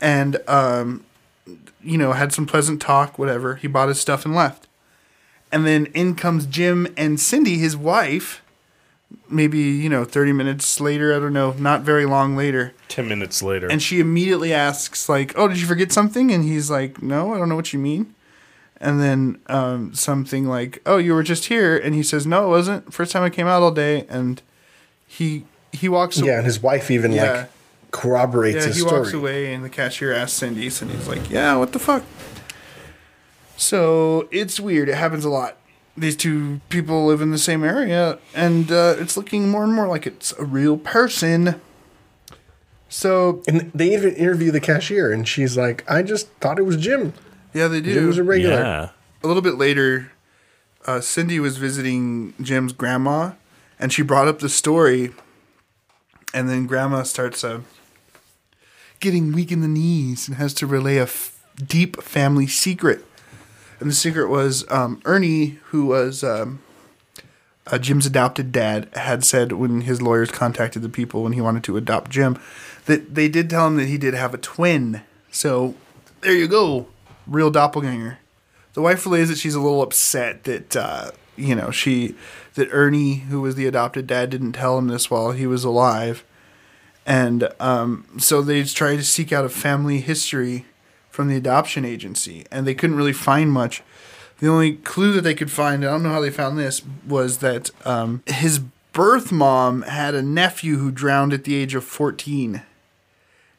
and, 0.00 0.36
um, 0.48 1.04
you 1.82 1.98
know, 1.98 2.12
had 2.12 2.32
some 2.32 2.46
pleasant 2.46 2.80
talk, 2.80 3.18
whatever. 3.18 3.56
He 3.56 3.68
bought 3.68 3.88
his 3.88 4.00
stuff 4.00 4.24
and 4.24 4.34
left. 4.34 4.66
And 5.52 5.66
then 5.66 5.86
in 5.86 6.14
comes 6.14 6.46
Jim 6.46 6.86
and 6.96 7.20
Cindy, 7.20 7.58
his 7.58 7.76
wife, 7.76 8.42
maybe, 9.28 9.58
you 9.58 9.88
know, 9.88 10.04
30 10.04 10.32
minutes 10.32 10.80
later, 10.80 11.14
I 11.14 11.18
don't 11.18 11.32
know, 11.32 11.52
not 11.52 11.82
very 11.82 12.04
long 12.06 12.36
later. 12.36 12.72
Ten 12.88 13.08
minutes 13.08 13.42
later. 13.42 13.68
And 13.70 13.82
she 13.82 14.00
immediately 14.00 14.52
asks, 14.52 15.08
like, 15.08 15.32
"Oh, 15.36 15.48
did 15.48 15.60
you 15.60 15.66
forget 15.66 15.92
something?" 15.92 16.32
And 16.32 16.44
he's 16.44 16.70
like, 16.70 17.02
"No, 17.02 17.34
I 17.34 17.38
don't 17.38 17.48
know 17.48 17.56
what 17.56 17.72
you 17.72 17.78
mean." 17.78 18.14
And 18.78 19.00
then 19.00 19.38
um, 19.46 19.94
something 19.94 20.46
like, 20.46 20.82
"Oh, 20.84 20.98
you 20.98 21.14
were 21.14 21.22
just 21.22 21.46
here," 21.46 21.76
and 21.78 21.94
he 21.94 22.02
says, 22.02 22.26
"No, 22.26 22.44
it 22.46 22.48
wasn't. 22.48 22.92
First 22.92 23.10
time 23.12 23.22
I 23.22 23.30
came 23.30 23.46
out 23.46 23.62
all 23.62 23.70
day." 23.70 24.04
And 24.08 24.42
he 25.06 25.44
he 25.72 25.88
walks. 25.88 26.18
Yeah, 26.20 26.36
and 26.36 26.44
his 26.46 26.62
wife 26.62 26.90
even 26.90 27.12
Yeah. 27.12 27.32
like 27.32 27.50
corroborates 27.90 28.56
yeah, 28.58 28.66
his 28.66 28.76
he 28.76 28.82
story. 28.82 29.00
walks 29.00 29.12
away, 29.14 29.54
and 29.54 29.64
the 29.64 29.70
cashier 29.70 30.12
asks 30.12 30.36
Cindy, 30.38 30.66
and 30.66 30.90
he's 30.90 31.08
like, 31.08 31.30
"Yeah, 31.30 31.56
what 31.56 31.72
the 31.72 31.78
fuck." 31.78 32.02
So 33.56 34.28
it's 34.30 34.60
weird. 34.60 34.88
It 34.88 34.96
happens 34.96 35.24
a 35.24 35.30
lot. 35.30 35.56
These 35.96 36.16
two 36.16 36.60
people 36.68 37.06
live 37.06 37.22
in 37.22 37.30
the 37.30 37.38
same 37.38 37.64
area, 37.64 38.18
and 38.34 38.70
uh, 38.70 38.96
it's 38.98 39.16
looking 39.16 39.48
more 39.48 39.64
and 39.64 39.72
more 39.72 39.88
like 39.88 40.06
it's 40.06 40.32
a 40.38 40.44
real 40.44 40.76
person. 40.76 41.58
So 42.90 43.42
And 43.48 43.70
they 43.74 43.94
even 43.94 44.14
interview 44.14 44.50
the 44.50 44.60
cashier, 44.60 45.10
and 45.10 45.26
she's 45.26 45.56
like, 45.56 45.90
"I 45.90 46.02
just 46.02 46.28
thought 46.40 46.58
it 46.58 46.62
was 46.66 46.76
Jim. 46.76 47.14
Yeah, 47.56 47.68
they 47.68 47.80
do. 47.80 47.94
Jim 47.94 48.06
was 48.06 48.18
a 48.18 48.24
regular." 48.24 48.56
yeah. 48.56 48.88
a 49.22 49.26
little 49.26 49.42
bit 49.42 49.54
later, 49.54 50.12
uh, 50.86 51.00
Cindy 51.00 51.40
was 51.40 51.56
visiting 51.56 52.34
Jim's 52.40 52.72
grandma, 52.72 53.32
and 53.78 53.92
she 53.92 54.02
brought 54.02 54.28
up 54.28 54.40
the 54.40 54.48
story. 54.48 55.12
And 56.34 56.50
then 56.50 56.66
grandma 56.66 57.02
starts 57.04 57.42
uh, 57.44 57.60
getting 59.00 59.32
weak 59.32 59.50
in 59.50 59.62
the 59.62 59.68
knees 59.68 60.28
and 60.28 60.36
has 60.36 60.52
to 60.54 60.66
relay 60.66 60.98
a 60.98 61.04
f- 61.04 61.42
deep 61.54 62.02
family 62.02 62.46
secret. 62.46 63.04
And 63.80 63.90
the 63.90 63.94
secret 63.94 64.28
was 64.28 64.70
um, 64.70 65.00
Ernie, 65.06 65.58
who 65.66 65.86
was 65.86 66.22
um, 66.22 66.60
uh, 67.66 67.78
Jim's 67.78 68.06
adopted 68.06 68.52
dad, 68.52 68.90
had 68.94 69.24
said 69.24 69.52
when 69.52 69.82
his 69.82 70.02
lawyers 70.02 70.30
contacted 70.30 70.82
the 70.82 70.88
people 70.88 71.22
when 71.22 71.32
he 71.32 71.40
wanted 71.40 71.64
to 71.64 71.76
adopt 71.76 72.10
Jim, 72.10 72.38
that 72.84 73.14
they 73.14 73.28
did 73.28 73.48
tell 73.48 73.66
him 73.66 73.76
that 73.76 73.86
he 73.86 73.96
did 73.96 74.14
have 74.14 74.34
a 74.34 74.38
twin. 74.38 75.02
So 75.30 75.74
there 76.20 76.34
you 76.34 76.48
go, 76.48 76.88
real 77.26 77.50
doppelganger. 77.50 78.18
The 78.74 78.82
wife 78.82 79.04
relays 79.06 79.28
that 79.28 79.38
she's 79.38 79.54
a 79.54 79.60
little 79.60 79.82
upset 79.82 80.44
that 80.44 80.76
uh, 80.76 81.10
you 81.36 81.54
know 81.54 81.70
she 81.70 82.14
that 82.54 82.68
Ernie, 82.72 83.16
who 83.16 83.40
was 83.40 83.54
the 83.54 83.66
adopted 83.66 84.06
dad, 84.06 84.30
didn't 84.30 84.52
tell 84.52 84.78
him 84.78 84.88
this 84.88 85.10
while 85.10 85.32
he 85.32 85.46
was 85.46 85.64
alive, 85.64 86.24
and 87.06 87.48
um, 87.60 88.06
so 88.18 88.42
they 88.42 88.62
tried 88.64 88.96
to 88.96 89.04
seek 89.04 89.32
out 89.32 89.44
a 89.44 89.48
family 89.48 90.00
history 90.00 90.66
from 91.10 91.28
the 91.28 91.36
adoption 91.36 91.84
agency, 91.84 92.44
and 92.50 92.66
they 92.66 92.74
couldn't 92.74 92.96
really 92.96 93.12
find 93.12 93.50
much. 93.50 93.82
The 94.38 94.48
only 94.48 94.74
clue 94.74 95.12
that 95.14 95.22
they 95.22 95.34
could 95.34 95.50
find, 95.50 95.82
I 95.82 95.88
don't 95.88 96.02
know 96.02 96.10
how 96.10 96.20
they 96.20 96.30
found 96.30 96.58
this, 96.58 96.82
was 97.06 97.38
that 97.38 97.70
um, 97.86 98.22
his 98.26 98.60
birth 98.92 99.32
mom 99.32 99.82
had 99.82 100.14
a 100.14 100.22
nephew 100.22 100.76
who 100.76 100.90
drowned 100.90 101.32
at 101.32 101.44
the 101.44 101.54
age 101.54 101.74
of 101.74 101.84
14. 101.84 102.62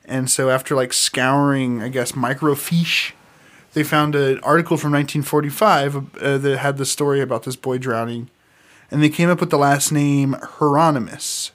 And 0.05 0.29
so 0.29 0.49
after 0.49 0.75
like 0.75 0.93
scouring, 0.93 1.81
I 1.81 1.89
guess, 1.89 2.13
microfiche, 2.13 3.13
they 3.77 3.83
found 3.83 4.15
an 4.15 4.39
article 4.39 4.75
from 4.75 4.91
1945 4.93 6.17
uh, 6.19 6.37
that 6.39 6.57
had 6.57 6.77
the 6.77 6.85
story 6.85 7.21
about 7.21 7.43
this 7.43 7.55
boy 7.55 7.77
drowning. 7.77 8.27
And 8.89 9.03
they 9.03 9.09
came 9.09 9.29
up 9.29 9.39
with 9.39 9.51
the 9.51 9.57
last 9.59 9.91
name 9.91 10.35
Hieronymus. 10.57 11.51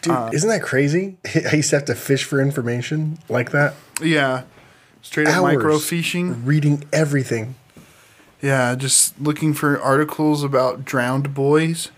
Dude, 0.00 0.14
Uh, 0.14 0.30
isn't 0.32 0.48
that 0.48 0.62
crazy? 0.62 1.18
I 1.52 1.56
used 1.56 1.68
to 1.70 1.76
have 1.76 1.84
to 1.84 1.94
fish 1.94 2.24
for 2.24 2.40
information 2.40 3.18
like 3.28 3.50
that. 3.50 3.74
Yeah. 4.00 4.44
Straight 5.02 5.28
up 5.28 5.34
Hours 5.36 5.56
microfiching. 5.56 6.40
reading 6.46 6.84
everything. 6.94 7.56
Yeah, 8.40 8.74
just 8.74 9.20
looking 9.20 9.52
for 9.52 9.78
articles 9.78 10.42
about 10.42 10.86
drowned 10.86 11.34
boys. 11.34 11.90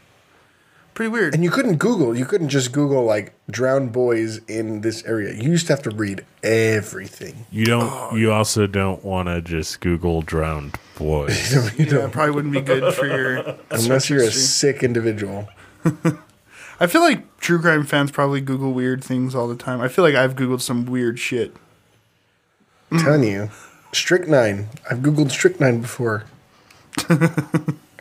Pretty 0.97 1.11
weird. 1.11 1.35
And 1.35 1.45
you 1.45 1.51
couldn't 1.51 1.77
Google. 1.77 2.17
You 2.17 2.25
couldn't 2.25 2.49
just 2.49 2.73
Google 2.73 3.05
like 3.05 3.35
drowned 3.51 3.93
boys 3.93 4.39
in 4.49 4.81
this 4.81 5.05
area. 5.05 5.35
You 5.35 5.51
used 5.51 5.67
to 5.67 5.75
have 5.75 5.83
to 5.83 5.91
read 5.91 6.25
everything. 6.43 7.45
You 7.51 7.67
don't. 7.67 7.83
Oh, 7.93 8.17
you 8.17 8.33
also 8.33 8.67
don't 8.67 9.05
want 9.05 9.29
to 9.29 9.43
just 9.43 9.81
Google 9.81 10.23
drowned 10.23 10.79
boys. 10.97 11.53
You 11.79 11.85
yeah, 11.85 11.93
know, 11.93 12.07
it 12.07 12.13
probably 12.13 12.31
wouldn't 12.35 12.55
be 12.55 12.63
good 12.63 12.95
for 12.95 13.07
your. 13.07 13.57
unless 13.71 14.09
you're 14.09 14.23
a 14.23 14.31
sick 14.31 14.83
individual. 14.83 15.51
I 16.81 16.87
feel 16.87 17.03
like 17.03 17.37
true 17.41 17.61
crime 17.61 17.85
fans 17.85 18.11
probably 18.11 18.41
Google 18.41 18.73
weird 18.73 19.05
things 19.05 19.35
all 19.35 19.49
the 19.49 19.55
time. 19.55 19.83
I 19.83 19.89
feel 19.89 20.03
like 20.03 20.15
I've 20.15 20.35
Googled 20.35 20.63
some 20.63 20.87
weird 20.87 21.19
shit. 21.19 21.55
I'm 22.91 23.01
telling 23.01 23.25
you, 23.25 23.51
strychnine. 23.93 24.69
I've 24.91 25.01
Googled 25.01 25.31
strychnine 25.31 25.83
before. 25.83 26.25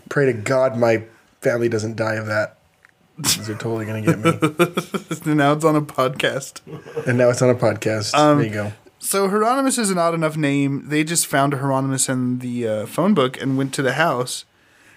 Pray 0.07 0.27
to 0.27 0.33
God 0.33 0.77
my 0.77 1.03
family 1.41 1.67
doesn't 1.67 1.97
die 1.97 2.15
of 2.15 2.27
that. 2.27 2.55
They're 3.17 3.55
totally 3.55 3.85
gonna 3.85 4.01
get 4.01 4.19
me. 4.19 4.31
And 5.25 5.37
now 5.37 5.53
it's 5.53 5.63
on 5.63 5.75
a 5.75 5.81
podcast. 5.81 6.59
And 7.07 7.17
now 7.17 7.29
it's 7.29 7.41
on 7.41 7.49
a 7.49 7.55
podcast. 7.55 8.13
Um, 8.13 8.39
there 8.39 8.47
you 8.47 8.53
go. 8.53 8.73
So 8.99 9.29
Hieronymus 9.29 9.77
is 9.77 9.89
an 9.91 9.97
odd 9.97 10.13
enough 10.13 10.35
name. 10.35 10.89
They 10.89 11.03
just 11.03 11.27
found 11.27 11.53
Hieronymus 11.53 12.09
in 12.09 12.39
the 12.39 12.67
uh, 12.67 12.85
phone 12.87 13.13
book 13.13 13.39
and 13.39 13.57
went 13.57 13.73
to 13.75 13.81
the 13.81 13.93
house. 13.93 14.45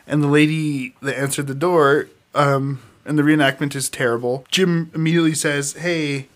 And 0.07 0.23
the 0.23 0.29
lady 0.29 0.95
that 1.03 1.19
answered 1.19 1.47
the 1.47 1.55
door, 1.55 2.09
um, 2.35 2.81
and 3.05 3.19
the 3.19 3.23
reenactment 3.23 3.77
is 3.77 3.91
terrible. 3.91 4.47
Jim 4.51 4.91
immediately 4.95 5.35
says, 5.35 5.75
"Hey, 5.75 6.29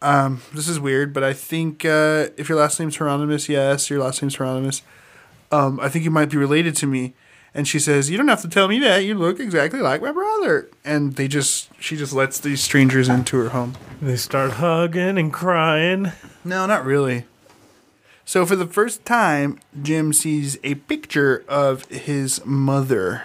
um, 0.00 0.42
this 0.54 0.68
is 0.68 0.78
weird, 0.78 1.12
but 1.12 1.24
I 1.24 1.32
think 1.32 1.84
uh, 1.84 2.28
if 2.36 2.48
your 2.48 2.58
last 2.58 2.78
name's 2.78 2.96
Hieronymus, 2.96 3.48
yes, 3.48 3.90
your 3.90 3.98
last 3.98 4.22
name's 4.22 4.36
Hieronymus. 4.36 4.82
Um, 5.50 5.80
I 5.80 5.88
think 5.88 6.04
you 6.04 6.10
might 6.10 6.30
be 6.30 6.36
related 6.36 6.76
to 6.76 6.86
me." 6.86 7.14
And 7.52 7.66
she 7.66 7.78
says, 7.80 8.08
"You 8.10 8.16
don't 8.16 8.28
have 8.28 8.42
to 8.42 8.48
tell 8.48 8.68
me 8.68 8.78
that. 8.80 8.98
You 9.04 9.14
look 9.16 9.40
exactly 9.40 9.80
like 9.80 10.00
my 10.02 10.12
brother." 10.12 10.68
And 10.84 11.16
they 11.16 11.26
just, 11.28 11.68
she 11.80 11.96
just 11.96 12.12
lets 12.12 12.38
these 12.38 12.60
strangers 12.62 13.08
into 13.08 13.36
her 13.38 13.48
home. 13.48 13.76
they 14.00 14.16
start 14.16 14.52
hugging 14.52 15.18
and 15.18 15.32
crying. 15.32 16.12
No, 16.44 16.66
not 16.66 16.84
really. 16.84 17.24
So 18.24 18.46
for 18.46 18.54
the 18.54 18.66
first 18.66 19.04
time, 19.04 19.58
Jim 19.82 20.12
sees 20.12 20.56
a 20.62 20.76
picture 20.76 21.44
of 21.48 21.84
his 21.86 22.40
mother. 22.46 23.24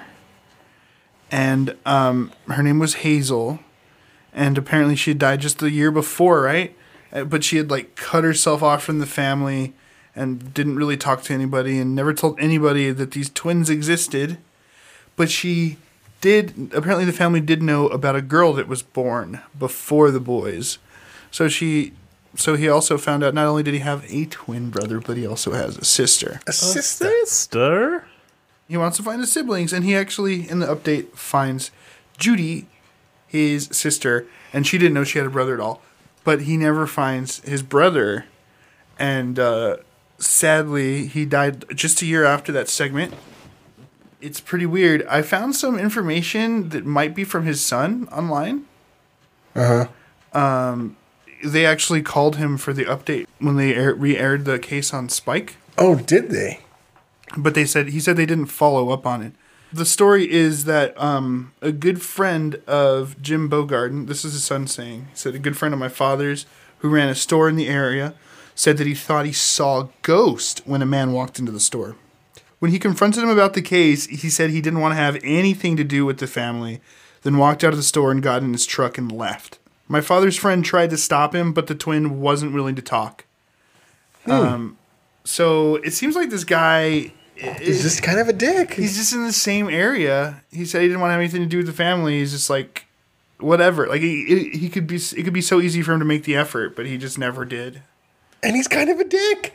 And 1.32 1.76
um, 1.86 2.32
her 2.47 2.63
name 2.63 2.80
was 2.80 2.95
Hazel. 2.95 3.59
And 4.34 4.57
apparently 4.57 4.95
she 4.95 5.11
had 5.11 5.19
died 5.19 5.41
just 5.41 5.59
the 5.59 5.71
year 5.71 5.91
before, 5.91 6.41
right? 6.41 6.76
Uh, 7.13 7.23
But 7.23 7.43
she 7.43 7.57
had 7.57 7.69
like 7.69 7.95
cut 7.95 8.23
herself 8.23 8.63
off 8.63 8.84
from 8.84 8.99
the 8.99 9.05
family 9.05 9.73
and 10.16 10.53
didn't 10.53 10.78
really 10.78 10.97
talk 10.97 11.24
to 11.24 11.34
anybody 11.34 11.80
and 11.80 11.93
never 11.93 12.13
told 12.13 12.39
anybody 12.39 12.91
that 12.91 13.11
these 13.11 13.30
twins 13.30 13.70
existed. 13.70 14.38
But 15.16 15.30
she 15.30 15.78
did 16.22 16.72
apparently 16.74 17.05
the 17.05 17.13
family 17.13 17.41
did 17.41 17.61
know 17.61 17.88
about 17.88 18.16
a 18.16 18.22
girl 18.22 18.53
that 18.53 18.68
was 18.68 18.82
born 18.82 19.41
before 19.57 20.11
the 20.11 20.20
boys. 20.20 20.78
So 21.32 21.47
she 21.47 21.93
so 22.36 22.55
he 22.55 22.68
also 22.68 22.97
found 22.97 23.24
out 23.24 23.34
not 23.34 23.47
only 23.47 23.63
did 23.63 23.74
he 23.74 23.80
have 23.82 24.05
a 24.11 24.26
twin 24.26 24.70
brother, 24.70 24.99
but 24.99 25.18
he 25.18 25.26
also 25.26 25.51
has 25.51 25.78
a 25.78 25.86
sister. 25.86 26.41
A 26.47 26.53
sister. 26.53 27.11
Sister. 27.26 28.07
He 28.68 28.78
wants 28.78 28.97
to 28.97 29.03
find 29.03 29.22
his 29.22 29.32
siblings, 29.32 29.72
and 29.72 29.86
he 29.86 29.95
actually, 29.95 30.49
in 30.49 30.59
the 30.59 30.66
update, 30.66 31.13
finds 31.13 31.72
Judy, 32.18 32.68
his 33.28 33.66
sister, 33.72 34.26
and 34.51 34.66
she 34.66 34.78
didn't 34.78 34.93
know 34.93 35.03
she 35.03 35.20
had 35.20 35.28
a 35.28 35.32
brother 35.32 35.53
at 35.53 35.59
all. 35.59 35.82
But 36.24 36.41
he 36.41 36.57
never 36.57 36.88
finds 36.88 37.41
his 37.41 37.61
brother, 37.61 38.26
and 38.97 39.38
uh, 39.38 39.78
sadly, 40.18 41.07
he 41.07 41.26
died 41.26 41.66
just 41.76 42.01
a 42.01 42.05
year 42.05 42.24
after 42.26 42.51
that 42.51 42.70
segment. 42.70 43.13
It's 44.22 44.39
pretty 44.39 44.66
weird. 44.66 45.05
I 45.07 45.22
found 45.22 45.55
some 45.55 45.78
information 45.78 46.70
that 46.70 46.86
might 46.86 47.13
be 47.13 47.24
from 47.24 47.45
his 47.45 47.61
son 47.63 48.07
online. 48.11 48.66
Uh 49.55 49.88
huh. 50.34 50.39
Um, 50.39 50.97
They 51.43 51.66
actually 51.66 52.01
called 52.01 52.38
him 52.38 52.57
for 52.57 52.74
the 52.74 52.86
update 52.86 53.28
when 53.39 53.55
they 53.57 53.76
air- 53.76 53.93
re-aired 53.93 54.45
the 54.45 54.57
case 54.57 54.93
on 54.93 55.09
Spike. 55.09 55.57
Oh, 55.78 55.95
did 55.95 56.30
they? 56.30 56.59
but 57.38 57.53
they 57.53 57.66
said 57.66 57.89
he 57.89 57.99
said 57.99 58.16
they 58.16 58.26
didn't 58.26 58.45
follow 58.45 58.91
up 58.91 59.05
on 59.05 59.22
it. 59.22 59.34
The 59.74 59.84
story 59.86 60.32
is 60.32 60.63
that 60.66 60.97
um, 61.01 61.51
a 61.61 61.72
good 61.74 62.01
friend 62.01 62.55
of 62.66 63.22
Jim 63.22 63.49
Bogarden, 63.49 64.07
this 64.07 64.24
is 64.24 64.34
his 64.34 64.43
son 64.45 64.68
saying, 64.68 65.07
he 65.11 65.18
said 65.18 65.36
a 65.36 65.39
good 65.39 65.57
friend 65.57 65.74
of 65.74 65.80
my 65.80 65.89
father's 65.89 66.45
who 66.80 66.88
ran 66.89 67.09
a 67.09 67.16
store 67.16 67.49
in 67.49 67.57
the 67.57 67.68
area 67.68 68.13
said 68.56 68.78
that 68.78 68.88
he 68.88 68.95
thought 68.95 69.26
he 69.26 69.34
saw 69.34 69.82
a 69.82 69.89
ghost 70.01 70.62
when 70.66 70.82
a 70.82 70.86
man 70.86 71.12
walked 71.12 71.38
into 71.38 71.51
the 71.51 71.60
store. 71.60 71.95
When 72.60 72.72
he 72.72 72.80
confronted 72.80 73.22
him 73.22 73.30
about 73.30 73.53
the 73.53 73.62
case, 73.62 74.06
he 74.08 74.30
said 74.30 74.49
he 74.49 74.62
didn't 74.62 74.80
want 74.80 74.93
to 74.93 74.95
have 74.95 75.20
anything 75.24 75.76
to 75.76 75.84
do 75.84 76.06
with 76.06 76.20
the 76.20 76.28
family, 76.28 76.80
then 77.24 77.38
walked 77.38 77.64
out 77.64 77.74
of 77.74 77.78
the 77.78 77.84
store 77.84 78.12
and 78.12 78.24
got 78.24 78.41
in 78.41 78.53
his 78.53 78.66
truck 78.66 78.97
and 78.97 79.12
left. 79.12 79.60
My 79.88 80.01
father's 80.01 80.38
friend 80.38 80.64
tried 80.66 80.89
to 80.89 80.97
stop 80.97 81.36
him, 81.36 81.53
but 81.53 81.68
the 81.68 81.76
twin 81.76 82.22
wasn't 82.22 82.53
willing 82.53 82.76
to 82.76 82.82
talk. 82.82 83.26
Um, 84.26 84.78
so 85.24 85.76
it 85.76 85.91
seems 85.91 86.16
like 86.16 86.32
this 86.32 86.43
guy 86.43 87.14
is 87.36 87.84
just 87.84 88.01
kind 88.01 88.20
of 88.20 88.28
a 88.28 88.34
dick. 88.34 88.74
he's 88.74 88.95
just 88.95 89.14
in 89.14 89.24
the 89.24 89.34
same 89.34 89.70
area. 89.70 90.43
He 90.51 90.66
said 90.66 90.82
he 90.82 90.88
didn't 90.88 91.01
want 91.01 91.10
to 91.10 91.14
have 91.14 91.22
anything 91.22 91.41
to 91.41 91.47
do 91.47 91.58
with 91.58 91.68
the 91.68 91.74
family. 91.74 92.20
He's 92.20 92.32
just 92.32 92.49
like, 92.49 92.86
whatever. 93.39 93.86
Like 93.86 94.01
he, 94.01 94.49
he 94.49 94.70
could 94.70 94.88
be. 94.88 94.95
It 94.95 95.24
could 95.24 95.34
be 95.34 95.41
so 95.41 95.62
easy 95.62 95.82
for 95.82 95.93
him 95.93 95.99
to 95.99 96.06
make 96.06 96.24
the 96.24 96.36
effort, 96.36 96.76
but 96.76 96.86
he 96.86 96.97
just 96.97 97.20
never 97.20 97.45
did. 97.45 97.84
And 98.46 98.56
he's 98.56 98.68
kind 98.68 98.89
of 98.89 99.00
a 99.00 99.04
dick. 99.04 99.54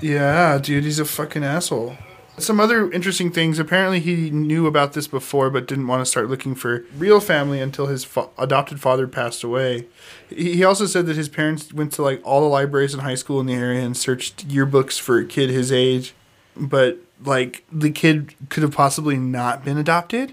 Yeah, 0.00 0.58
dude, 0.58 0.84
he's 0.84 0.98
a 0.98 1.04
fucking 1.04 1.44
asshole. 1.44 1.96
Some 2.38 2.60
other 2.60 2.88
interesting 2.92 3.32
things. 3.32 3.58
Apparently, 3.58 3.98
he 3.98 4.30
knew 4.30 4.68
about 4.68 4.92
this 4.92 5.08
before, 5.08 5.50
but 5.50 5.66
didn't 5.66 5.88
want 5.88 6.02
to 6.02 6.06
start 6.06 6.28
looking 6.30 6.54
for 6.54 6.84
real 6.96 7.18
family 7.18 7.60
until 7.60 7.86
his 7.86 8.04
fa- 8.04 8.28
adopted 8.38 8.80
father 8.80 9.08
passed 9.08 9.42
away. 9.42 9.86
He 10.30 10.62
also 10.62 10.86
said 10.86 11.06
that 11.06 11.16
his 11.16 11.28
parents 11.28 11.72
went 11.72 11.92
to 11.94 12.02
like 12.02 12.20
all 12.24 12.40
the 12.40 12.46
libraries 12.46 12.94
in 12.94 13.00
high 13.00 13.16
school 13.16 13.40
in 13.40 13.46
the 13.46 13.54
area 13.54 13.80
and 13.82 13.96
searched 13.96 14.46
yearbooks 14.48 15.00
for 15.00 15.18
a 15.18 15.24
kid 15.24 15.50
his 15.50 15.72
age, 15.72 16.14
but 16.56 16.98
like 17.24 17.64
the 17.72 17.90
kid 17.90 18.34
could 18.50 18.62
have 18.62 18.72
possibly 18.72 19.16
not 19.16 19.64
been 19.64 19.76
adopted, 19.76 20.32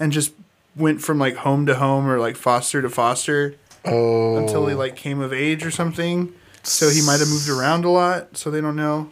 and 0.00 0.10
just 0.10 0.32
went 0.74 1.00
from 1.00 1.18
like 1.20 1.36
home 1.36 1.64
to 1.66 1.76
home 1.76 2.08
or 2.08 2.18
like 2.18 2.34
foster 2.34 2.82
to 2.82 2.90
foster 2.90 3.54
Oh, 3.84 4.36
until 4.36 4.66
he 4.66 4.74
like 4.74 4.96
came 4.96 5.20
of 5.20 5.32
age 5.32 5.64
or 5.64 5.70
something. 5.70 6.32
So 6.66 6.88
he 6.90 7.00
might 7.02 7.20
have 7.20 7.28
moved 7.28 7.48
around 7.48 7.84
a 7.84 7.90
lot. 7.90 8.36
So 8.36 8.50
they 8.50 8.60
don't 8.60 8.76
know. 8.76 9.10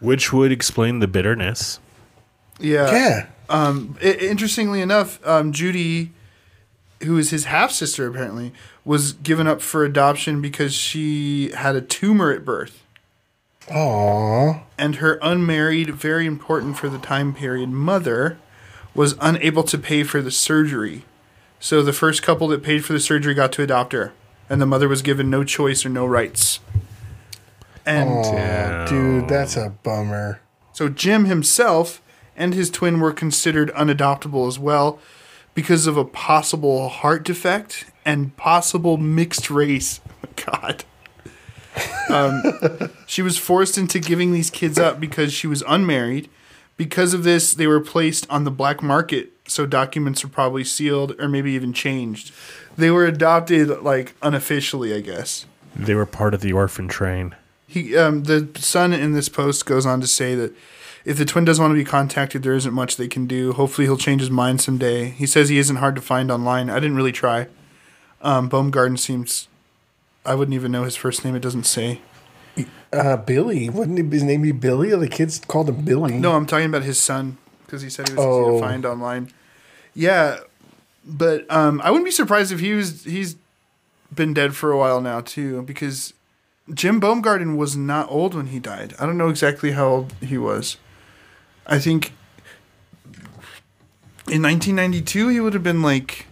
Which 0.00 0.32
would 0.32 0.52
explain 0.52 1.00
the 1.00 1.08
bitterness. 1.08 1.80
Yeah. 2.60 2.90
yeah. 2.92 3.26
Um, 3.48 3.96
i- 4.02 4.06
interestingly 4.12 4.80
enough, 4.80 5.24
um, 5.26 5.52
Judy, 5.52 6.12
who 7.02 7.18
is 7.18 7.30
his 7.30 7.44
half 7.46 7.70
sister 7.72 8.06
apparently, 8.06 8.52
was 8.84 9.12
given 9.12 9.46
up 9.46 9.60
for 9.60 9.84
adoption 9.84 10.40
because 10.40 10.72
she 10.74 11.50
had 11.52 11.74
a 11.74 11.80
tumor 11.80 12.30
at 12.30 12.44
birth. 12.44 12.82
Aww. 13.68 14.62
And 14.78 14.96
her 14.96 15.18
unmarried, 15.22 15.90
very 15.94 16.26
important 16.26 16.76
for 16.76 16.88
the 16.88 16.98
time 16.98 17.34
period, 17.34 17.70
mother 17.70 18.38
was 18.94 19.16
unable 19.20 19.62
to 19.64 19.78
pay 19.78 20.04
for 20.04 20.20
the 20.22 20.30
surgery. 20.30 21.04
So 21.60 21.82
the 21.82 21.92
first 21.94 22.22
couple 22.22 22.48
that 22.48 22.62
paid 22.62 22.84
for 22.84 22.92
the 22.92 23.00
surgery 23.00 23.32
got 23.34 23.52
to 23.52 23.62
adopt 23.62 23.92
her. 23.94 24.12
And 24.54 24.62
the 24.62 24.66
mother 24.66 24.86
was 24.88 25.02
given 25.02 25.28
no 25.28 25.42
choice 25.42 25.84
or 25.84 25.88
no 25.88 26.06
rights. 26.06 26.60
And 27.84 28.08
Aw, 28.08 28.86
dude, 28.86 29.28
that's 29.28 29.56
a 29.56 29.70
bummer. 29.82 30.42
So 30.72 30.88
Jim 30.88 31.24
himself 31.24 32.00
and 32.36 32.54
his 32.54 32.70
twin 32.70 33.00
were 33.00 33.12
considered 33.12 33.72
unadoptable 33.72 34.46
as 34.46 34.56
well 34.56 35.00
because 35.54 35.88
of 35.88 35.96
a 35.96 36.04
possible 36.04 36.88
heart 36.88 37.24
defect 37.24 37.86
and 38.04 38.36
possible 38.36 38.96
mixed 38.96 39.50
race. 39.50 40.00
God. 40.46 40.84
Um, 42.08 42.40
she 43.08 43.22
was 43.22 43.36
forced 43.36 43.76
into 43.76 43.98
giving 43.98 44.30
these 44.30 44.50
kids 44.50 44.78
up 44.78 45.00
because 45.00 45.32
she 45.32 45.48
was 45.48 45.64
unmarried. 45.66 46.30
Because 46.76 47.12
of 47.12 47.24
this, 47.24 47.54
they 47.54 47.66
were 47.66 47.80
placed 47.80 48.30
on 48.30 48.44
the 48.44 48.52
black 48.52 48.84
market, 48.84 49.32
so 49.48 49.66
documents 49.66 50.22
were 50.22 50.30
probably 50.30 50.62
sealed 50.62 51.20
or 51.20 51.26
maybe 51.26 51.50
even 51.50 51.72
changed. 51.72 52.32
They 52.76 52.90
were 52.90 53.06
adopted 53.06 53.68
like 53.82 54.14
unofficially, 54.22 54.94
I 54.94 55.00
guess. 55.00 55.46
They 55.76 55.94
were 55.94 56.06
part 56.06 56.34
of 56.34 56.40
the 56.40 56.52
orphan 56.52 56.88
train. 56.88 57.34
He, 57.66 57.96
um, 57.96 58.24
the 58.24 58.48
son 58.56 58.92
in 58.92 59.12
this 59.12 59.28
post 59.28 59.66
goes 59.66 59.84
on 59.86 60.00
to 60.00 60.06
say 60.06 60.34
that 60.34 60.54
if 61.04 61.18
the 61.18 61.24
twin 61.24 61.44
doesn't 61.44 61.62
want 61.62 61.72
to 61.72 61.76
be 61.76 61.84
contacted, 61.84 62.42
there 62.42 62.54
isn't 62.54 62.72
much 62.72 62.96
they 62.96 63.08
can 63.08 63.26
do. 63.26 63.52
Hopefully, 63.52 63.86
he'll 63.86 63.96
change 63.96 64.20
his 64.20 64.30
mind 64.30 64.60
someday. 64.60 65.06
He 65.10 65.26
says 65.26 65.48
he 65.48 65.58
isn't 65.58 65.76
hard 65.76 65.94
to 65.96 66.00
find 66.00 66.30
online. 66.30 66.70
I 66.70 66.74
didn't 66.80 66.96
really 66.96 67.12
try. 67.12 67.48
Um, 68.22 68.48
Baumgarten 68.48 68.96
seems. 68.96 69.48
I 70.24 70.34
wouldn't 70.34 70.54
even 70.54 70.72
know 70.72 70.84
his 70.84 70.96
first 70.96 71.24
name. 71.24 71.34
It 71.34 71.40
doesn't 71.42 71.64
say. 71.64 72.00
Uh, 72.92 73.16
Billy. 73.16 73.68
Wouldn't 73.68 74.12
his 74.12 74.22
name 74.22 74.42
be 74.42 74.52
Billy? 74.52 74.92
Or 74.92 74.96
the 74.98 75.08
kids 75.08 75.40
called 75.40 75.68
him 75.68 75.84
Billy? 75.84 76.14
No, 76.14 76.32
I'm 76.36 76.46
talking 76.46 76.66
about 76.66 76.84
his 76.84 76.98
son 76.98 77.36
because 77.66 77.82
he 77.82 77.90
said 77.90 78.08
he 78.08 78.14
was 78.14 78.22
easy 78.24 78.30
Oh. 78.30 78.52
to 78.60 78.60
find 78.60 78.86
online. 78.86 79.30
Yeah, 79.94 80.38
but 81.06 81.50
um, 81.50 81.80
I 81.82 81.90
wouldn't 81.90 82.06
be 82.06 82.10
surprised 82.10 82.52
if 82.52 82.60
he 82.60 82.72
was. 82.72 83.04
He's 83.04 83.36
been 84.14 84.34
dead 84.34 84.54
for 84.54 84.70
a 84.70 84.78
while 84.78 85.00
now 85.00 85.20
too 85.20 85.62
because 85.62 86.14
Jim 86.72 87.00
Baumgarten 87.00 87.56
was 87.56 87.76
not 87.76 88.10
old 88.10 88.34
when 88.34 88.46
he 88.46 88.58
died. 88.58 88.94
I 88.98 89.06
don't 89.06 89.18
know 89.18 89.28
exactly 89.28 89.72
how 89.72 89.86
old 89.86 90.12
he 90.20 90.38
was. 90.38 90.76
I 91.66 91.78
think 91.78 92.12
in 94.30 94.42
1992 94.42 95.28
he 95.28 95.40
would 95.40 95.52
have 95.54 95.62
been 95.62 95.82
like 95.82 96.26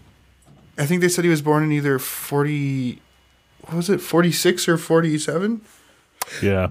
I 0.79 0.87
think 0.87 1.01
they 1.01 1.09
said 1.09 1.25
he 1.25 1.31
was 1.31 1.43
born 1.43 1.63
in 1.65 1.73
either 1.73 1.99
40 1.99 3.01
what 3.63 3.75
was 3.75 3.91
it? 3.91 4.01
46 4.01 4.69
or 4.69 4.77
47? 4.77 5.61
Yeah. 6.43 6.69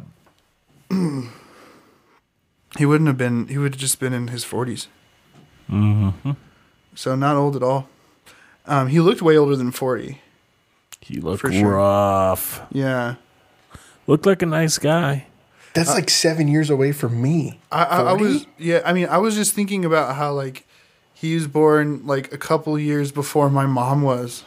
He 2.78 2.86
wouldn't 2.86 3.08
have 3.08 3.18
been 3.18 3.48
he 3.48 3.58
would 3.58 3.74
have 3.74 3.82
just 3.82 4.00
been 4.00 4.14
in 4.14 4.30
his 4.30 4.46
40s. 4.46 4.88
Mhm. 5.70 6.38
So 6.96 7.16
not 7.16 7.36
old 7.36 7.58
at 7.58 7.64
all. 7.64 7.90
Um, 8.72 8.88
he 8.88 9.00
looked 9.02 9.22
way 9.22 9.36
older 9.38 9.56
than 9.58 9.72
40. 9.72 10.22
He 11.02 11.20
looked 11.20 11.42
For 11.42 11.52
sure. 11.52 11.76
rough. 11.76 12.62
Yeah. 12.72 13.16
Looked 14.08 14.26
like 14.26 14.42
a 14.42 14.46
nice 14.46 14.78
guy. 14.78 15.26
That's 15.74 15.90
like 15.90 16.10
seven 16.10 16.48
years 16.48 16.70
away 16.70 16.92
from 16.92 17.22
me. 17.22 17.60
I, 17.72 17.84
I, 17.84 17.98
I 18.12 18.14
was 18.14 18.46
yeah. 18.58 18.82
I 18.86 18.94
mean, 18.94 19.08
I 19.08 19.18
was 19.20 19.36
just 19.36 19.54
thinking 19.54 19.86
about 19.86 20.16
how 20.16 20.34
like 20.34 20.66
he 21.14 21.34
was 21.34 21.48
born 21.48 22.06
like 22.06 22.34
a 22.34 22.38
couple 22.38 22.78
years 22.78 23.12
before 23.12 23.50
my 23.50 23.66
mom 23.66 24.02
was, 24.02 24.44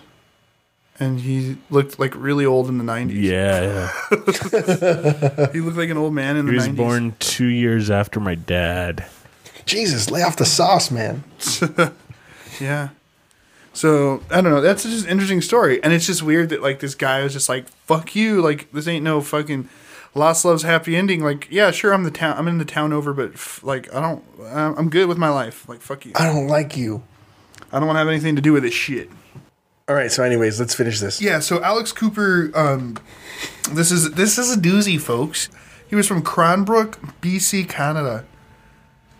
and 1.00 1.20
he 1.20 1.56
looked 1.70 1.98
like 1.98 2.14
really 2.14 2.44
old 2.44 2.68
in 2.68 2.76
the 2.78 2.84
nineties. 2.84 3.24
Yeah. 3.30 3.90
yeah. 4.10 5.50
he 5.52 5.60
looked 5.60 5.78
like 5.78 5.88
an 5.90 5.96
old 5.96 6.12
man 6.14 6.36
in 6.36 6.46
He 6.46 6.46
the 6.46 6.52
He 6.52 6.56
was 6.56 6.66
nineties. 6.66 6.76
born 6.78 7.16
two 7.20 7.46
years 7.46 7.90
after 7.90 8.20
my 8.20 8.34
dad. 8.34 9.06
Jesus, 9.64 10.10
lay 10.10 10.22
off 10.22 10.36
the 10.36 10.44
sauce, 10.46 10.90
man. 10.90 11.24
Yeah. 12.60 12.90
So 13.74 14.22
I 14.30 14.40
don't 14.40 14.52
know. 14.52 14.60
That's 14.60 14.84
just 14.84 15.04
an 15.04 15.10
interesting 15.10 15.40
story, 15.42 15.82
and 15.82 15.92
it's 15.92 16.06
just 16.06 16.22
weird 16.22 16.48
that 16.50 16.62
like 16.62 16.78
this 16.80 16.94
guy 16.94 17.22
was 17.22 17.32
just 17.32 17.48
like, 17.48 17.68
"Fuck 17.68 18.14
you!" 18.16 18.40
Like 18.40 18.70
this 18.72 18.86
ain't 18.88 19.04
no 19.04 19.20
fucking 19.20 19.68
lost 20.14 20.44
love's 20.44 20.62
happy 20.62 20.96
ending. 20.96 21.22
Like, 21.24 21.48
yeah, 21.50 21.72
sure, 21.72 21.92
I'm 21.92 22.04
the 22.04 22.10
town. 22.12 22.36
I'm 22.38 22.46
in 22.46 22.58
the 22.58 22.64
town 22.64 22.92
over, 22.92 23.12
but 23.12 23.32
f- 23.34 23.62
like, 23.64 23.92
I 23.92 24.00
don't. 24.00 24.24
I'm 24.46 24.78
I'm 24.78 24.90
good 24.90 25.08
with 25.08 25.18
my 25.18 25.28
life. 25.28 25.68
Like, 25.68 25.80
fuck 25.80 26.06
you. 26.06 26.12
I 26.14 26.26
don't 26.26 26.46
like 26.46 26.76
you. 26.76 27.02
I 27.72 27.78
don't 27.80 27.86
want 27.88 27.96
to 27.96 27.98
have 28.00 28.08
anything 28.08 28.36
to 28.36 28.42
do 28.42 28.52
with 28.52 28.62
this 28.62 28.74
shit. 28.74 29.10
All 29.88 29.94
right, 29.94 30.10
so 30.10 30.22
anyways, 30.22 30.58
let's 30.60 30.74
finish 30.74 31.00
this. 31.00 31.20
Yeah, 31.20 31.40
so 31.40 31.62
Alex 31.62 31.92
Cooper, 31.92 32.50
um, 32.54 32.96
this 33.72 33.90
is 33.90 34.12
this 34.12 34.38
is 34.38 34.56
a 34.56 34.58
doozy, 34.60 35.00
folks. 35.00 35.48
He 35.88 35.96
was 35.96 36.06
from 36.06 36.22
Cranbrook, 36.22 36.98
BC, 37.20 37.68
Canada, 37.68 38.24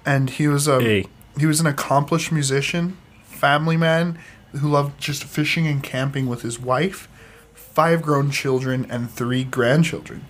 and 0.06 0.30
he 0.30 0.46
was 0.46 0.68
a 0.68 0.80
Hey. 0.80 1.06
he 1.38 1.44
was 1.46 1.60
an 1.60 1.66
accomplished 1.66 2.30
musician, 2.32 2.96
family 3.24 3.76
man 3.76 4.18
who 4.60 4.68
loved 4.68 5.00
just 5.00 5.24
fishing 5.24 5.66
and 5.66 5.82
camping 5.82 6.26
with 6.26 6.42
his 6.42 6.58
wife, 6.58 7.08
five 7.54 8.02
grown 8.02 8.30
children, 8.30 8.86
and 8.90 9.10
three 9.10 9.44
grandchildren. 9.44 10.24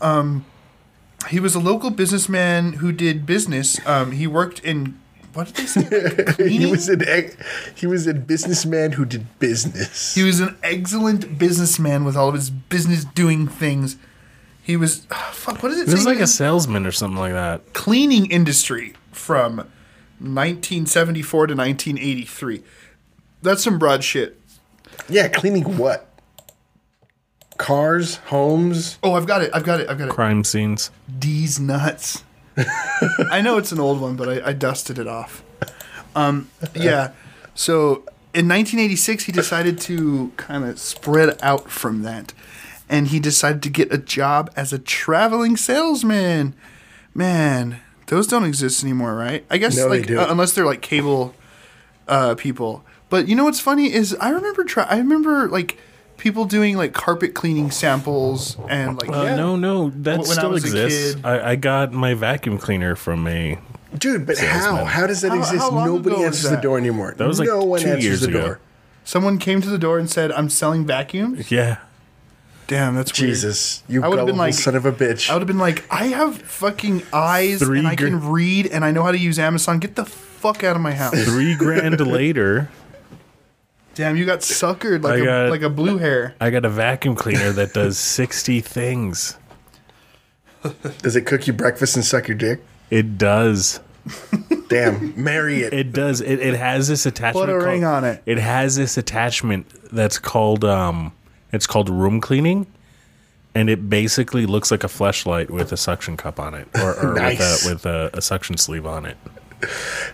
Um, 0.00 0.44
he 1.28 1.40
was 1.40 1.54
a 1.54 1.58
local 1.60 1.90
businessman 1.90 2.74
who 2.74 2.92
did 2.92 3.26
business. 3.26 3.84
Um, 3.86 4.12
he 4.12 4.26
worked 4.26 4.60
in 4.60 4.98
what 5.34 5.48
did 5.48 5.56
they 5.56 5.66
say? 5.66 6.48
He 6.48 6.66
was 6.66 6.88
an 6.88 7.06
ex- 7.06 7.36
he 7.76 7.86
was 7.86 8.06
a 8.06 8.14
businessman 8.14 8.92
who 8.92 9.04
did 9.04 9.38
business. 9.38 10.14
He 10.14 10.22
was 10.24 10.40
an 10.40 10.56
excellent 10.62 11.38
businessman 11.38 12.04
with 12.04 12.16
all 12.16 12.28
of 12.28 12.34
his 12.34 12.50
business 12.50 13.04
doing 13.04 13.46
things. 13.46 13.96
He 14.62 14.76
was 14.76 15.06
ah, 15.10 15.30
fuck. 15.32 15.62
What 15.62 15.68
does 15.70 15.78
it 15.80 15.84
He 15.86 15.90
say? 15.90 15.96
was 15.96 16.06
like 16.06 16.20
a 16.20 16.26
salesman 16.26 16.86
or 16.86 16.92
something 16.92 17.18
like 17.18 17.32
that. 17.34 17.72
cleaning 17.72 18.30
industry 18.30 18.94
from 19.12 19.58
1974 20.18 21.48
to 21.48 21.54
1983. 21.54 22.62
That's 23.42 23.62
some 23.62 23.78
broad 23.78 24.02
shit. 24.04 24.40
yeah, 25.08 25.28
cleaning 25.28 25.76
what? 25.78 26.04
Cars, 27.56 28.16
homes. 28.26 28.98
Oh, 29.02 29.14
I've 29.14 29.26
got 29.26 29.42
it. 29.42 29.50
I've 29.52 29.64
got 29.64 29.80
it. 29.80 29.88
I've 29.90 29.98
got 29.98 30.08
it. 30.08 30.14
Crime 30.14 30.44
scenes. 30.44 30.90
D's 31.18 31.58
nuts. 31.58 32.22
I 33.30 33.40
know 33.40 33.58
it's 33.58 33.72
an 33.72 33.80
old 33.80 34.00
one, 34.00 34.16
but 34.16 34.28
I, 34.28 34.48
I 34.50 34.52
dusted 34.52 34.98
it 34.98 35.06
off. 35.08 35.42
Um, 36.14 36.48
yeah. 36.74 37.12
So 37.54 38.04
in 38.34 38.46
1986, 38.48 39.24
he 39.24 39.32
decided 39.32 39.80
to 39.82 40.32
kind 40.36 40.64
of 40.64 40.78
spread 40.78 41.36
out 41.42 41.68
from 41.70 42.02
that, 42.02 42.32
and 42.88 43.08
he 43.08 43.18
decided 43.18 43.62
to 43.64 43.70
get 43.70 43.92
a 43.92 43.98
job 43.98 44.52
as 44.56 44.72
a 44.72 44.78
traveling 44.78 45.56
salesman. 45.56 46.54
Man, 47.14 47.80
those 48.06 48.26
don't 48.28 48.44
exist 48.44 48.84
anymore, 48.84 49.14
right? 49.16 49.44
I 49.50 49.58
guess 49.58 49.76
No, 49.76 49.88
they 49.88 49.98
like 49.98 50.06
do. 50.06 50.20
uh, 50.20 50.26
unless 50.28 50.52
they're 50.52 50.64
like 50.66 50.80
cable 50.82 51.34
uh, 52.06 52.36
people. 52.36 52.84
But 53.10 53.28
you 53.28 53.34
know 53.36 53.44
what's 53.44 53.60
funny 53.60 53.92
is 53.92 54.14
I 54.20 54.30
remember 54.30 54.64
try 54.64 54.84
I 54.84 54.98
remember 54.98 55.48
like 55.48 55.78
people 56.18 56.44
doing 56.44 56.76
like 56.76 56.92
carpet 56.92 57.32
cleaning 57.34 57.70
samples 57.70 58.56
and 58.68 59.00
like 59.00 59.10
Uh, 59.10 59.36
No, 59.36 59.56
no, 59.56 59.90
that 59.90 60.18
When 60.20 60.28
I 60.28 60.32
still 60.32 60.50
was 60.50 60.64
a 60.64 60.66
exists. 60.66 61.14
kid- 61.16 61.24
I, 61.26 61.50
I 61.52 61.56
got 61.56 61.92
my 61.92 62.14
vacuum 62.14 62.58
cleaner 62.58 62.96
from 62.96 63.26
a. 63.28 63.58
Dude, 63.96 64.26
but 64.26 64.36
how? 64.36 64.60
Salesman. 64.60 64.86
How 64.86 65.06
does 65.06 65.22
that 65.22 65.30
How- 65.30 65.38
exist? 65.38 65.62
how 65.70 65.84
Nobody 65.86 66.16
ago 66.16 66.18
was 66.26 66.26
answers 66.44 66.50
the 66.50 66.56
door 66.60 66.76
anymore. 66.76 67.14
That 67.16 67.26
was, 67.26 67.38
like, 67.38 67.48
no 67.48 67.62
one 67.64 67.80
two 67.80 67.88
answers 67.88 68.04
years 68.04 68.20
the 68.20 68.28
ago. 68.28 68.40
door. 68.42 68.60
Someone 69.04 69.38
came 69.38 69.62
to 69.62 69.68
the 69.70 69.78
door 69.78 69.98
and 69.98 70.10
said, 70.10 70.30
"I'm 70.32 70.50
selling 70.50 70.84
vacuums." 70.84 71.50
Yeah. 71.50 71.78
Damn, 72.66 72.96
that's 72.96 73.18
weird. 73.18 73.30
Jesus, 73.30 73.82
you 73.88 74.04
I 74.04 74.08
would've 74.08 74.26
been 74.26 74.36
like- 74.36 74.52
son 74.52 74.74
of 74.76 74.84
a 74.84 74.92
bitch. 74.92 75.30
I 75.30 75.32
would 75.32 75.40
have 75.40 75.46
been 75.46 75.56
like, 75.56 75.84
"I 75.90 76.08
have 76.08 76.36
fucking 76.42 77.02
eyes 77.14 77.60
Three 77.60 77.78
and 77.78 77.88
I 77.88 77.94
gr- 77.94 78.04
can 78.08 78.28
read 78.28 78.66
and 78.66 78.84
I 78.84 78.90
know 78.90 79.02
how 79.04 79.12
to 79.12 79.18
use 79.18 79.38
Amazon. 79.38 79.78
Get 79.78 79.94
the 79.96 80.04
fuck 80.04 80.62
out 80.62 80.76
of 80.76 80.82
my 80.82 80.92
house." 80.92 81.24
Three 81.24 81.54
grand 81.54 81.98
later, 82.06 82.68
Damn, 83.98 84.16
you 84.16 84.24
got 84.24 84.38
suckered 84.40 85.02
like 85.02 85.14
I 85.14 85.16
a 85.16 85.24
got- 85.24 85.50
like 85.50 85.62
a 85.62 85.68
blue 85.68 85.98
hair. 85.98 86.36
I 86.40 86.50
got 86.50 86.64
a 86.64 86.68
vacuum 86.68 87.16
cleaner 87.16 87.50
that 87.50 87.74
does 87.74 87.98
60 87.98 88.60
things. 88.60 89.36
Does 91.02 91.16
it 91.16 91.22
cook 91.22 91.48
you 91.48 91.52
breakfast 91.52 91.96
and 91.96 92.04
suck 92.04 92.28
your 92.28 92.36
dick? 92.36 92.60
It 92.90 93.18
does. 93.18 93.80
Damn, 94.68 95.20
marry 95.20 95.62
it. 95.62 95.72
It 95.74 95.92
does. 95.92 96.20
It, 96.20 96.38
it 96.38 96.54
has 96.54 96.86
this 96.86 97.06
attachment. 97.06 97.46
Put 97.48 97.52
a 97.52 97.58
ring 97.58 97.82
on 97.84 98.04
it. 98.04 98.22
It 98.24 98.38
has 98.38 98.76
this 98.76 98.96
attachment 98.96 99.66
that's 99.92 100.20
called 100.20 100.64
um, 100.64 101.12
it's 101.52 101.66
called 101.66 101.88
room 101.90 102.20
cleaning, 102.20 102.66
and 103.56 103.68
it 103.68 103.90
basically 103.90 104.46
looks 104.46 104.70
like 104.70 104.84
a 104.84 104.88
fleshlight 104.88 105.50
with 105.50 105.72
a 105.72 105.76
suction 105.76 106.16
cup 106.16 106.38
on 106.38 106.54
it, 106.54 106.68
or, 106.76 106.94
or 107.04 107.14
Nice. 107.14 107.64
with, 107.66 107.84
a, 107.84 107.90
with 107.96 108.14
a, 108.14 108.18
a 108.18 108.22
suction 108.22 108.56
sleeve 108.56 108.86
on 108.86 109.06
it. 109.06 109.16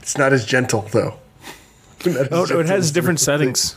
It's 0.01 0.17
not 0.17 0.33
as 0.33 0.45
gentle 0.47 0.83
though. 0.93 1.19
Not 2.13 2.17
as 2.17 2.33
Oh 2.33 2.45
no, 2.55 2.61
it 2.61 2.67
has 2.67 2.91
different 2.91 3.21
settings, 3.21 3.77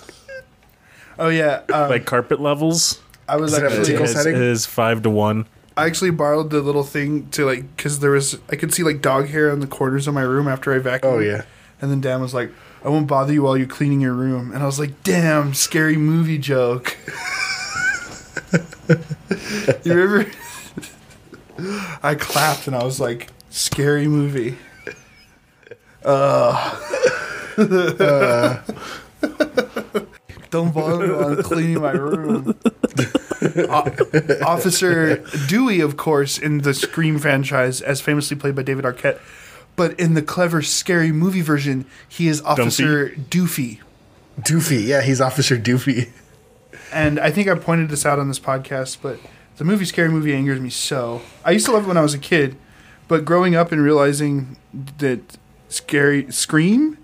Oh 1.19 1.29
yeah, 1.29 1.61
um, 1.73 1.89
like 1.89 2.05
carpet 2.05 2.39
levels. 2.39 3.01
I 3.27 3.35
was 3.37 3.51
Does 3.51 3.61
it 3.61 3.65
It 3.65 3.71
actually 3.71 3.85
tickle 3.85 4.05
is, 4.05 4.13
setting? 4.13 4.35
it 4.35 4.41
is 4.41 4.65
five 4.65 5.01
to 5.03 5.09
one. 5.09 5.47
I 5.75 5.85
actually 5.85 6.11
borrowed 6.11 6.49
the 6.49 6.61
little 6.61 6.83
thing 6.83 7.29
to 7.31 7.45
like 7.45 7.75
because 7.75 7.99
there 7.99 8.11
was 8.11 8.37
I 8.49 8.55
could 8.55 8.73
see 8.73 8.83
like 8.83 9.01
dog 9.01 9.27
hair 9.27 9.51
on 9.51 9.59
the 9.59 9.67
corners 9.67 10.07
of 10.07 10.13
my 10.13 10.21
room 10.21 10.47
after 10.47 10.73
I 10.73 10.79
vacuumed. 10.79 11.03
Oh, 11.03 11.19
yeah. 11.19 11.43
And 11.81 11.91
then 11.91 12.01
Dan 12.01 12.21
was 12.21 12.33
like, 12.33 12.51
"I 12.83 12.89
won't 12.89 13.05
bother 13.07 13.31
you 13.33 13.43
while 13.43 13.55
you're 13.57 13.67
cleaning 13.67 14.01
your 14.01 14.13
room," 14.13 14.51
and 14.51 14.63
I 14.63 14.65
was 14.65 14.79
like, 14.79 15.03
"Damn, 15.03 15.53
scary 15.53 15.97
movie 15.97 16.39
joke." 16.39 16.97
you 19.83 19.93
remember? 19.93 20.31
I 22.03 22.15
clapped 22.15 22.65
and 22.67 22.75
I 22.75 22.83
was 22.83 22.99
like, 22.99 23.29
"Scary 23.49 24.07
movie." 24.07 24.57
Uh. 26.03 26.79
Don't 30.49 30.73
bother 30.73 31.07
me 31.07 31.13
while 31.13 31.29
I'm 31.37 31.43
cleaning 31.43 31.81
my 31.81 31.91
room. 31.91 32.57
O- 33.69 33.91
Officer 34.45 35.17
Dewey, 35.47 35.79
of 35.81 35.97
course, 35.97 36.37
in 36.37 36.59
the 36.59 36.73
Scream 36.73 37.19
franchise, 37.19 37.81
as 37.81 37.99
famously 38.01 38.37
played 38.37 38.55
by 38.55 38.63
David 38.63 38.85
Arquette. 38.85 39.19
But 39.75 39.99
in 39.99 40.13
the 40.13 40.21
clever, 40.21 40.61
scary 40.61 41.11
movie 41.11 41.41
version, 41.41 41.85
he 42.07 42.27
is 42.27 42.41
Officer 42.41 43.09
Doofy. 43.09 43.79
Doofy, 44.39 44.85
yeah, 44.87 45.01
he's 45.01 45.21
Officer 45.21 45.57
Doofy. 45.57 46.09
And 46.91 47.19
I 47.19 47.29
think 47.31 47.47
I 47.47 47.55
pointed 47.55 47.89
this 47.89 48.05
out 48.05 48.17
on 48.17 48.27
this 48.27 48.39
podcast, 48.39 48.97
but 49.01 49.19
the 49.57 49.65
movie 49.65 49.85
Scary 49.85 50.09
Movie 50.09 50.33
angers 50.33 50.59
me 50.59 50.69
so. 50.69 51.21
I 51.43 51.51
used 51.51 51.65
to 51.65 51.71
love 51.73 51.83
it 51.83 51.87
when 51.87 51.97
I 51.97 52.01
was 52.01 52.13
a 52.13 52.19
kid, 52.19 52.55
but 53.07 53.25
growing 53.25 53.55
up 53.55 53.71
and 53.71 53.81
realizing 53.83 54.57
that 54.99 55.37
Scary 55.69 56.31
Scream 56.31 56.97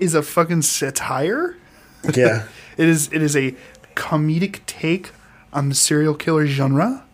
is 0.00 0.14
a 0.14 0.22
fucking 0.22 0.62
satire. 0.62 1.56
Yeah, 2.14 2.46
It 2.76 2.88
is 2.88 3.08
it 3.12 3.20
is 3.22 3.36
a 3.36 3.54
comedic 3.94 4.60
take 4.66 5.10
on 5.52 5.68
the 5.68 5.74
serial 5.74 6.14
killer 6.14 6.46
genre. 6.46 7.04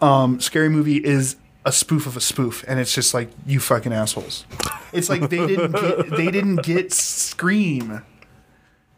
Um, 0.00 0.40
Scary 0.40 0.68
Movie 0.68 1.04
is 1.04 1.36
a 1.64 1.72
spoof 1.72 2.06
of 2.06 2.16
a 2.16 2.20
spoof, 2.20 2.64
and 2.66 2.78
it's 2.80 2.94
just 2.94 3.12
like 3.12 3.28
you 3.46 3.60
fucking 3.60 3.92
assholes. 3.92 4.46
It's 4.92 5.08
like 5.10 5.28
they 5.28 5.46
didn't 5.46 5.72
get, 5.72 6.10
they 6.16 6.30
didn't 6.30 6.62
get 6.62 6.92
Scream, 6.92 8.02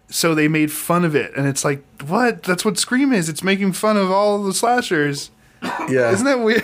so 0.08 0.34
they 0.34 0.46
made 0.46 0.70
fun 0.70 1.04
of 1.04 1.16
it, 1.16 1.32
and 1.36 1.48
it's 1.48 1.64
like 1.64 1.82
what? 2.06 2.42
That's 2.44 2.64
what 2.64 2.78
Scream 2.78 3.12
is. 3.12 3.28
It's 3.28 3.42
making 3.42 3.72
fun 3.72 3.96
of 3.96 4.10
all 4.10 4.42
the 4.44 4.54
slashers. 4.54 5.30
yeah, 5.88 6.10
Isn't 6.12 6.26
that 6.26 6.40
weird? 6.40 6.62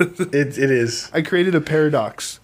it, 0.00 0.58
it 0.58 0.70
is. 0.70 1.10
I 1.12 1.20
created 1.22 1.54
a 1.54 1.60
paradox. 1.60 2.40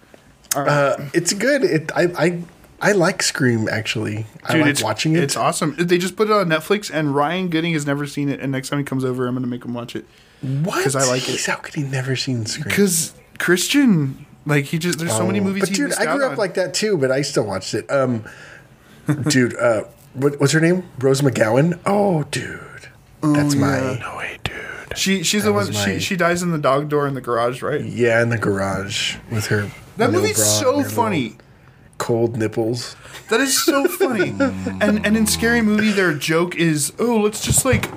Uh, 0.55 0.95
it's 1.13 1.33
good. 1.33 1.63
It, 1.63 1.91
I, 1.95 2.03
I, 2.17 2.41
I 2.81 2.93
like 2.93 3.21
Scream. 3.21 3.67
Actually, 3.69 4.25
I 4.43 4.57
like 4.57 4.81
watching 4.81 5.15
it. 5.15 5.23
It's 5.23 5.35
awesome. 5.35 5.75
They 5.77 5.97
just 5.97 6.15
put 6.15 6.29
it 6.29 6.33
on 6.33 6.47
Netflix, 6.47 6.89
and 6.93 7.13
Ryan 7.13 7.49
Gooding 7.49 7.73
has 7.73 7.85
never 7.85 8.07
seen 8.07 8.29
it. 8.29 8.39
And 8.39 8.51
next 8.51 8.69
time 8.69 8.79
he 8.79 8.85
comes 8.85 9.03
over, 9.03 9.27
I'm 9.27 9.33
going 9.33 9.43
to 9.43 9.49
make 9.49 9.65
him 9.65 9.73
watch 9.73 9.95
it. 9.95 10.05
What? 10.41 10.77
Because 10.77 10.95
I 10.95 11.05
like 11.05 11.27
it. 11.27 11.45
How 11.45 11.57
could 11.57 11.75
he 11.75 11.83
never 11.83 12.15
seen 12.15 12.45
Scream? 12.45 12.63
Because 12.63 13.13
Christian, 13.37 14.25
like 14.45 14.65
he 14.65 14.79
just 14.79 14.99
there's 14.99 15.15
so 15.15 15.25
many 15.25 15.39
movies. 15.39 15.63
Oh. 15.63 15.65
But 15.65 15.69
he 15.69 15.75
dude, 15.75 15.93
I 15.93 16.15
grew 16.15 16.25
up 16.25 16.31
on. 16.33 16.37
like 16.37 16.53
that 16.53 16.73
too, 16.73 16.97
but 16.97 17.11
I 17.11 17.21
still 17.21 17.45
watched 17.45 17.73
it. 17.73 17.89
Um, 17.91 18.23
dude, 19.29 19.55
uh, 19.57 19.83
what, 20.13 20.39
what's 20.39 20.53
her 20.53 20.61
name? 20.61 20.83
Rose 20.99 21.21
McGowan. 21.21 21.79
Oh, 21.85 22.23
dude, 22.23 22.89
that's 23.21 23.55
my 23.55 23.97
No 23.99 24.17
way, 24.17 24.39
dude. 24.43 24.55
She 24.95 25.23
she's 25.23 25.43
the 25.43 25.53
one. 25.53 25.67
was 25.67 25.77
She 25.77 25.99
she 25.99 26.15
dies 26.15 26.41
in 26.41 26.51
the 26.51 26.57
dog 26.57 26.89
door 26.89 27.07
in 27.07 27.13
the 27.13 27.21
garage, 27.21 27.61
right? 27.61 27.83
yeah 27.83 28.21
in 28.21 28.29
the 28.29 28.37
garage 28.37 29.17
with 29.31 29.47
her. 29.47 29.69
That 29.97 30.11
movie's 30.11 30.43
so 30.43 30.83
funny. 30.83 31.23
little 31.29 31.37
Cold 31.99 32.35
nipples. 32.37 32.95
That 33.29 33.39
is 33.39 33.63
so 33.63 33.87
funny. 33.87 34.29
and 34.81 35.05
and 35.05 35.15
in 35.15 35.27
Scary 35.27 35.61
Movie, 35.61 35.91
their 35.91 36.13
joke 36.15 36.55
is, 36.55 36.91
oh, 36.97 37.17
let's 37.17 37.45
just 37.45 37.63
like, 37.65 37.87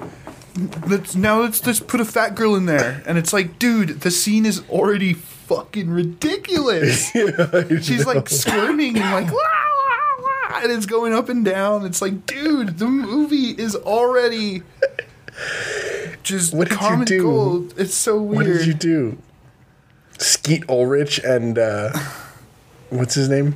let's 0.86 1.14
now 1.16 1.40
let's 1.40 1.60
just 1.60 1.86
put 1.86 2.00
a 2.00 2.04
fat 2.04 2.34
girl 2.34 2.54
in 2.54 2.66
there, 2.66 3.02
and 3.06 3.16
it's 3.16 3.32
like, 3.32 3.58
dude, 3.58 4.00
the 4.02 4.10
scene 4.10 4.44
is 4.44 4.62
already 4.68 5.14
fucking 5.14 5.88
ridiculous. 5.88 7.10
She's 7.82 8.04
like 8.04 8.28
squirming 8.28 8.98
and 8.98 9.10
like, 9.12 9.32
"Wah, 9.32 9.38
wah, 9.38 10.22
wah," 10.50 10.60
and 10.62 10.70
it's 10.72 10.84
going 10.86 11.14
up 11.14 11.28
and 11.30 11.44
down. 11.44 11.86
It's 11.86 12.02
like, 12.02 12.26
dude, 12.26 12.78
the 12.78 12.86
movie 12.88 13.50
is 13.50 13.74
already 13.74 14.62
just 16.22 16.54
What 16.54 16.68
did 16.68 16.80
you 16.80 17.04
do? 17.04 17.22
gold. 17.22 17.74
It's 17.78 17.94
so 17.94 18.20
weird. 18.20 18.36
What 18.36 18.46
did 18.58 18.66
you 18.66 18.74
do? 18.74 19.18
Skeet 20.18 20.68
Ulrich 20.68 21.18
and 21.24 21.58
uh, 21.58 21.92
what's 22.90 23.14
his 23.14 23.28
name? 23.28 23.54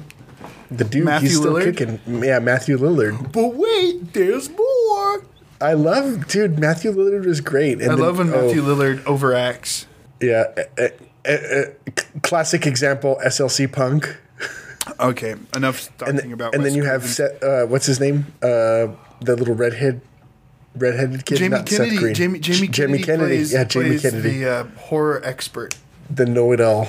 The 0.70 0.84
dude. 0.84 1.04
Matthew 1.04 1.28
he's 1.28 1.38
still 1.38 1.54
Lillard? 1.54 1.76
kicking. 1.76 2.22
Yeah, 2.24 2.38
Matthew 2.40 2.76
Lillard. 2.78 3.32
But 3.32 3.54
wait, 3.54 4.12
there's 4.12 4.48
more. 4.50 5.24
I 5.60 5.72
love, 5.72 6.26
dude. 6.28 6.58
Matthew 6.58 6.92
Lillard 6.92 7.24
was 7.24 7.40
great. 7.40 7.74
And 7.80 7.84
I 7.84 7.94
then- 7.94 7.98
love 7.98 8.18
when 8.18 8.32
oh, 8.32 8.46
Matthew 8.46 8.62
Lillard 8.62 9.00
overacts. 9.04 9.86
Yeah, 10.20 10.44
uh, 10.78 10.88
uh, 11.26 11.30
uh, 11.30 11.62
classic 12.22 12.66
example. 12.66 13.18
SLC 13.24 13.70
Punk. 13.70 14.16
Okay, 15.00 15.34
enough 15.54 15.88
and, 15.88 15.98
talking 15.98 16.16
th- 16.18 16.32
about. 16.32 16.54
and 16.54 16.64
then 16.64 16.72
Wes 16.72 16.76
you 16.76 16.84
have. 16.84 17.04
Seth, 17.04 17.42
uh, 17.42 17.66
what's 17.66 17.86
his 17.86 17.98
name? 18.00 18.26
Uh, 18.40 18.88
the 19.20 19.34
little 19.36 19.54
redhead, 19.54 20.00
redheaded 20.76 21.26
kid. 21.26 21.38
Jamie 21.38 21.48
not 21.56 21.68
Seth 21.68 21.78
Kennedy. 21.78 21.96
Green. 21.98 22.14
Jamie, 22.14 22.38
Kennedy. 22.40 22.68
Jamie, 22.68 22.98
Kennedy. 23.02 23.36
Plays, 23.36 23.52
yeah, 23.52 23.64
Jamie 23.64 23.98
Kennedy, 23.98 24.38
the 24.40 24.50
uh, 24.50 24.64
horror 24.78 25.20
expert. 25.24 25.74
the 26.08 26.24
know-it-all. 26.24 26.88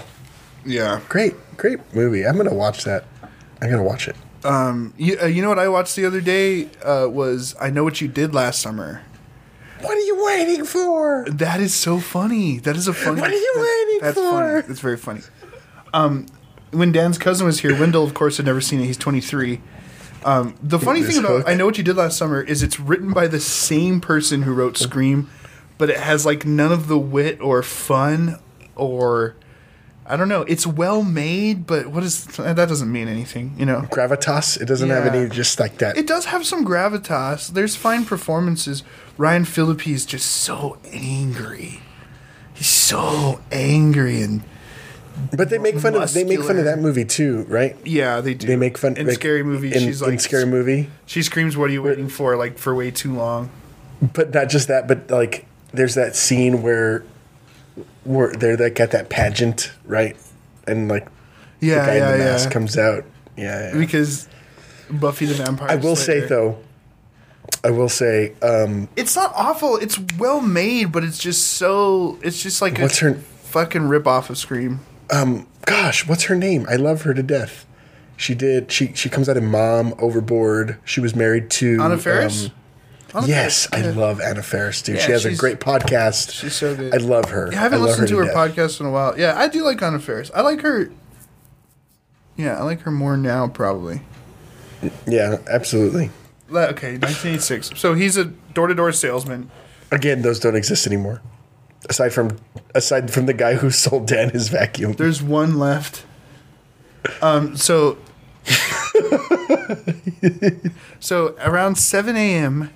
Yeah. 0.66 1.02
Great, 1.10 1.34
great 1.58 1.80
movie. 1.96 2.26
I'm 2.26 2.38
gonna 2.38 2.54
watch 2.54 2.84
that. 2.84 3.06
I'm 3.62 3.70
gonna 3.70 3.84
watch 3.84 4.08
it. 4.08 4.16
You, 4.98 5.18
uh, 5.22 5.26
you 5.26 5.42
know 5.42 5.50
what 5.50 5.60
I 5.60 5.68
watched 5.68 5.96
the 5.96 6.06
other 6.06 6.22
day 6.22 6.70
uh, 6.84 7.08
was 7.10 7.56
I 7.60 7.70
Know 7.70 7.84
What 7.84 8.00
You 8.02 8.08
Did 8.08 8.34
Last 8.34 8.62
Summer. 8.62 9.02
What 9.82 9.96
are 9.98 10.02
you 10.02 10.24
waiting 10.26 10.66
for? 10.66 11.26
That 11.30 11.60
is 11.60 11.74
so 11.74 12.00
funny. 12.00 12.58
That 12.60 12.76
is 12.76 12.88
a 12.88 12.94
funny. 12.94 13.22
What 13.22 13.30
are 13.32 13.34
you 13.34 13.54
that's- 13.56 13.66
waiting 13.86 14.00
that's 14.02 14.18
for? 14.18 14.32
Funny. 14.32 14.62
That's 14.68 14.80
very 14.80 14.98
funny. 14.98 15.22
Um, 15.94 16.26
when 16.72 16.92
Dan's 16.92 17.18
cousin 17.18 17.46
was 17.46 17.60
here, 17.60 17.78
Wendell, 17.80 18.04
of 18.04 18.14
course, 18.14 18.38
had 18.38 18.46
never 18.46 18.62
seen 18.62 18.80
it. 18.82 18.86
He's 18.86 18.98
23. 18.98 19.62
Um, 20.26 20.56
the 20.62 20.80
funny 20.80 21.04
thing 21.04 21.20
about 21.20 21.30
hook. 21.30 21.44
I 21.48 21.54
Know 21.54 21.66
What 21.66 21.78
You 21.78 21.84
Did 21.84 21.96
Last 21.96 22.18
Summer 22.18 22.42
is 22.42 22.64
it's 22.64 22.80
written 22.80 23.14
by 23.14 23.28
the 23.28 23.40
same 23.40 24.02
person 24.02 24.42
who 24.44 24.54
wrote 24.54 24.78
Scream, 24.78 25.30
but 25.78 25.90
it 25.90 25.98
has 25.98 26.26
like 26.26 26.46
none 26.46 26.72
of 26.72 26.88
the 26.88 26.98
wit 26.98 27.40
or 27.40 27.62
fun 27.64 28.40
or 28.76 29.36
I 30.10 30.16
don't 30.16 30.30
know. 30.30 30.44
It's 30.44 30.66
well 30.66 31.04
made, 31.04 31.68
but 31.68 31.88
what 31.88 32.02
is 32.04 32.24
that 32.38 32.56
doesn't 32.56 32.92
mean 32.92 33.08
anything, 33.10 33.54
you 33.58 33.66
know. 33.66 33.82
Gravitas. 33.92 34.60
It 34.62 34.66
doesn't 34.66 34.90
have 34.90 35.06
Yeah. 35.06 35.14
any 35.22 35.30
just 35.30 35.60
like 35.60 35.80
that. 35.80 35.98
It 35.98 36.08
does 36.08 36.26
have 36.26 36.46
some 36.46 36.66
gravitas. 36.66 37.50
There's 37.50 37.76
fine 37.76 38.06
performances. 38.06 38.84
Ryan 39.18 39.44
Phillippe 39.44 39.88
is 39.88 40.06
just 40.06 40.28
so 40.30 40.78
angry. 40.92 41.82
He's 42.54 42.68
so 42.68 43.42
angry 43.52 44.22
and 44.22 44.44
but 45.36 45.50
they 45.50 45.58
make 45.58 45.80
fun 45.80 45.96
of 45.96 46.14
they 46.14 46.24
make 46.24 46.38
fun 46.38 46.56
muscular. 46.56 46.60
of 46.60 46.66
that 46.66 46.80
movie 46.80 47.04
too, 47.04 47.46
right? 47.50 47.76
yeah, 47.84 48.22
they 48.22 48.34
do. 48.36 48.46
They 48.48 48.56
make 48.56 48.78
fun 48.78 48.96
in 48.98 49.08
like, 49.08 49.16
scary 49.16 49.44
movie. 49.44 49.74
In, 49.74 49.80
she's 49.80 50.02
in 50.02 50.10
like 50.10 50.20
scary 50.20 50.46
movie, 50.46 50.90
She 51.08 51.24
screams, 51.24 51.58
"What 51.58 51.70
are 51.70 51.74
you 51.74 51.82
waiting 51.82 52.08
for?" 52.08 52.36
Like 52.38 52.58
for 52.60 52.74
way 52.76 52.92
too 52.92 53.14
long. 53.16 53.50
but 54.14 54.32
not 54.34 54.48
just 54.50 54.68
that. 54.68 54.88
But 54.88 55.10
like, 55.10 55.46
there's 55.74 55.96
that 55.96 56.16
scene 56.16 56.62
where 56.62 57.04
where 58.04 58.34
they're 58.34 58.58
like 58.58 58.80
at 58.80 58.92
that 58.92 59.10
pageant, 59.10 59.72
right? 59.86 60.16
And 60.68 60.88
like 60.88 61.08
Yeah, 61.60 61.80
the 61.82 61.86
guy 61.86 61.96
yeah, 61.98 62.06
in 62.14 62.18
the 62.20 62.26
yeah. 62.26 62.32
mask 62.32 62.52
comes 62.52 62.78
out. 62.78 63.06
Yeah, 63.36 63.72
yeah. 63.74 63.78
because 63.78 64.28
Buffy 64.90 65.26
the 65.26 65.34
Vampire. 65.36 65.70
I 65.70 65.76
will 65.76 65.96
say 65.96 66.22
though, 66.22 66.58
I 67.64 67.72
will 67.72 67.90
say, 67.90 68.34
um, 68.42 68.88
it's 68.96 69.16
not 69.16 69.32
awful. 69.36 69.78
It's 69.78 70.00
well 70.18 70.42
made, 70.42 70.92
but 70.92 71.04
it's 71.04 71.18
just 71.18 71.48
so. 71.54 72.18
It's 72.24 72.42
just 72.42 72.62
like 72.62 72.78
What's 72.80 73.02
a 73.02 73.06
her- 73.06 73.14
fucking 73.16 73.88
rip 73.88 74.08
off 74.08 74.30
of 74.30 74.38
Scream. 74.38 74.80
Um, 75.10 75.48
gosh, 75.66 76.08
what's 76.08 76.24
her 76.26 76.36
name? 76.36 76.66
I 76.70 76.76
love 76.76 77.04
her 77.04 77.14
to 77.14 77.24
death. 77.24 77.66
She 78.18 78.34
did. 78.36 78.72
She 78.72 78.94
she 78.94 79.10
comes 79.10 79.30
out 79.30 79.38
in 79.38 79.46
Mom, 79.46 79.94
Overboard. 80.00 80.78
She 80.86 81.00
was 81.00 81.16
married 81.16 81.50
to 81.52 81.82
Anna 81.82 81.98
Faris. 81.98 82.46
um, 82.48 82.52
Anna 83.14 83.28
yes, 83.28 83.68
Faris, 83.68 83.86
I 83.86 83.90
yeah. 83.90 83.96
love 83.96 84.22
Anna 84.22 84.44
Faris, 84.44 84.82
dude. 84.82 84.98
Yeah, 84.98 85.06
she 85.06 85.12
has 85.14 85.26
a 85.26 85.36
great 85.36 85.60
podcast. 85.60 86.32
She's 86.32 86.56
so 86.56 86.76
good. 86.76 86.94
I 86.94 86.98
love 86.98 87.30
her. 87.30 87.50
I 87.52 87.56
haven't 87.56 87.80
love 87.80 87.90
listened 87.90 88.10
to 88.10 88.18
her 88.18 88.26
death. 88.26 88.36
podcast 88.36 88.80
in 88.80 88.86
a 88.86 88.92
while. 88.92 89.18
Yeah, 89.18 89.38
I 89.38 89.48
do 89.48 89.64
like 89.64 89.82
Anna 89.82 90.00
Faris. 90.00 90.30
I 90.36 90.42
like 90.42 90.62
her. 90.62 90.92
Yeah, 92.36 92.60
I 92.60 92.64
like 92.64 92.82
her 92.82 92.92
more 92.92 93.18
now, 93.18 93.48
probably. 93.48 94.02
Yeah, 95.08 95.38
absolutely. 95.50 96.12
Okay, 96.50 96.98
1986. 96.98 97.72
So 97.76 97.94
he's 97.94 98.18
a 98.18 98.26
door-to-door 98.26 98.92
salesman. 98.92 99.50
Again, 99.92 100.22
those 100.22 100.40
don't 100.40 100.56
exist 100.56 100.86
anymore. 100.88 101.22
Aside 101.90 102.14
from 102.14 102.38
aside 102.76 103.12
from 103.12 103.26
the 103.26 103.34
guy 103.34 103.56
who 103.56 103.72
sold 103.72 104.08
Dan 104.08 104.30
his 104.32 104.50
vacuum. 104.50 104.94
There's 104.94 105.24
one 105.24 105.58
left. 105.58 106.06
Um. 107.22 107.56
So. 107.56 107.98
so 111.02 111.36
around 111.42 111.78
7 111.78 112.16
a.m., 112.16 112.70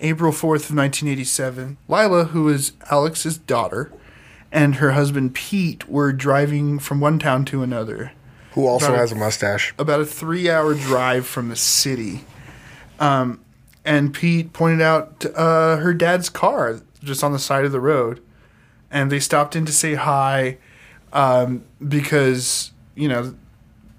April 0.00 0.32
4th 0.32 0.70
of 0.70 0.76
1987, 0.76 1.76
Lila, 1.88 2.24
who 2.26 2.48
is 2.48 2.72
Alex's 2.90 3.38
daughter, 3.38 3.92
and 4.52 4.76
her 4.76 4.92
husband 4.92 5.34
Pete 5.34 5.88
were 5.88 6.12
driving 6.12 6.78
from 6.78 7.00
one 7.00 7.18
town 7.18 7.44
to 7.46 7.62
another. 7.62 8.12
who 8.52 8.66
also 8.66 8.86
About- 8.86 8.98
has 9.00 9.12
a 9.12 9.16
mustache. 9.16 9.74
about 9.78 10.00
a 10.00 10.06
three 10.06 10.48
hour 10.48 10.72
drive 10.74 11.26
from 11.26 11.50
the 11.50 11.56
city. 11.56 12.24
Um, 12.98 13.40
and 13.84 14.14
Pete 14.14 14.52
pointed 14.54 14.80
out 14.80 15.26
uh, 15.34 15.76
her 15.76 15.92
dad's 15.92 16.30
car 16.30 16.80
just 17.04 17.22
on 17.22 17.32
the 17.32 17.38
side 17.38 17.66
of 17.66 17.72
the 17.72 17.80
road. 17.80 18.20
And 18.90 19.12
they 19.12 19.20
stopped 19.20 19.56
in 19.56 19.66
to 19.66 19.72
say 19.72 19.94
hi 19.94 20.56
um, 21.12 21.64
because, 21.86 22.72
you 22.94 23.08
know, 23.08 23.34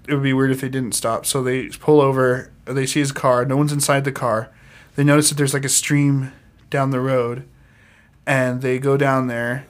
it 0.08 0.14
would 0.14 0.22
be 0.24 0.32
weird 0.32 0.50
if 0.50 0.60
they 0.60 0.68
didn't 0.68 0.94
stop. 0.96 1.24
So 1.24 1.40
they 1.42 1.68
pull 1.68 2.00
over, 2.00 2.50
they 2.64 2.84
see 2.86 2.98
his 2.98 3.12
car, 3.12 3.44
no 3.44 3.56
one's 3.56 3.72
inside 3.72 4.02
the 4.04 4.10
car. 4.12 4.50
They 4.98 5.04
notice 5.04 5.28
that 5.28 5.36
there's 5.36 5.54
like 5.54 5.64
a 5.64 5.68
stream 5.68 6.32
down 6.70 6.90
the 6.90 6.98
road. 6.98 7.44
And 8.26 8.62
they 8.62 8.80
go 8.80 8.96
down 8.96 9.28
there 9.28 9.64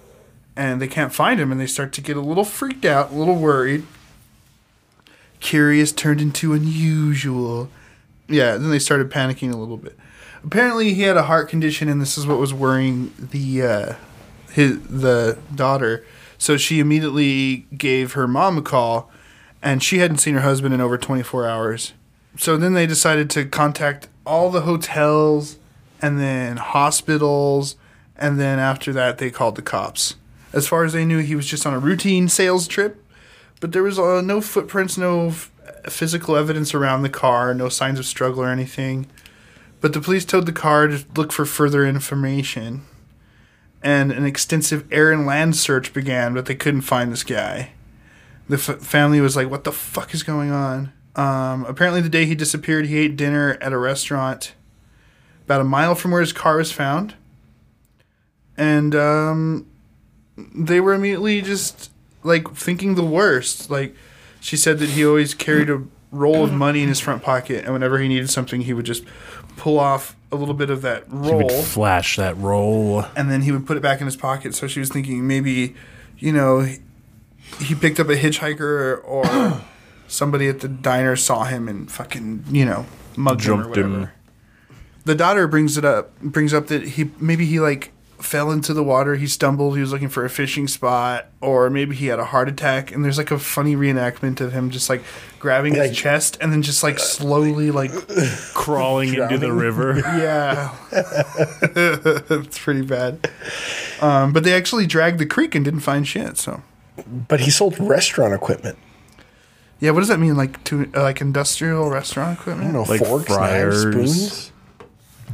and 0.56 0.80
they 0.80 0.88
can't 0.88 1.12
find 1.12 1.38
him 1.38 1.52
and 1.52 1.60
they 1.60 1.66
start 1.66 1.92
to 1.92 2.00
get 2.00 2.16
a 2.16 2.22
little 2.22 2.46
freaked 2.46 2.86
out, 2.86 3.10
a 3.10 3.14
little 3.14 3.36
worried 3.36 3.84
curious 5.40 5.92
turned 5.92 6.22
into 6.22 6.54
unusual. 6.54 7.68
Yeah, 8.26 8.52
then 8.56 8.70
they 8.70 8.78
started 8.78 9.10
panicking 9.10 9.52
a 9.52 9.56
little 9.56 9.76
bit. 9.76 9.98
Apparently, 10.42 10.94
he 10.94 11.02
had 11.02 11.18
a 11.18 11.24
heart 11.24 11.50
condition, 11.50 11.90
and 11.90 12.00
this 12.00 12.16
is 12.16 12.26
what 12.26 12.38
was 12.38 12.54
worrying 12.54 13.12
the 13.18 13.62
uh, 13.62 13.94
his 14.52 14.80
the 14.82 15.36
daughter. 15.54 16.06
So 16.38 16.56
she 16.56 16.80
immediately 16.80 17.66
gave 17.76 18.14
her 18.14 18.26
mom 18.26 18.56
a 18.56 18.62
call, 18.62 19.10
and 19.62 19.82
she 19.82 19.98
hadn't 19.98 20.18
seen 20.18 20.32
her 20.34 20.40
husband 20.40 20.72
in 20.72 20.80
over 20.80 20.96
24 20.96 21.46
hours. 21.46 21.92
So 22.38 22.56
then 22.56 22.72
they 22.74 22.86
decided 22.86 23.28
to 23.30 23.44
contact 23.44 24.08
all 24.28 24.50
the 24.50 24.62
hotels, 24.62 25.58
and 26.00 26.20
then 26.20 26.58
hospitals, 26.58 27.76
and 28.16 28.38
then 28.38 28.58
after 28.58 28.92
that 28.92 29.18
they 29.18 29.30
called 29.30 29.56
the 29.56 29.62
cops. 29.62 30.14
As 30.52 30.68
far 30.68 30.84
as 30.84 30.92
they 30.92 31.04
knew, 31.04 31.18
he 31.18 31.34
was 31.34 31.46
just 31.46 31.66
on 31.66 31.74
a 31.74 31.78
routine 31.78 32.28
sales 32.28 32.66
trip 32.66 33.04
but 33.60 33.72
there 33.72 33.82
was 33.82 33.98
uh, 33.98 34.20
no 34.20 34.40
footprints, 34.40 34.96
no 34.96 35.28
f- 35.28 35.50
physical 35.88 36.36
evidence 36.36 36.74
around 36.74 37.02
the 37.02 37.08
car, 37.08 37.54
no 37.54 37.68
signs 37.68 37.98
of 37.98 38.06
struggle 38.06 38.42
or 38.42 38.48
anything. 38.48 39.06
But 39.80 39.92
the 39.92 40.00
police 40.00 40.24
towed 40.24 40.46
the 40.46 40.52
car 40.52 40.88
to 40.88 41.04
look 41.16 41.32
for 41.32 41.44
further 41.44 41.86
information, 41.86 42.82
and 43.82 44.10
an 44.12 44.24
extensive 44.24 44.90
air 44.92 45.12
and 45.12 45.26
land 45.26 45.56
search 45.56 45.92
began, 45.92 46.34
but 46.34 46.46
they 46.46 46.54
couldn't 46.54 46.82
find 46.82 47.12
this 47.12 47.24
guy. 47.24 47.72
The 48.48 48.56
f- 48.56 48.80
family 48.80 49.20
was 49.20 49.36
like, 49.36 49.50
"What 49.50 49.64
the 49.64 49.72
fuck 49.72 50.14
is 50.14 50.22
going 50.22 50.50
on?" 50.50 50.92
Um, 51.16 51.64
apparently, 51.66 52.00
the 52.00 52.08
day 52.08 52.26
he 52.26 52.34
disappeared, 52.34 52.86
he 52.86 52.98
ate 52.98 53.16
dinner 53.16 53.58
at 53.60 53.72
a 53.72 53.78
restaurant 53.78 54.52
about 55.44 55.60
a 55.60 55.64
mile 55.64 55.94
from 55.94 56.10
where 56.12 56.20
his 56.20 56.32
car 56.32 56.56
was 56.58 56.70
found, 56.70 57.14
and 58.56 58.94
um, 58.94 59.66
they 60.54 60.80
were 60.80 60.94
immediately 60.94 61.40
just 61.42 61.90
like 62.22 62.52
thinking 62.54 62.94
the 62.94 63.04
worst. 63.04 63.70
Like 63.70 63.94
she 64.40 64.56
said 64.56 64.78
that 64.78 64.90
he 64.90 65.04
always 65.04 65.34
carried 65.34 65.70
a 65.70 65.82
roll 66.12 66.44
of 66.44 66.52
money 66.52 66.82
in 66.82 66.88
his 66.88 67.00
front 67.00 67.22
pocket, 67.22 67.64
and 67.64 67.72
whenever 67.72 67.98
he 67.98 68.08
needed 68.08 68.30
something, 68.30 68.60
he 68.62 68.72
would 68.72 68.86
just 68.86 69.04
pull 69.56 69.78
off 69.80 70.14
a 70.30 70.36
little 70.36 70.54
bit 70.54 70.70
of 70.70 70.82
that 70.82 71.04
He 71.04 71.10
roll, 71.16 71.38
would 71.44 71.50
flash 71.64 72.16
that 72.16 72.36
roll. 72.36 73.04
and 73.16 73.30
then 73.30 73.42
he 73.42 73.50
would 73.50 73.66
put 73.66 73.76
it 73.76 73.82
back 73.82 74.00
in 74.00 74.06
his 74.06 74.14
pocket. 74.16 74.54
So 74.54 74.66
she 74.68 74.78
was 74.78 74.88
thinking 74.90 75.26
maybe, 75.26 75.74
you 76.18 76.32
know, 76.32 76.60
he- 76.60 76.78
he 77.60 77.74
picked 77.74 77.98
up 77.98 78.08
a 78.08 78.16
hitchhiker 78.16 79.00
or 79.04 79.62
somebody 80.08 80.48
at 80.48 80.60
the 80.60 80.68
diner 80.68 81.14
saw 81.14 81.44
him 81.44 81.68
and 81.68 81.88
fucking 81.90 82.44
you 82.50 82.64
know 82.64 82.86
mugged 83.16 83.44
him 83.44 83.52
or 83.52 83.62
Jumped 83.62 83.76
him. 83.76 83.92
whatever. 83.92 84.12
the 85.04 85.14
daughter 85.14 85.46
brings 85.46 85.76
it 85.78 85.84
up, 85.84 86.18
brings 86.20 86.52
up 86.52 86.66
that 86.68 86.82
he 86.82 87.10
maybe 87.20 87.44
he 87.46 87.60
like 87.60 87.92
fell 88.18 88.50
into 88.50 88.74
the 88.74 88.82
water, 88.82 89.14
he 89.14 89.28
stumbled, 89.28 89.76
he 89.76 89.80
was 89.80 89.92
looking 89.92 90.08
for 90.08 90.24
a 90.24 90.28
fishing 90.30 90.66
spot, 90.66 91.26
or 91.40 91.70
maybe 91.70 91.94
he 91.94 92.06
had 92.08 92.18
a 92.18 92.24
heart 92.24 92.48
attack. 92.48 92.90
And 92.90 93.04
there's 93.04 93.16
like 93.16 93.30
a 93.30 93.38
funny 93.38 93.76
reenactment 93.76 94.40
of 94.40 94.52
him 94.52 94.70
just 94.70 94.88
like 94.90 95.04
grabbing 95.38 95.74
Like- 95.76 95.90
his 95.90 95.98
chest 95.98 96.36
and 96.40 96.52
then 96.52 96.62
just 96.62 96.82
like 96.82 96.98
slowly 96.98 97.70
like 97.70 97.92
Crawling 98.54 99.10
into 99.14 99.38
the 99.38 99.46
Drowning. 99.46 99.56
river. 99.56 99.98
yeah, 100.18 100.74
it's 101.62 102.58
pretty 102.58 102.82
bad. 102.82 103.30
Um, 104.00 104.32
but 104.32 104.42
they 104.44 104.52
actually 104.54 104.86
dragged 104.86 105.18
the 105.18 105.26
creek 105.26 105.54
and 105.54 105.64
didn't 105.64 105.80
find 105.80 106.06
shit. 106.06 106.38
So 106.38 106.62
But 107.06 107.40
he 107.40 107.50
sold 107.50 107.78
restaurant 107.78 108.34
equipment. 108.34 108.78
Yeah, 109.80 109.90
what 109.92 110.00
does 110.00 110.08
that 110.08 110.18
mean? 110.20 110.36
Like 110.36 110.62
to 110.64 110.90
uh, 110.94 111.02
like 111.02 111.20
industrial 111.20 111.88
restaurant 111.90 112.30
I 112.38 112.40
equipment? 112.40 112.72
don't 112.72 112.84
know, 112.84 112.90
Like 112.90 113.04
forks, 113.04 113.26
fryers, 113.26 113.84
knives, 113.84 114.22
spoons. 114.22 114.52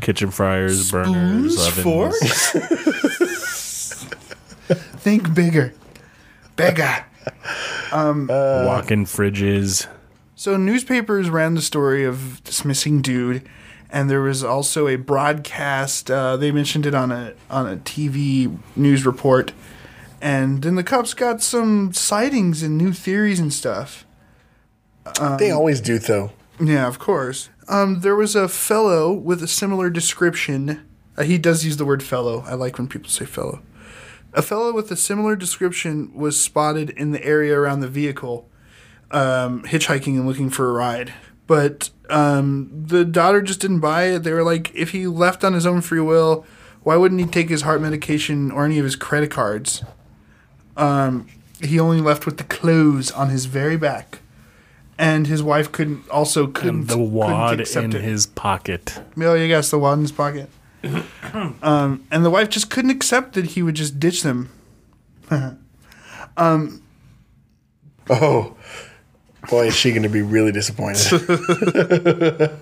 Kitchen 0.00 0.30
fryers, 0.30 0.90
burners, 0.90 1.56
Spoons, 1.56 1.78
ovens. 1.78 2.50
forks? 2.50 4.04
Think 4.98 5.34
bigger, 5.34 5.72
bigger. 6.56 7.04
walk-in 7.92 9.04
fridges. 9.04 9.86
So 10.36 10.56
newspapers 10.56 11.30
ran 11.30 11.54
the 11.54 11.62
story 11.62 12.04
of 12.04 12.42
this 12.44 12.64
missing 12.64 13.00
dude, 13.02 13.46
and 13.90 14.10
there 14.10 14.20
was 14.20 14.42
also 14.42 14.88
a 14.88 14.96
broadcast. 14.96 16.10
Uh, 16.10 16.36
they 16.36 16.50
mentioned 16.50 16.86
it 16.86 16.94
on 16.94 17.12
a 17.12 17.34
on 17.48 17.66
a 17.68 17.76
TV 17.76 18.56
news 18.76 19.06
report, 19.06 19.52
and 20.20 20.62
then 20.62 20.74
the 20.74 20.82
cops 20.82 21.14
got 21.14 21.40
some 21.42 21.92
sightings 21.92 22.62
and 22.62 22.76
new 22.76 22.92
theories 22.92 23.38
and 23.40 23.52
stuff. 23.52 24.04
They 25.38 25.50
always 25.50 25.80
do, 25.80 25.98
though. 25.98 26.32
Yeah, 26.60 26.86
of 26.86 26.98
course. 26.98 27.50
Um, 27.68 28.00
there 28.00 28.16
was 28.16 28.36
a 28.36 28.48
fellow 28.48 29.12
with 29.12 29.42
a 29.42 29.48
similar 29.48 29.90
description. 29.90 30.86
Uh, 31.16 31.22
he 31.22 31.38
does 31.38 31.64
use 31.64 31.76
the 31.76 31.84
word 31.84 32.02
fellow. 32.02 32.44
I 32.46 32.54
like 32.54 32.78
when 32.78 32.88
people 32.88 33.10
say 33.10 33.24
fellow. 33.24 33.62
A 34.32 34.42
fellow 34.42 34.72
with 34.72 34.90
a 34.90 34.96
similar 34.96 35.36
description 35.36 36.12
was 36.14 36.40
spotted 36.40 36.90
in 36.90 37.12
the 37.12 37.24
area 37.24 37.58
around 37.58 37.80
the 37.80 37.88
vehicle, 37.88 38.48
um, 39.10 39.62
hitchhiking 39.62 40.16
and 40.16 40.26
looking 40.26 40.50
for 40.50 40.68
a 40.68 40.72
ride. 40.72 41.12
But 41.46 41.90
um, 42.10 42.68
the 42.72 43.04
daughter 43.04 43.42
just 43.42 43.60
didn't 43.60 43.80
buy 43.80 44.04
it. 44.04 44.24
They 44.24 44.32
were 44.32 44.42
like, 44.42 44.74
if 44.74 44.90
he 44.90 45.06
left 45.06 45.44
on 45.44 45.52
his 45.52 45.66
own 45.66 45.82
free 45.82 46.00
will, 46.00 46.44
why 46.82 46.96
wouldn't 46.96 47.20
he 47.20 47.26
take 47.26 47.48
his 47.48 47.62
heart 47.62 47.80
medication 47.80 48.50
or 48.50 48.64
any 48.64 48.78
of 48.78 48.84
his 48.84 48.96
credit 48.96 49.30
cards? 49.30 49.84
Um, 50.76 51.28
he 51.62 51.78
only 51.78 52.00
left 52.00 52.26
with 52.26 52.38
the 52.38 52.44
clothes 52.44 53.10
on 53.12 53.30
his 53.30 53.46
very 53.46 53.76
back. 53.76 54.20
And 54.96 55.26
his 55.26 55.42
wife 55.42 55.72
couldn't 55.72 56.08
also 56.08 56.46
couldn't 56.46 56.68
And 56.68 56.88
the 56.88 56.94
couldn't 56.94 57.12
wad 57.12 57.60
in 57.60 57.92
it. 57.94 58.02
his 58.02 58.26
pocket. 58.26 59.00
Oh, 59.18 59.34
yeah, 59.34 59.44
yes, 59.44 59.70
the 59.70 59.78
wad 59.78 59.94
in 59.98 60.02
his 60.02 60.12
pocket. 60.12 60.48
um, 61.62 62.04
and 62.10 62.24
the 62.24 62.30
wife 62.30 62.48
just 62.48 62.70
couldn't 62.70 62.90
accept 62.90 63.32
that 63.32 63.46
he 63.46 63.62
would 63.62 63.74
just 63.74 63.98
ditch 63.98 64.22
them. 64.22 64.50
Oh, 68.10 68.54
boy, 69.48 69.68
is 69.68 69.74
she 69.74 69.90
going 69.90 70.02
to 70.02 70.08
be 70.10 70.20
really 70.20 70.52
disappointed. 70.52 72.50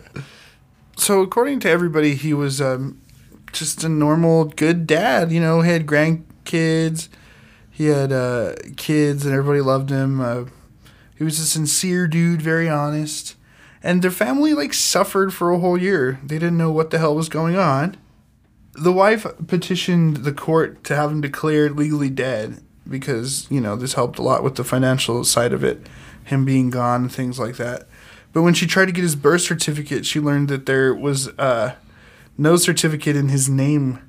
So, 0.96 1.22
according 1.22 1.60
to 1.60 1.70
everybody, 1.70 2.14
he 2.14 2.34
was 2.34 2.60
um, 2.60 3.00
just 3.52 3.82
a 3.82 3.88
normal, 3.88 4.44
good 4.44 4.86
dad. 4.86 5.32
You 5.32 5.40
know, 5.40 5.62
he 5.62 5.70
had 5.70 5.86
grandkids, 5.86 7.08
he 7.70 7.86
had 7.86 8.12
uh, 8.12 8.54
kids, 8.76 9.24
and 9.24 9.34
everybody 9.34 9.62
loved 9.62 9.88
him. 9.90 10.20
Uh, 10.20 10.44
he 11.22 11.24
was 11.24 11.38
a 11.38 11.46
sincere 11.46 12.08
dude, 12.08 12.42
very 12.42 12.68
honest. 12.68 13.36
And 13.80 14.02
their 14.02 14.10
family, 14.10 14.54
like, 14.54 14.74
suffered 14.74 15.32
for 15.32 15.50
a 15.50 15.58
whole 15.58 15.78
year. 15.78 16.18
They 16.24 16.36
didn't 16.36 16.58
know 16.58 16.72
what 16.72 16.90
the 16.90 16.98
hell 16.98 17.14
was 17.14 17.28
going 17.28 17.56
on. 17.56 17.96
The 18.74 18.92
wife 18.92 19.24
petitioned 19.46 20.18
the 20.18 20.32
court 20.32 20.82
to 20.84 20.96
have 20.96 21.10
him 21.12 21.20
declared 21.20 21.76
legally 21.76 22.10
dead 22.10 22.60
because, 22.88 23.46
you 23.50 23.60
know, 23.60 23.76
this 23.76 23.94
helped 23.94 24.18
a 24.18 24.22
lot 24.22 24.42
with 24.42 24.56
the 24.56 24.64
financial 24.64 25.22
side 25.24 25.52
of 25.52 25.62
it, 25.62 25.86
him 26.24 26.44
being 26.44 26.70
gone 26.70 27.02
and 27.02 27.12
things 27.12 27.38
like 27.38 27.56
that. 27.56 27.86
But 28.32 28.42
when 28.42 28.54
she 28.54 28.66
tried 28.66 28.86
to 28.86 28.92
get 28.92 29.02
his 29.02 29.14
birth 29.14 29.42
certificate, 29.42 30.06
she 30.06 30.18
learned 30.18 30.48
that 30.48 30.66
there 30.66 30.92
was 30.94 31.28
uh, 31.38 31.74
no 32.36 32.56
certificate 32.56 33.14
in 33.14 33.28
his 33.28 33.48
name. 33.48 34.00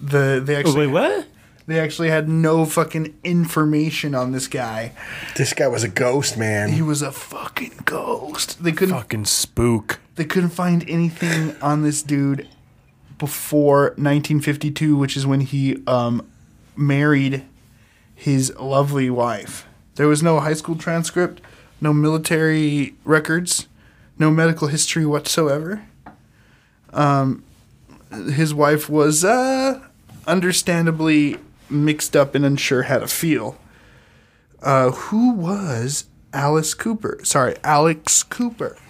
The 0.00 0.40
they 0.44 0.54
Oh, 0.54 0.58
actually 0.60 0.86
wait, 0.86 0.92
what? 0.92 1.26
They 1.66 1.78
actually 1.80 2.10
had 2.10 2.28
no 2.28 2.64
fucking 2.66 3.14
information 3.24 4.14
on 4.14 4.32
this 4.32 4.48
guy. 4.48 4.92
this 5.36 5.52
guy 5.52 5.66
was 5.68 5.82
a 5.84 5.88
ghost, 5.88 6.36
man. 6.36 6.70
He 6.70 6.82
was 6.82 7.02
a 7.02 7.10
fucking 7.12 7.72
ghost. 7.84 8.62
They 8.62 8.72
couldn't 8.72 8.94
Fucking 8.94 9.24
spook. 9.24 10.00
they 10.16 10.24
couldn't 10.24 10.50
find 10.50 10.84
anything 10.88 11.56
on 11.62 11.82
this 11.82 12.02
dude 12.02 12.48
before 13.18 13.90
1952, 13.96 14.96
which 14.96 15.16
is 15.16 15.26
when 15.26 15.40
he 15.40 15.82
um, 15.86 16.26
married 16.76 17.44
his 18.14 18.54
lovely 18.58 19.08
wife. 19.10 19.66
There 19.94 20.08
was 20.08 20.22
no 20.22 20.40
high 20.40 20.54
school 20.54 20.76
transcript, 20.76 21.40
no 21.80 21.92
military 21.92 22.94
records, 23.04 23.68
no 24.18 24.30
medical 24.30 24.68
history 24.68 25.06
whatsoever. 25.06 25.84
Um, 26.92 27.44
his 28.32 28.52
wife 28.54 28.88
was 28.88 29.24
uh, 29.24 29.80
understandably 30.26 31.38
mixed 31.70 32.16
up 32.16 32.34
and 32.34 32.44
unsure 32.44 32.84
how 32.84 32.98
to 32.98 33.08
feel. 33.08 33.56
Uh, 34.62 34.90
who 34.90 35.32
was 35.32 36.06
Alice 36.32 36.74
Cooper? 36.74 37.20
Sorry, 37.22 37.56
Alex 37.62 38.22
Cooper. 38.22 38.76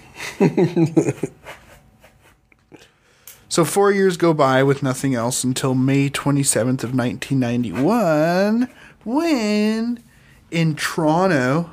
So 3.55 3.65
four 3.65 3.93
years 3.93 4.17
go 4.17 4.35
by 4.35 4.65
with 4.65 4.83
nothing 4.83 5.15
else 5.15 5.45
until 5.45 5.77
May 5.77 6.11
27th 6.11 6.83
of 6.83 6.93
1991, 6.93 8.69
when 9.05 10.03
in 10.51 10.75
Toronto, 10.75 11.71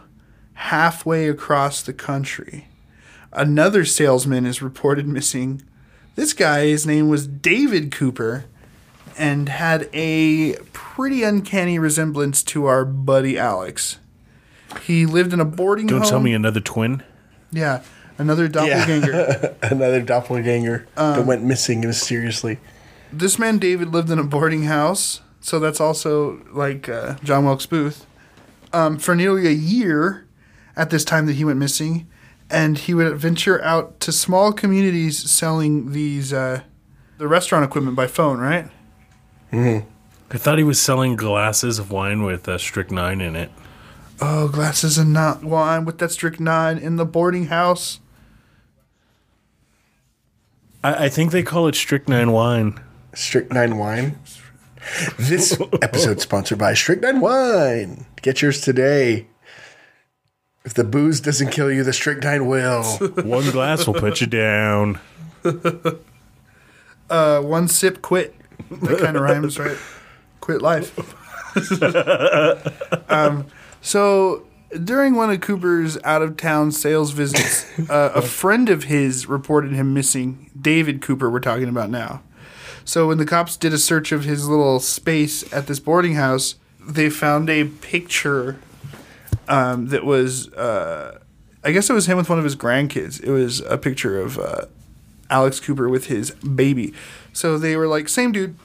halfway 0.54 1.28
across 1.28 1.82
the 1.82 1.92
country, 1.92 2.68
another 3.34 3.84
salesman 3.84 4.46
is 4.46 4.62
reported 4.62 5.08
missing. 5.08 5.64
This 6.14 6.34
guy, 6.34 6.68
his 6.68 6.86
name 6.86 7.10
was 7.10 7.26
David 7.26 7.92
Cooper, 7.92 8.46
and 9.18 9.50
had 9.50 9.90
a 9.94 10.56
pretty 10.74 11.24
uncanny 11.24 11.78
resemblance 11.80 12.44
to 12.44 12.66
our 12.66 12.86
buddy 12.86 13.38
Alex. 13.38 14.00
He 14.86 15.06
lived 15.06 15.34
in 15.34 15.40
a 15.40 15.46
boarding 15.46 15.88
house. 15.88 15.92
Don't 15.92 16.02
home. 16.02 16.10
tell 16.10 16.20
me 16.20 16.34
another 16.34 16.60
twin. 16.62 17.04
Yeah, 17.52 17.82
another 18.18 18.48
doppelganger. 18.48 19.56
Another 19.62 20.02
doppelganger 20.02 20.88
Um, 20.96 21.16
that 21.18 21.26
went 21.26 21.44
missing 21.44 21.82
mysteriously. 21.82 22.60
this 23.12 23.38
man 23.38 23.58
David 23.58 23.90
lived 23.90 24.10
in 24.10 24.18
a 24.20 24.24
boarding 24.24 24.64
house, 24.64 25.20
so 25.42 25.60
that's 25.60 25.82
also 25.82 26.42
like 26.54 26.88
uh, 26.88 27.16
John 27.24 27.44
Wilkes 27.46 27.66
Booth. 27.66 28.06
Um, 28.72 28.98
for 28.98 29.16
nearly 29.16 29.48
a 29.48 29.52
year, 29.52 30.26
at 30.78 30.90
this 30.92 31.04
time 31.04 31.26
that 31.26 31.34
he 31.34 31.44
went 31.44 31.60
missing, 31.60 32.08
and 32.50 32.78
he 32.78 32.94
would 32.94 33.18
venture 33.18 33.62
out 33.64 34.00
to 34.00 34.14
small 34.14 34.54
communities 34.54 35.30
selling 35.30 35.92
these 35.92 36.32
uh, 36.32 36.62
the 37.18 37.28
restaurant 37.28 37.66
equipment 37.66 37.98
by 37.98 38.08
phone. 38.08 38.40
Right? 38.40 38.70
I 39.54 39.84
thought 40.38 40.58
he 40.58 40.64
was 40.64 40.82
selling 40.82 41.16
glasses 41.16 41.78
of 41.80 41.92
wine 41.92 42.24
with 42.24 42.48
uh, 42.48 42.58
strychnine 42.58 43.22
in 43.22 43.36
it. 43.36 43.52
Oh, 44.22 44.48
glasses 44.48 44.98
and 44.98 45.12
not 45.12 45.44
wine 45.44 45.84
with 45.84 45.98
that 45.98 46.12
strychnine 46.12 46.78
in 46.78 46.96
the 46.96 47.06
boarding 47.06 47.48
house. 47.48 48.00
I, 50.84 51.06
I 51.06 51.10
think 51.10 51.32
they 51.32 51.44
call 51.44 51.68
it 51.68 51.76
strychnine 51.76 52.32
wine. 52.32 52.80
Strychnine 53.14 53.78
wine. 53.78 54.20
This 55.18 55.60
episode 55.82 56.22
sponsored 56.22 56.58
by 56.58 56.74
Strychnine 56.74 57.20
Wine. 57.20 58.06
Get 58.22 58.42
yours 58.42 58.62
today. 58.62 59.28
If 60.64 60.74
the 60.74 60.84
booze 60.84 61.20
doesn't 61.20 61.52
kill 61.52 61.72
you, 61.72 61.84
the 61.84 61.94
strychnine 61.94 62.46
will. 62.48 62.84
One 63.24 63.50
glass 63.52 63.86
will 63.86 63.96
put 63.96 64.22
you 64.22 64.28
down. 64.28 65.00
Uh, 67.10 67.42
one 67.42 67.68
sip, 67.68 68.02
quit. 68.02 68.34
That 68.70 69.00
kind 69.00 69.18
of 69.18 69.24
rhymes, 69.24 69.58
right? 69.58 69.78
Quit 70.40 70.62
life. 70.62 70.98
um, 73.12 73.48
so 73.82 74.46
during 74.84 75.16
one 75.16 75.30
of 75.30 75.42
Cooper's 75.42 75.98
out 76.04 76.22
of 76.22 76.38
town 76.38 76.72
sales 76.72 77.12
visits, 77.12 77.68
uh, 77.90 78.12
a 78.16 78.22
friend 78.22 78.70
of 78.70 78.86
his 78.86 79.28
reported 79.28 79.74
him 79.74 79.94
missing. 79.94 80.50
David 80.60 81.02
Cooper, 81.02 81.30
we're 81.30 81.40
talking 81.40 81.68
about 81.68 81.90
now. 81.90 82.22
So 82.86 83.08
when 83.08 83.18
the 83.18 83.26
cops 83.26 83.58
did 83.58 83.74
a 83.74 83.78
search 83.78 84.12
of 84.12 84.24
his 84.24 84.48
little 84.48 84.80
space 84.80 85.52
at 85.54 85.68
this 85.68 85.80
boarding 85.80 86.16
house, 86.16 86.56
they 86.80 87.10
found 87.10 87.50
a 87.50 87.66
picture 87.66 88.60
um, 89.48 89.88
that 89.90 90.04
was, 90.04 90.52
uh, 90.54 91.20
I 91.64 91.72
guess 91.72 91.90
it 91.90 91.94
was 91.94 92.08
him 92.08 92.18
with 92.18 92.30
one 92.30 92.40
of 92.40 92.44
his 92.44 92.56
grandkids. 92.56 93.22
It 93.22 93.32
was 93.32 93.60
a 93.62 93.78
picture 93.78 94.20
of 94.20 94.40
uh, 94.40 94.66
Alex 95.30 95.60
Cooper 95.60 95.90
with 95.90 96.08
his 96.08 96.32
baby. 96.32 96.94
So 97.34 97.58
they 97.58 97.76
were 97.76 97.88
like, 97.88 98.10
same 98.10 98.32
dude. 98.32 98.56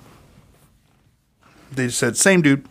They 1.73 1.89
said, 1.89 2.17
same 2.17 2.43
dude. 2.43 2.67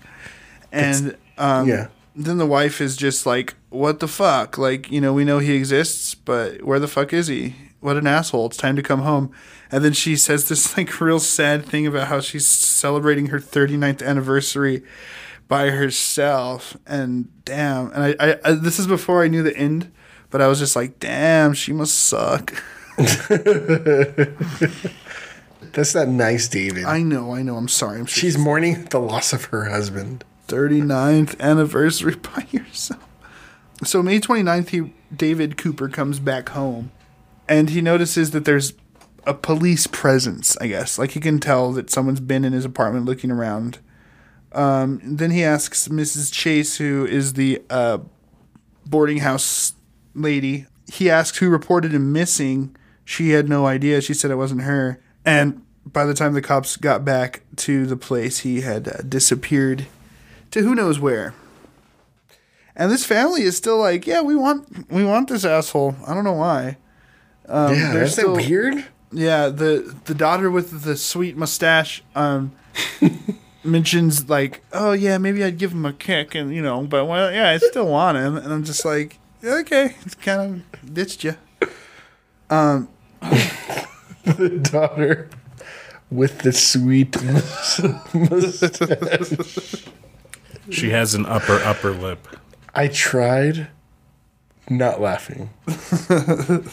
And 0.72 1.16
um, 1.38 1.68
yeah. 1.68 1.88
then 2.16 2.38
the 2.38 2.46
wife 2.46 2.82
is 2.82 2.98
just 2.98 3.26
like, 3.26 3.56
what 3.70 4.00
the 4.00 4.08
fuck? 4.08 4.58
Like, 4.58 4.92
you 4.92 5.00
know, 5.00 5.14
we 5.14 5.24
know 5.24 5.40
he 5.40 5.56
exists, 5.56 6.16
but 6.16 6.64
where 6.64 6.80
the 6.80 6.88
fuck 6.88 7.14
is 7.14 7.28
he? 7.28 7.56
what 7.86 7.98
an 7.98 8.08
asshole. 8.08 8.48
It's 8.48 8.58
time 8.58 8.76
to 8.78 8.82
come 8.82 9.02
home. 9.02 9.32
And 9.72 9.86
then 9.86 9.94
she 9.94 10.16
says 10.16 10.50
this 10.50 10.76
like 10.78 11.00
real 11.00 11.20
sad 11.20 11.66
thing 11.66 11.86
about 11.86 12.08
how 12.08 12.20
she's 12.20 12.48
celebrating 12.48 13.28
her 13.28 13.40
39th 13.40 14.04
anniversary 14.04 14.82
by 15.48 15.70
herself. 15.70 16.76
And 16.88 17.30
damn. 17.46 17.92
And 17.92 18.04
I, 18.04 18.16
I, 18.20 18.40
I 18.44 18.54
this 18.54 18.80
is 18.80 18.88
before 18.88 19.24
I 19.24 19.28
knew 19.28 19.44
the 19.44 19.56
end, 19.56 19.92
but 20.32 20.42
I 20.42 20.48
was 20.48 20.58
just 20.58 20.76
like, 20.76 21.00
damn, 21.00 21.54
she 21.54 21.74
must 21.74 21.94
suck. 21.94 22.64
That's 25.76 25.94
not 25.94 26.08
nice, 26.08 26.48
David. 26.48 26.86
I 26.86 27.02
know, 27.02 27.36
I 27.36 27.42
know. 27.42 27.58
I'm 27.58 27.68
sorry. 27.68 28.00
I'm 28.00 28.06
She's 28.06 28.38
mourning 28.38 28.86
the 28.86 29.00
loss 29.00 29.34
of 29.34 29.46
her 29.46 29.66
husband. 29.66 30.24
39th 30.48 31.38
anniversary 31.42 32.16
by 32.36 32.48
yourself. 32.50 33.06
So 33.84 34.02
May 34.02 34.22
29th, 34.22 34.70
he 34.70 34.94
David 35.14 35.58
Cooper 35.58 35.90
comes 35.90 36.20
back 36.20 36.50
home 36.50 36.92
and 37.50 37.70
he 37.70 37.82
notices 37.82 38.32
that 38.32 38.46
there's 38.46 38.74
a 39.26 39.34
police 39.34 39.86
presence, 39.86 40.56
I 40.62 40.68
guess. 40.68 40.98
Like 40.98 41.12
he 41.12 41.20
can 41.20 41.40
tell 41.40 41.74
that 41.74 41.90
someone's 41.90 42.22
been 42.22 42.46
in 42.46 42.54
his 42.54 42.64
apartment 42.64 43.06
looking 43.06 43.30
around. 43.30 43.80
Um, 44.54 45.02
then 45.04 45.32
he 45.32 45.44
asks 45.44 45.90
Mrs. 45.90 46.32
Chase, 46.32 46.78
who 46.78 47.06
is 47.06 47.34
the 47.34 47.62
uh, 47.70 47.98
boarding 48.86 49.18
house 49.18 49.74
lady, 50.14 50.68
he 50.88 51.10
asks 51.10 51.40
who 51.40 51.50
reported 51.50 51.94
him 51.94 52.14
missing. 52.14 52.74
She 53.04 53.32
had 53.32 53.50
no 53.50 53.66
idea. 53.66 54.00
She 54.00 54.14
said 54.14 54.32
it 54.32 54.36
wasn't 54.36 54.62
her. 54.62 55.02
And 55.26 55.65
by 55.86 56.06
the 56.06 56.14
time 56.14 56.34
the 56.34 56.42
cops 56.42 56.78
got 56.78 57.06
back 57.06 57.42
to 57.58 57.86
the 57.86 57.98
place, 57.98 58.40
he 58.40 58.62
had 58.62 58.88
uh, 58.88 59.02
disappeared 59.08 59.86
to 60.52 60.62
who 60.62 60.76
knows 60.76 61.00
where. 61.00 61.34
And 62.76 62.92
this 62.92 63.06
family 63.06 63.44
is 63.44 63.56
still 63.56 63.78
like, 63.78 64.06
yeah, 64.06 64.22
we 64.22 64.36
want 64.36 64.92
we 64.92 65.06
want 65.06 65.30
this 65.30 65.46
asshole. 65.46 65.96
I 66.06 66.14
don't 66.14 66.24
know 66.26 66.34
why. 66.34 66.78
yeah, 67.48 67.92
they're 67.94 68.08
still- 68.08 68.36
weird. 68.36 68.86
Yeah, 69.12 69.48
the 69.48 69.96
the 70.06 70.14
daughter 70.16 70.52
with 70.52 70.82
the 70.84 70.98
sweet 70.98 71.38
mustache 71.38 72.04
um 72.16 72.52
mentions 73.64 74.28
like, 74.30 74.62
"Oh 74.74 74.92
yeah, 74.92 75.18
maybe 75.18 75.42
I'd 75.42 75.58
give 75.58 75.72
him 75.72 75.86
a 75.86 75.94
kick," 75.94 76.36
and 76.36 76.54
you 76.54 76.62
know, 76.62 76.84
but 76.84 77.06
well, 77.06 77.32
yeah, 77.32 77.50
I 77.52 77.58
still 77.58 77.88
want 77.88 78.18
him, 78.18 78.36
and 78.36 78.52
I'm 78.52 78.66
just 78.66 78.84
like, 78.84 79.20
okay, 79.42 79.96
it's 80.06 80.16
kind 80.16 80.64
of 80.84 80.94
ditched 80.94 81.24
you. 81.24 81.36
Um, 82.50 82.90
The 84.26 84.50
daughter 84.72 85.30
with 86.10 86.40
the 86.40 86.54
sweet. 86.54 87.16
She 90.72 90.90
has 90.90 91.14
an 91.14 91.26
upper 91.28 91.58
upper 91.64 91.92
lip. 91.92 92.28
I 92.74 92.88
tried 92.88 93.68
not 94.70 95.00
laughing. 95.02 95.50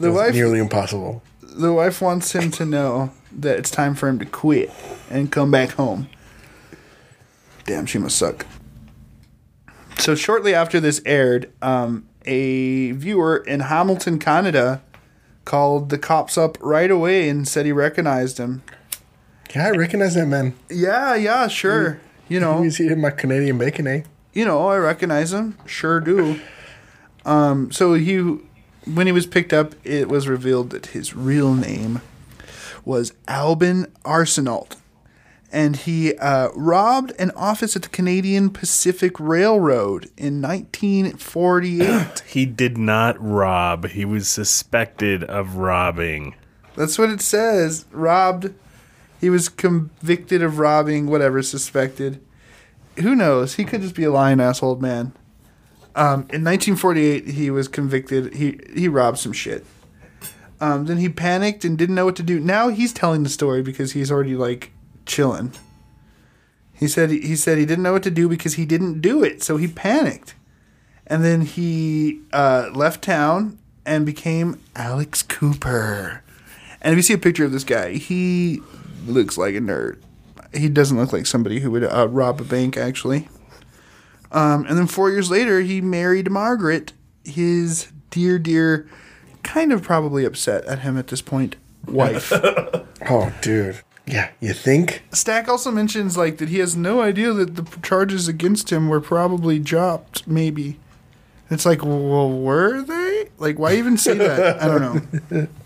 The 0.00 0.08
It's 0.08 0.16
wife, 0.16 0.34
nearly 0.34 0.58
impossible. 0.60 1.22
the 1.42 1.72
wife 1.72 2.00
wants 2.02 2.32
him 2.32 2.50
to 2.52 2.64
know 2.64 3.10
that 3.32 3.58
it's 3.58 3.70
time 3.70 3.94
for 3.94 4.08
him 4.08 4.18
to 4.18 4.26
quit 4.26 4.70
and 5.10 5.32
come 5.32 5.50
back 5.50 5.70
home. 5.70 6.08
Damn, 7.64 7.86
she 7.86 7.98
must 7.98 8.16
suck. 8.16 8.46
So 9.98 10.14
shortly 10.14 10.54
after 10.54 10.78
this 10.78 11.00
aired, 11.04 11.50
um, 11.62 12.06
a 12.26 12.92
viewer 12.92 13.38
in 13.38 13.60
Hamilton, 13.60 14.18
Canada, 14.18 14.82
called 15.48 15.88
the 15.88 15.96
cops 15.96 16.36
up 16.36 16.58
right 16.60 16.90
away 16.90 17.26
and 17.26 17.48
said 17.48 17.64
he 17.64 17.72
recognized 17.72 18.36
him. 18.36 18.62
Yeah, 19.54 19.68
I 19.68 19.70
recognize 19.70 20.14
that 20.14 20.26
man. 20.26 20.54
Yeah, 20.68 21.14
yeah, 21.14 21.48
sure. 21.48 22.00
You 22.28 22.38
know, 22.38 22.62
He's 22.62 22.78
eating 22.78 23.00
my 23.00 23.10
Canadian 23.10 23.56
bacon, 23.56 23.86
eh? 23.86 24.02
you 24.34 24.44
know, 24.44 24.68
I 24.68 24.76
recognize 24.76 25.32
him. 25.32 25.56
Sure 25.64 26.00
do. 26.00 26.38
Um, 27.24 27.72
so 27.72 27.94
he, 27.94 28.18
when 28.84 29.06
he 29.06 29.12
was 29.12 29.24
picked 29.26 29.54
up, 29.54 29.74
it 29.84 30.10
was 30.10 30.28
revealed 30.28 30.68
that 30.70 30.86
his 30.88 31.16
real 31.16 31.54
name 31.54 32.02
was 32.84 33.14
Albin 33.26 33.86
Arsenault, 34.04 34.76
and 35.50 35.76
he 35.76 36.14
uh, 36.16 36.50
robbed 36.54 37.12
an 37.18 37.30
office 37.32 37.74
at 37.74 37.82
the 37.82 37.88
Canadian 37.88 38.50
Pacific 38.50 39.18
Railroad 39.18 40.10
in 40.16 40.42
1948. 40.42 42.22
He 42.28 42.44
did 42.44 42.76
not 42.76 43.16
rob. 43.18 43.88
He 43.88 44.04
was 44.04 44.28
suspected 44.28 45.24
of 45.24 45.56
robbing. 45.56 46.34
That's 46.76 46.98
what 46.98 47.10
it 47.10 47.20
says. 47.20 47.86
Robbed. 47.90 48.52
He 49.20 49.30
was 49.30 49.48
convicted 49.48 50.42
of 50.42 50.58
robbing, 50.58 51.06
whatever, 51.06 51.42
suspected. 51.42 52.20
Who 52.98 53.16
knows? 53.16 53.54
He 53.54 53.64
could 53.64 53.80
just 53.80 53.94
be 53.94 54.04
a 54.04 54.12
lying 54.12 54.40
ass 54.40 54.62
old 54.62 54.82
man. 54.82 55.12
Um, 55.96 56.28
in 56.30 56.44
1948, 56.44 57.28
he 57.28 57.50
was 57.50 57.66
convicted. 57.66 58.34
He 58.34 58.60
he 58.74 58.86
robbed 58.86 59.18
some 59.18 59.32
shit. 59.32 59.64
Um, 60.60 60.86
then 60.86 60.98
he 60.98 61.08
panicked 61.08 61.64
and 61.64 61.78
didn't 61.78 61.94
know 61.94 62.04
what 62.04 62.16
to 62.16 62.22
do. 62.22 62.38
Now 62.38 62.68
he's 62.68 62.92
telling 62.92 63.22
the 63.22 63.28
story 63.28 63.62
because 63.62 63.92
he's 63.92 64.10
already 64.10 64.36
like 64.36 64.72
chilling. 65.08 65.52
He 66.72 66.86
said 66.86 67.10
he 67.10 67.34
said 67.34 67.58
he 67.58 67.66
didn't 67.66 67.82
know 67.82 67.92
what 67.92 68.04
to 68.04 68.10
do 68.10 68.28
because 68.28 68.54
he 68.54 68.64
didn't 68.64 69.00
do 69.00 69.24
it, 69.24 69.42
so 69.42 69.56
he 69.56 69.66
panicked, 69.66 70.36
and 71.08 71.24
then 71.24 71.40
he 71.40 72.20
uh, 72.32 72.70
left 72.72 73.02
town 73.02 73.58
and 73.84 74.06
became 74.06 74.60
Alex 74.76 75.22
Cooper. 75.22 76.22
And 76.80 76.92
if 76.92 76.96
you 76.96 77.02
see 77.02 77.14
a 77.14 77.18
picture 77.18 77.44
of 77.44 77.50
this 77.50 77.64
guy, 77.64 77.94
he 77.94 78.60
looks 79.06 79.36
like 79.36 79.56
a 79.56 79.58
nerd. 79.58 79.98
He 80.54 80.68
doesn't 80.68 80.96
look 80.96 81.12
like 81.12 81.26
somebody 81.26 81.58
who 81.60 81.72
would 81.72 81.84
uh, 81.84 82.06
rob 82.08 82.40
a 82.40 82.44
bank, 82.44 82.76
actually. 82.76 83.28
Um, 84.30 84.64
and 84.66 84.78
then 84.78 84.86
four 84.86 85.10
years 85.10 85.30
later, 85.30 85.60
he 85.60 85.80
married 85.80 86.30
Margaret, 86.30 86.92
his 87.24 87.90
dear, 88.10 88.38
dear, 88.38 88.88
kind 89.42 89.72
of 89.72 89.82
probably 89.82 90.24
upset 90.24 90.64
at 90.66 90.80
him 90.80 90.96
at 90.96 91.08
this 91.08 91.22
point, 91.22 91.56
wife. 91.86 92.32
Oh, 93.08 93.32
dude. 93.42 93.78
Yeah, 94.08 94.30
you 94.40 94.54
think? 94.54 95.02
Stack 95.12 95.48
also 95.48 95.70
mentions 95.70 96.16
like 96.16 96.38
that 96.38 96.48
he 96.48 96.58
has 96.58 96.76
no 96.76 97.00
idea 97.00 97.32
that 97.32 97.56
the 97.56 97.80
charges 97.80 98.26
against 98.28 98.70
him 98.72 98.88
were 98.88 99.00
probably 99.00 99.58
dropped. 99.58 100.26
Maybe 100.26 100.78
it's 101.50 101.66
like, 101.66 101.84
well, 101.84 102.30
were 102.30 102.82
they? 102.82 103.28
Like, 103.38 103.58
why 103.58 103.74
even 103.74 103.96
say 103.98 104.14
that? 104.14 104.62
I 104.62 104.66
don't 104.66 105.30
know. 105.30 105.46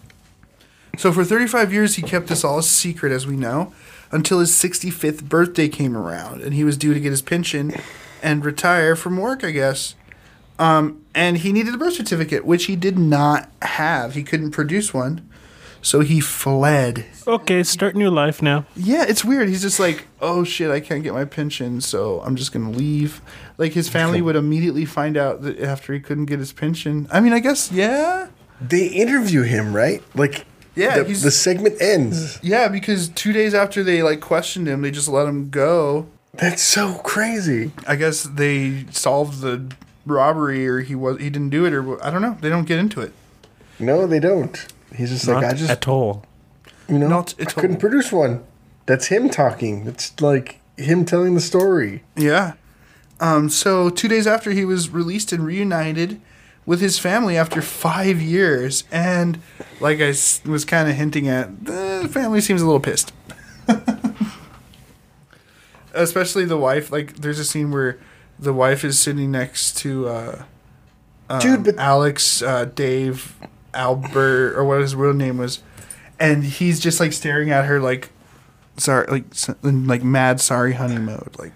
So 0.99 1.11
for 1.11 1.25
35 1.25 1.73
years, 1.73 1.97
he 1.97 2.03
kept 2.03 2.27
this 2.27 2.45
all 2.45 2.59
a 2.59 2.63
secret, 2.63 3.13
as 3.13 3.27
we 3.27 3.35
know, 3.35 3.73
until 4.11 4.41
his 4.41 4.51
65th 4.51 5.25
birthday 5.25 5.69
came 5.69 5.97
around, 5.97 6.43
and 6.43 6.53
he 6.53 6.65
was 6.65 6.77
due 6.77 6.93
to 6.93 7.01
get 7.01 7.11
his 7.11 7.23
pension 7.23 7.75
and 8.23 8.45
retire 8.45 8.95
from 8.95 9.17
work, 9.17 9.43
I 9.43 9.53
guess. 9.53 9.95
Um, 10.59 11.03
and 11.15 11.39
he 11.39 11.53
needed 11.53 11.75
a 11.75 11.79
birth 11.79 11.95
certificate, 11.95 12.45
which 12.45 12.67
he 12.67 12.77
did 12.77 12.99
not 12.99 13.51
have. 13.63 14.15
He 14.15 14.23
couldn't 14.23 14.51
produce 14.51 14.93
one, 14.93 15.27
so 15.83 16.01
he 16.01 16.21
fled. 16.21 17.05
Okay, 17.27 17.63
start 17.63 17.95
new 17.95 18.09
life 18.11 18.41
now. 18.41 18.65
Yeah, 18.75 19.05
it's 19.07 19.25
weird. 19.25 19.49
He's 19.49 19.61
just 19.63 19.79
like, 19.79 20.07
oh 20.21 20.45
shit, 20.45 20.71
I 20.71 20.81
can't 20.81 21.03
get 21.03 21.13
my 21.13 21.25
pension, 21.25 21.81
so 21.81 22.21
I'm 22.23 22.37
just 22.37 22.53
gonna 22.53 22.71
leave. 22.71 23.21
Like 23.59 23.73
his 23.73 23.89
family 23.89 24.23
would 24.23 24.37
immediately 24.37 24.85
find 24.85 25.17
out 25.17 25.43
that 25.43 25.61
after 25.61 25.93
he 25.93 26.01
couldn't 26.01 26.27
get 26.27 26.39
his 26.39 26.53
pension. 26.53 27.07
I 27.13 27.21
mean, 27.21 27.33
I 27.35 27.39
guess 27.41 27.71
yeah, 27.71 28.29
They 28.61 28.87
interview 28.87 29.43
him, 29.43 29.75
right? 29.77 30.03
Like, 30.15 30.47
Yeah, 30.75 30.99
the, 31.01 31.05
he's- 31.05 31.23
the 31.23 31.31
segment 31.31 31.81
ends. 31.83 32.39
yeah, 32.43 32.69
because 32.69 33.09
two 33.11 33.33
days 33.33 33.53
after 33.55 33.83
they 33.85 34.03
like 34.03 34.21
questioned 34.21 34.67
him, 34.69 34.83
they 34.83 34.91
just 34.91 35.09
let 35.09 35.27
him 35.29 35.51
go. 35.51 36.07
That's 36.35 36.63
so 36.63 36.95
crazy. 37.05 37.73
I 37.87 37.97
guess 37.97 38.23
they 38.23 38.87
solved 38.91 39.41
the 39.43 39.71
robbery, 40.07 40.67
or 40.67 40.81
he 40.81 40.95
was 40.95 41.19
he 41.21 41.29
didn't 41.29 41.51
do 41.51 41.67
it, 41.67 41.73
or 41.75 42.03
I 42.05 42.11
don't 42.11 42.23
know. 42.23 42.39
They 42.41 42.49
don't 42.49 42.65
get 42.67 42.79
into 42.79 43.01
it. 43.03 43.13
No, 43.79 44.07
they 44.07 44.19
don't. 44.21 44.57
He's 44.97 45.11
just 45.11 45.29
like, 45.29 45.45
I 45.45 45.55
just, 45.55 45.71
at 45.71 45.89
all. 45.89 46.25
you 46.89 46.99
know, 46.99 47.09
not 47.09 47.35
I 47.39 47.43
at 47.43 47.55
couldn't 47.55 47.79
produce 47.79 48.13
one. 48.13 48.45
That's 48.87 49.07
him 49.07 49.31
talking. 49.31 49.87
It's 49.87 50.21
like 50.21 50.61
him 50.77 51.05
telling 51.05 51.35
the 51.35 51.41
story. 51.41 52.03
Yeah. 52.17 52.55
Um, 53.21 53.49
so 53.49 53.89
two 53.89 54.09
days 54.09 54.27
after 54.27 54.51
he 54.51 54.65
was 54.65 54.91
released 54.91 55.33
and 55.33 55.47
reunited 55.47 56.21
with 56.67 56.81
his 56.81 56.99
family 56.99 57.37
after 57.37 57.63
five 57.63 58.21
years, 58.21 58.85
and 58.91 59.41
like 59.81 60.01
I 60.01 60.09
was 60.45 60.65
kind 60.67 60.89
of 60.89 60.97
hinting 60.97 61.29
at, 61.29 61.65
the 61.65 62.09
family 62.13 62.41
seems 62.41 62.61
a 62.63 62.65
little 62.67 62.81
pissed. 62.81 63.13
Especially 65.95 66.45
the 66.45 66.57
wife. 66.57 66.91
Like, 66.91 67.17
there's 67.17 67.39
a 67.39 67.45
scene 67.45 67.71
where 67.71 67.99
the 68.39 68.53
wife 68.53 68.83
is 68.85 68.99
sitting 68.99 69.31
next 69.31 69.77
to 69.79 70.09
uh, 70.09 70.45
Dude, 71.41 71.65
but 71.65 71.79
Alex, 71.79 72.43
uh, 72.43 72.67
Dave, 72.67 73.35
Albert, 73.75 74.55
or 74.57 74.65
what 74.65 74.81
his 74.81 74.95
real 74.95 75.15
name 75.15 75.39
was, 75.39 75.61
and 76.21 76.45
he's 76.45 76.81
just 76.81 77.01
like 77.01 77.13
staring 77.13 77.51
at 77.51 77.65
her 77.67 77.81
like, 77.81 78.11
sorry, 78.77 79.07
like 79.09 79.25
in 79.65 79.87
like 79.87 80.03
mad 80.03 80.41
sorry 80.41 80.75
honey 80.75 80.99
mode, 80.99 81.35
like. 81.39 81.53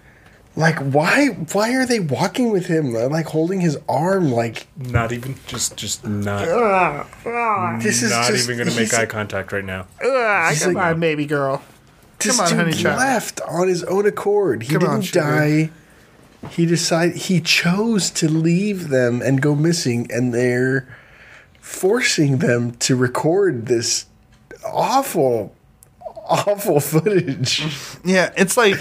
like, 0.55 0.79
why? 0.79 1.27
Why 1.53 1.73
are 1.75 1.85
they 1.85 1.99
walking 1.99 2.51
with 2.51 2.65
him? 2.67 2.93
Like 2.93 3.27
holding 3.27 3.61
his 3.61 3.77
arm. 3.87 4.31
Like, 4.31 4.67
Not 4.75 5.11
even 5.11 5.35
just 5.47 5.77
just 5.77 6.05
not 6.05 6.45
this 7.81 8.01
is 8.03 8.11
not 8.11 8.27
just, 8.27 8.49
even 8.49 8.57
gonna 8.65 8.75
make 8.79 8.93
eye 8.93 9.05
contact 9.05 9.51
right 9.51 9.63
now. 9.65 9.85
he's 10.49 10.63
Come 10.63 10.73
like, 10.73 10.85
on, 10.95 10.99
baby 10.99 11.25
girl. 11.25 11.61
This 12.19 12.35
Come 12.37 12.45
on, 12.45 12.49
dude 12.49 12.57
honey 12.59 12.73
child. 12.73 12.97
left 12.99 13.41
on 13.41 13.67
his 13.67 13.83
own 13.83 14.07
accord. 14.07 14.63
He 14.63 14.69
Come 14.73 14.79
didn't 14.79 15.01
sugar. 15.03 15.19
die. 15.21 15.69
He 16.49 16.65
decided 16.65 17.15
he 17.15 17.41
chose 17.41 18.09
to 18.11 18.27
leave 18.29 18.89
them 18.89 19.21
and 19.21 19.41
go 19.41 19.55
missing, 19.55 20.07
and 20.11 20.33
they're 20.33 20.87
forcing 21.67 22.37
them 22.37 22.71
to 22.71 22.95
record 22.95 23.65
this 23.65 24.05
awful, 24.65 25.53
awful 26.25 26.79
footage. 26.79 27.63
Yeah, 28.03 28.33
it's 28.37 28.55
like 28.57 28.75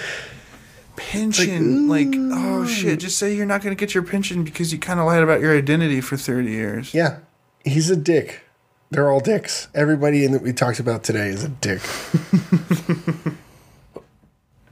pension. 0.96 1.88
Like, 1.88 2.08
oh 2.14 2.66
shit, 2.66 3.00
just 3.00 3.18
say 3.18 3.34
you're 3.34 3.46
not 3.46 3.62
going 3.62 3.76
to 3.76 3.80
get 3.80 3.94
your 3.94 4.04
pension 4.04 4.44
because 4.44 4.72
you 4.72 4.78
kind 4.78 5.00
of 5.00 5.06
lied 5.06 5.22
about 5.22 5.40
your 5.40 5.56
identity 5.56 6.00
for 6.00 6.16
30 6.16 6.50
years. 6.50 6.94
Yeah, 6.94 7.18
he's 7.64 7.90
a 7.90 7.96
dick. 7.96 8.42
They're 8.90 9.10
all 9.10 9.20
dicks. 9.20 9.68
Everybody 9.74 10.24
in 10.24 10.30
that 10.32 10.42
we 10.42 10.52
talked 10.52 10.78
about 10.78 11.02
today 11.02 11.28
is 11.28 11.42
a 11.42 11.48
dick. 11.48 11.82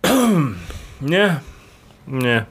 Yeah. 1.01 1.41
Yeah. 2.11 2.47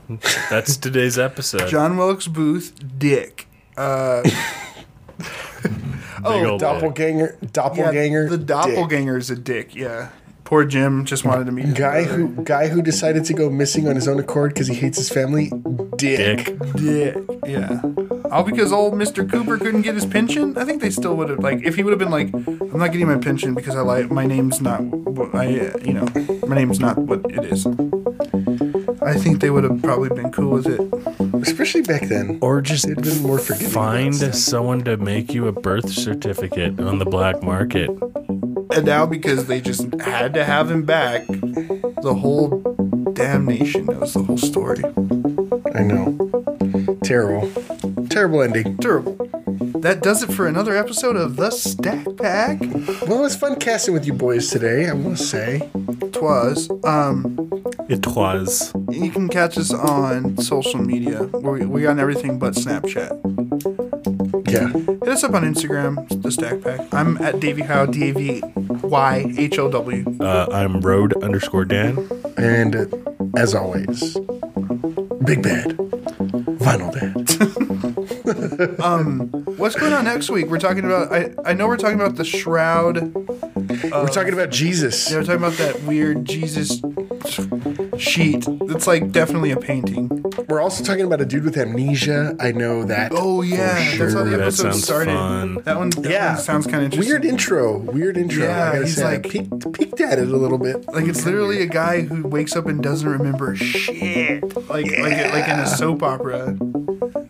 That's 0.49 0.77
today's 0.77 1.17
episode. 1.17 1.69
John 1.69 1.97
Wilkes 1.97 2.27
Booth, 2.27 2.73
dick. 2.99 3.47
Uh, 3.77 4.21
Big 4.23 4.33
oh, 6.23 6.45
old 6.51 6.61
Doppelganger, 6.61 7.37
doppelganger, 7.51 8.23
yeah, 8.23 8.29
the 8.29 8.37
dick. 8.37 8.47
doppelganger 8.47 9.17
is 9.17 9.29
a 9.29 9.35
dick. 9.35 9.75
Yeah, 9.75 10.09
poor 10.43 10.65
Jim 10.65 11.05
just 11.05 11.25
wanted 11.25 11.45
to 11.45 11.51
meet 11.51 11.65
his 11.65 11.73
guy 11.73 12.03
brother. 12.05 12.17
who 12.25 12.43
guy 12.43 12.67
who 12.67 12.81
decided 12.81 13.25
to 13.25 13.33
go 13.33 13.49
missing 13.49 13.87
on 13.87 13.95
his 13.95 14.07
own 14.07 14.19
accord 14.19 14.53
because 14.53 14.67
he 14.67 14.75
hates 14.75 14.97
his 14.97 15.09
family. 15.09 15.51
Dick. 15.97 16.45
dick. 16.45 16.73
dick. 16.75 17.15
Yeah, 17.45 17.81
all 18.31 18.43
because 18.43 18.71
old 18.71 18.95
Mister 18.97 19.23
Cooper 19.25 19.57
couldn't 19.57 19.81
get 19.83 19.95
his 19.95 20.05
pension. 20.05 20.57
I 20.57 20.65
think 20.65 20.81
they 20.81 20.89
still 20.89 21.15
would 21.17 21.29
have 21.29 21.39
like 21.39 21.61
if 21.63 21.75
he 21.75 21.83
would 21.83 21.91
have 21.91 21.99
been 21.99 22.11
like, 22.11 22.33
I'm 22.33 22.77
not 22.79 22.91
getting 22.91 23.07
my 23.07 23.17
pension 23.17 23.53
because 23.53 23.75
I 23.75 23.81
like 23.81 24.11
my 24.11 24.25
name's 24.25 24.61
not 24.61 24.81
what 24.81 25.33
I 25.35 25.45
uh, 25.59 25.77
you 25.83 25.93
know 25.93 26.05
my 26.47 26.55
name's 26.55 26.79
not 26.79 26.97
what 26.97 27.21
it 27.29 27.45
is. 27.45 27.65
I 29.05 29.15
think 29.15 29.41
they 29.41 29.49
would 29.49 29.63
have 29.63 29.81
probably 29.81 30.09
been 30.09 30.31
cool 30.31 30.51
with 30.51 30.67
it. 30.67 30.79
Especially 31.41 31.81
back 31.81 32.03
then. 32.03 32.39
Or 32.41 32.61
just 32.61 32.87
They'd 32.87 33.01
been 33.01 33.21
more 33.21 33.39
forgiving 33.39 33.69
find 33.69 34.15
someone 34.35 34.83
to 34.83 34.97
make 34.97 35.33
you 35.33 35.47
a 35.47 35.51
birth 35.51 35.89
certificate 35.89 36.79
on 36.79 36.99
the 36.99 37.05
black 37.05 37.43
market. 37.43 37.89
And 37.89 38.85
now 38.85 39.05
because 39.05 39.47
they 39.47 39.61
just 39.61 39.93
had 40.01 40.33
to 40.33 40.43
have 40.43 40.71
him 40.71 40.83
back, 40.83 41.27
the 41.27 42.15
whole 42.19 42.59
damn 43.13 43.45
nation 43.45 43.85
knows 43.85 44.13
the 44.13 44.23
whole 44.23 44.37
story. 44.37 44.83
I 45.75 45.83
know. 45.83 46.97
Terrible. 47.03 47.49
Terrible 48.07 48.41
ending. 48.41 48.77
Terrible. 48.77 49.17
That 49.81 50.01
does 50.01 50.23
it 50.23 50.31
for 50.33 50.47
another 50.47 50.75
episode 50.75 51.15
of 51.15 51.35
The 51.37 51.49
Stack 51.51 52.05
Pack. 52.17 52.59
Well, 53.07 53.19
it 53.19 53.21
was 53.21 53.35
fun 53.35 53.55
casting 53.59 53.93
with 53.93 54.05
you 54.05 54.13
boys 54.13 54.49
today, 54.49 54.89
I 54.89 54.93
want 54.93 55.17
to 55.17 55.23
say. 55.23 55.69
Twas. 56.11 56.69
Um, 56.83 57.37
It 57.89 58.05
was. 58.07 58.73
you 58.89 59.11
can 59.11 59.29
catch 59.29 59.57
us 59.57 59.73
on 59.73 60.37
social 60.37 60.81
media. 60.81 61.23
We 61.23 61.65
we 61.65 61.85
on 61.85 61.99
everything 61.99 62.39
but 62.39 62.53
Snapchat. 62.55 63.11
Yeah. 64.49 64.67
Hit 64.69 65.07
us 65.07 65.23
up 65.23 65.33
on 65.33 65.43
Instagram, 65.43 66.07
The 66.21 66.31
Stack 66.31 66.61
Pack. 66.61 66.93
I'm 66.93 67.17
at 67.21 67.39
Davy 67.39 67.61
Howe, 67.61 67.85
D 67.85 68.09
A 68.09 68.13
V 68.13 68.41
Y 68.83 69.33
H 69.37 69.59
O 69.59 69.69
W. 69.71 70.17
Uh, 70.19 70.47
I'm 70.51 70.81
road 70.81 71.21
underscore 71.23 71.65
Dan. 71.65 71.97
And 72.37 72.75
uh, 72.75 72.85
as 73.37 73.53
always, 73.55 74.17
Big 75.25 75.41
Bad. 75.41 75.77
Vinyl 76.63 76.91
Dad. 76.93 77.13
Um, 78.83 79.29
what's 79.57 79.75
going 79.75 79.93
on 79.93 80.05
next 80.05 80.29
week? 80.29 80.47
We're 80.47 80.59
talking 80.59 80.85
about. 80.85 81.11
I 81.11 81.33
I 81.45 81.53
know 81.53 81.67
we're 81.67 81.77
talking 81.77 81.99
about 81.99 82.15
the 82.15 82.25
shroud. 82.25 83.13
We're 83.15 84.07
talking 84.07 84.33
about 84.33 84.49
Jesus. 84.49 85.09
Yeah, 85.11 85.17
we're 85.17 85.23
talking 85.23 85.37
about 85.43 85.53
that 85.53 85.81
weird 85.83 86.25
Jesus 86.25 86.81
sheet. 87.97 88.45
It's 88.47 88.87
like 88.87 89.11
definitely 89.11 89.51
a 89.51 89.57
painting. 89.57 90.09
We're 90.49 90.61
also 90.61 90.83
talking 90.83 91.05
about 91.05 91.21
a 91.21 91.25
dude 91.25 91.43
with 91.45 91.57
amnesia. 91.57 92.35
I 92.39 92.51
know 92.51 92.83
that. 92.85 93.11
Oh 93.15 93.41
yeah, 93.41 93.91
for 93.91 93.97
that's 94.05 94.13
how 94.13 94.23
the 94.23 94.29
sure. 94.29 94.37
That 94.37 94.41
episode 94.41 94.63
sounds 94.71 94.83
started. 94.83 95.13
fun. 95.13 95.55
That 95.63 95.77
one, 95.77 95.89
that 95.91 96.09
Yeah. 96.11 96.33
one 96.35 96.41
sounds 96.43 96.65
kind 96.65 96.77
of 96.77 96.85
interesting. 96.85 97.11
Weird 97.11 97.25
intro. 97.25 97.77
Weird 97.77 98.17
intro. 98.17 98.43
Yeah, 98.43 98.63
I 98.63 98.73
gotta 98.73 98.85
he's 98.85 98.95
say, 98.95 99.03
like- 99.03 99.25
I 99.25 99.29
peeked, 99.29 99.73
peeked 99.73 100.01
at 100.01 100.19
it 100.19 100.27
a 100.27 100.37
little 100.37 100.57
bit. 100.57 100.87
Like 100.91 101.05
it's 101.05 101.25
literally 101.25 101.61
a 101.61 101.67
guy 101.67 102.01
who 102.01 102.27
wakes 102.27 102.55
up 102.55 102.65
and 102.65 102.81
doesn't 102.81 103.07
remember 103.07 103.55
shit. 103.55 104.43
Like 104.69 104.85
like 104.85 105.33
like 105.33 105.47
in 105.47 105.59
a 105.59 105.67
soap 105.67 106.03
opera. 106.03 106.57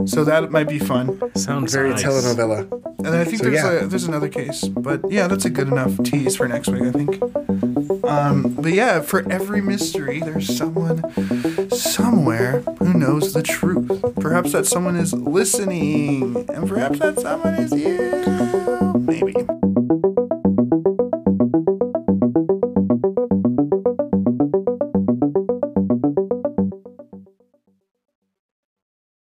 So 0.06 0.24
that 0.24 0.52
might 0.52 0.68
be 0.68 0.80
fun. 0.80 1.20
Sounds 1.36 1.74
Very 1.74 1.92
nice. 1.92 2.04
telenovela. 2.04 2.70
And 3.00 3.08
I 3.16 3.24
think 3.26 3.38
So, 3.38 3.44
there's 3.50 3.56
yeah. 3.64 3.84
a, 3.84 3.88
there's 3.88 4.06
another 4.06 4.30
case, 4.30 4.66
but 4.68 5.02
yeah, 5.10 5.28
that's 5.28 5.46
a 5.46 5.50
good 5.50 5.68
enough 5.68 6.02
tease 6.04 6.36
for 6.38 6.48
next 6.48 6.70
week, 6.70 6.84
I 6.84 6.92
think. 6.92 7.22
Um, 8.06 8.54
but 8.60 8.72
yeah, 8.74 9.02
for 9.02 9.30
every 9.32 9.62
mystery, 9.62 10.20
there's 10.20 10.56
someone 10.58 11.04
somewhere 11.72 12.62
who 12.80 12.94
knows 12.94 13.34
the 13.34 13.44
truth. 13.44 14.16
Perhaps 14.20 14.52
that 14.54 14.66
someone 14.66 14.96
is 14.96 15.14
listening, 15.14 16.46
and 16.50 16.68
perhaps 16.68 17.00
that 17.00 17.20
someone 17.20 17.56
is 17.56 17.72
you. 17.72 19.53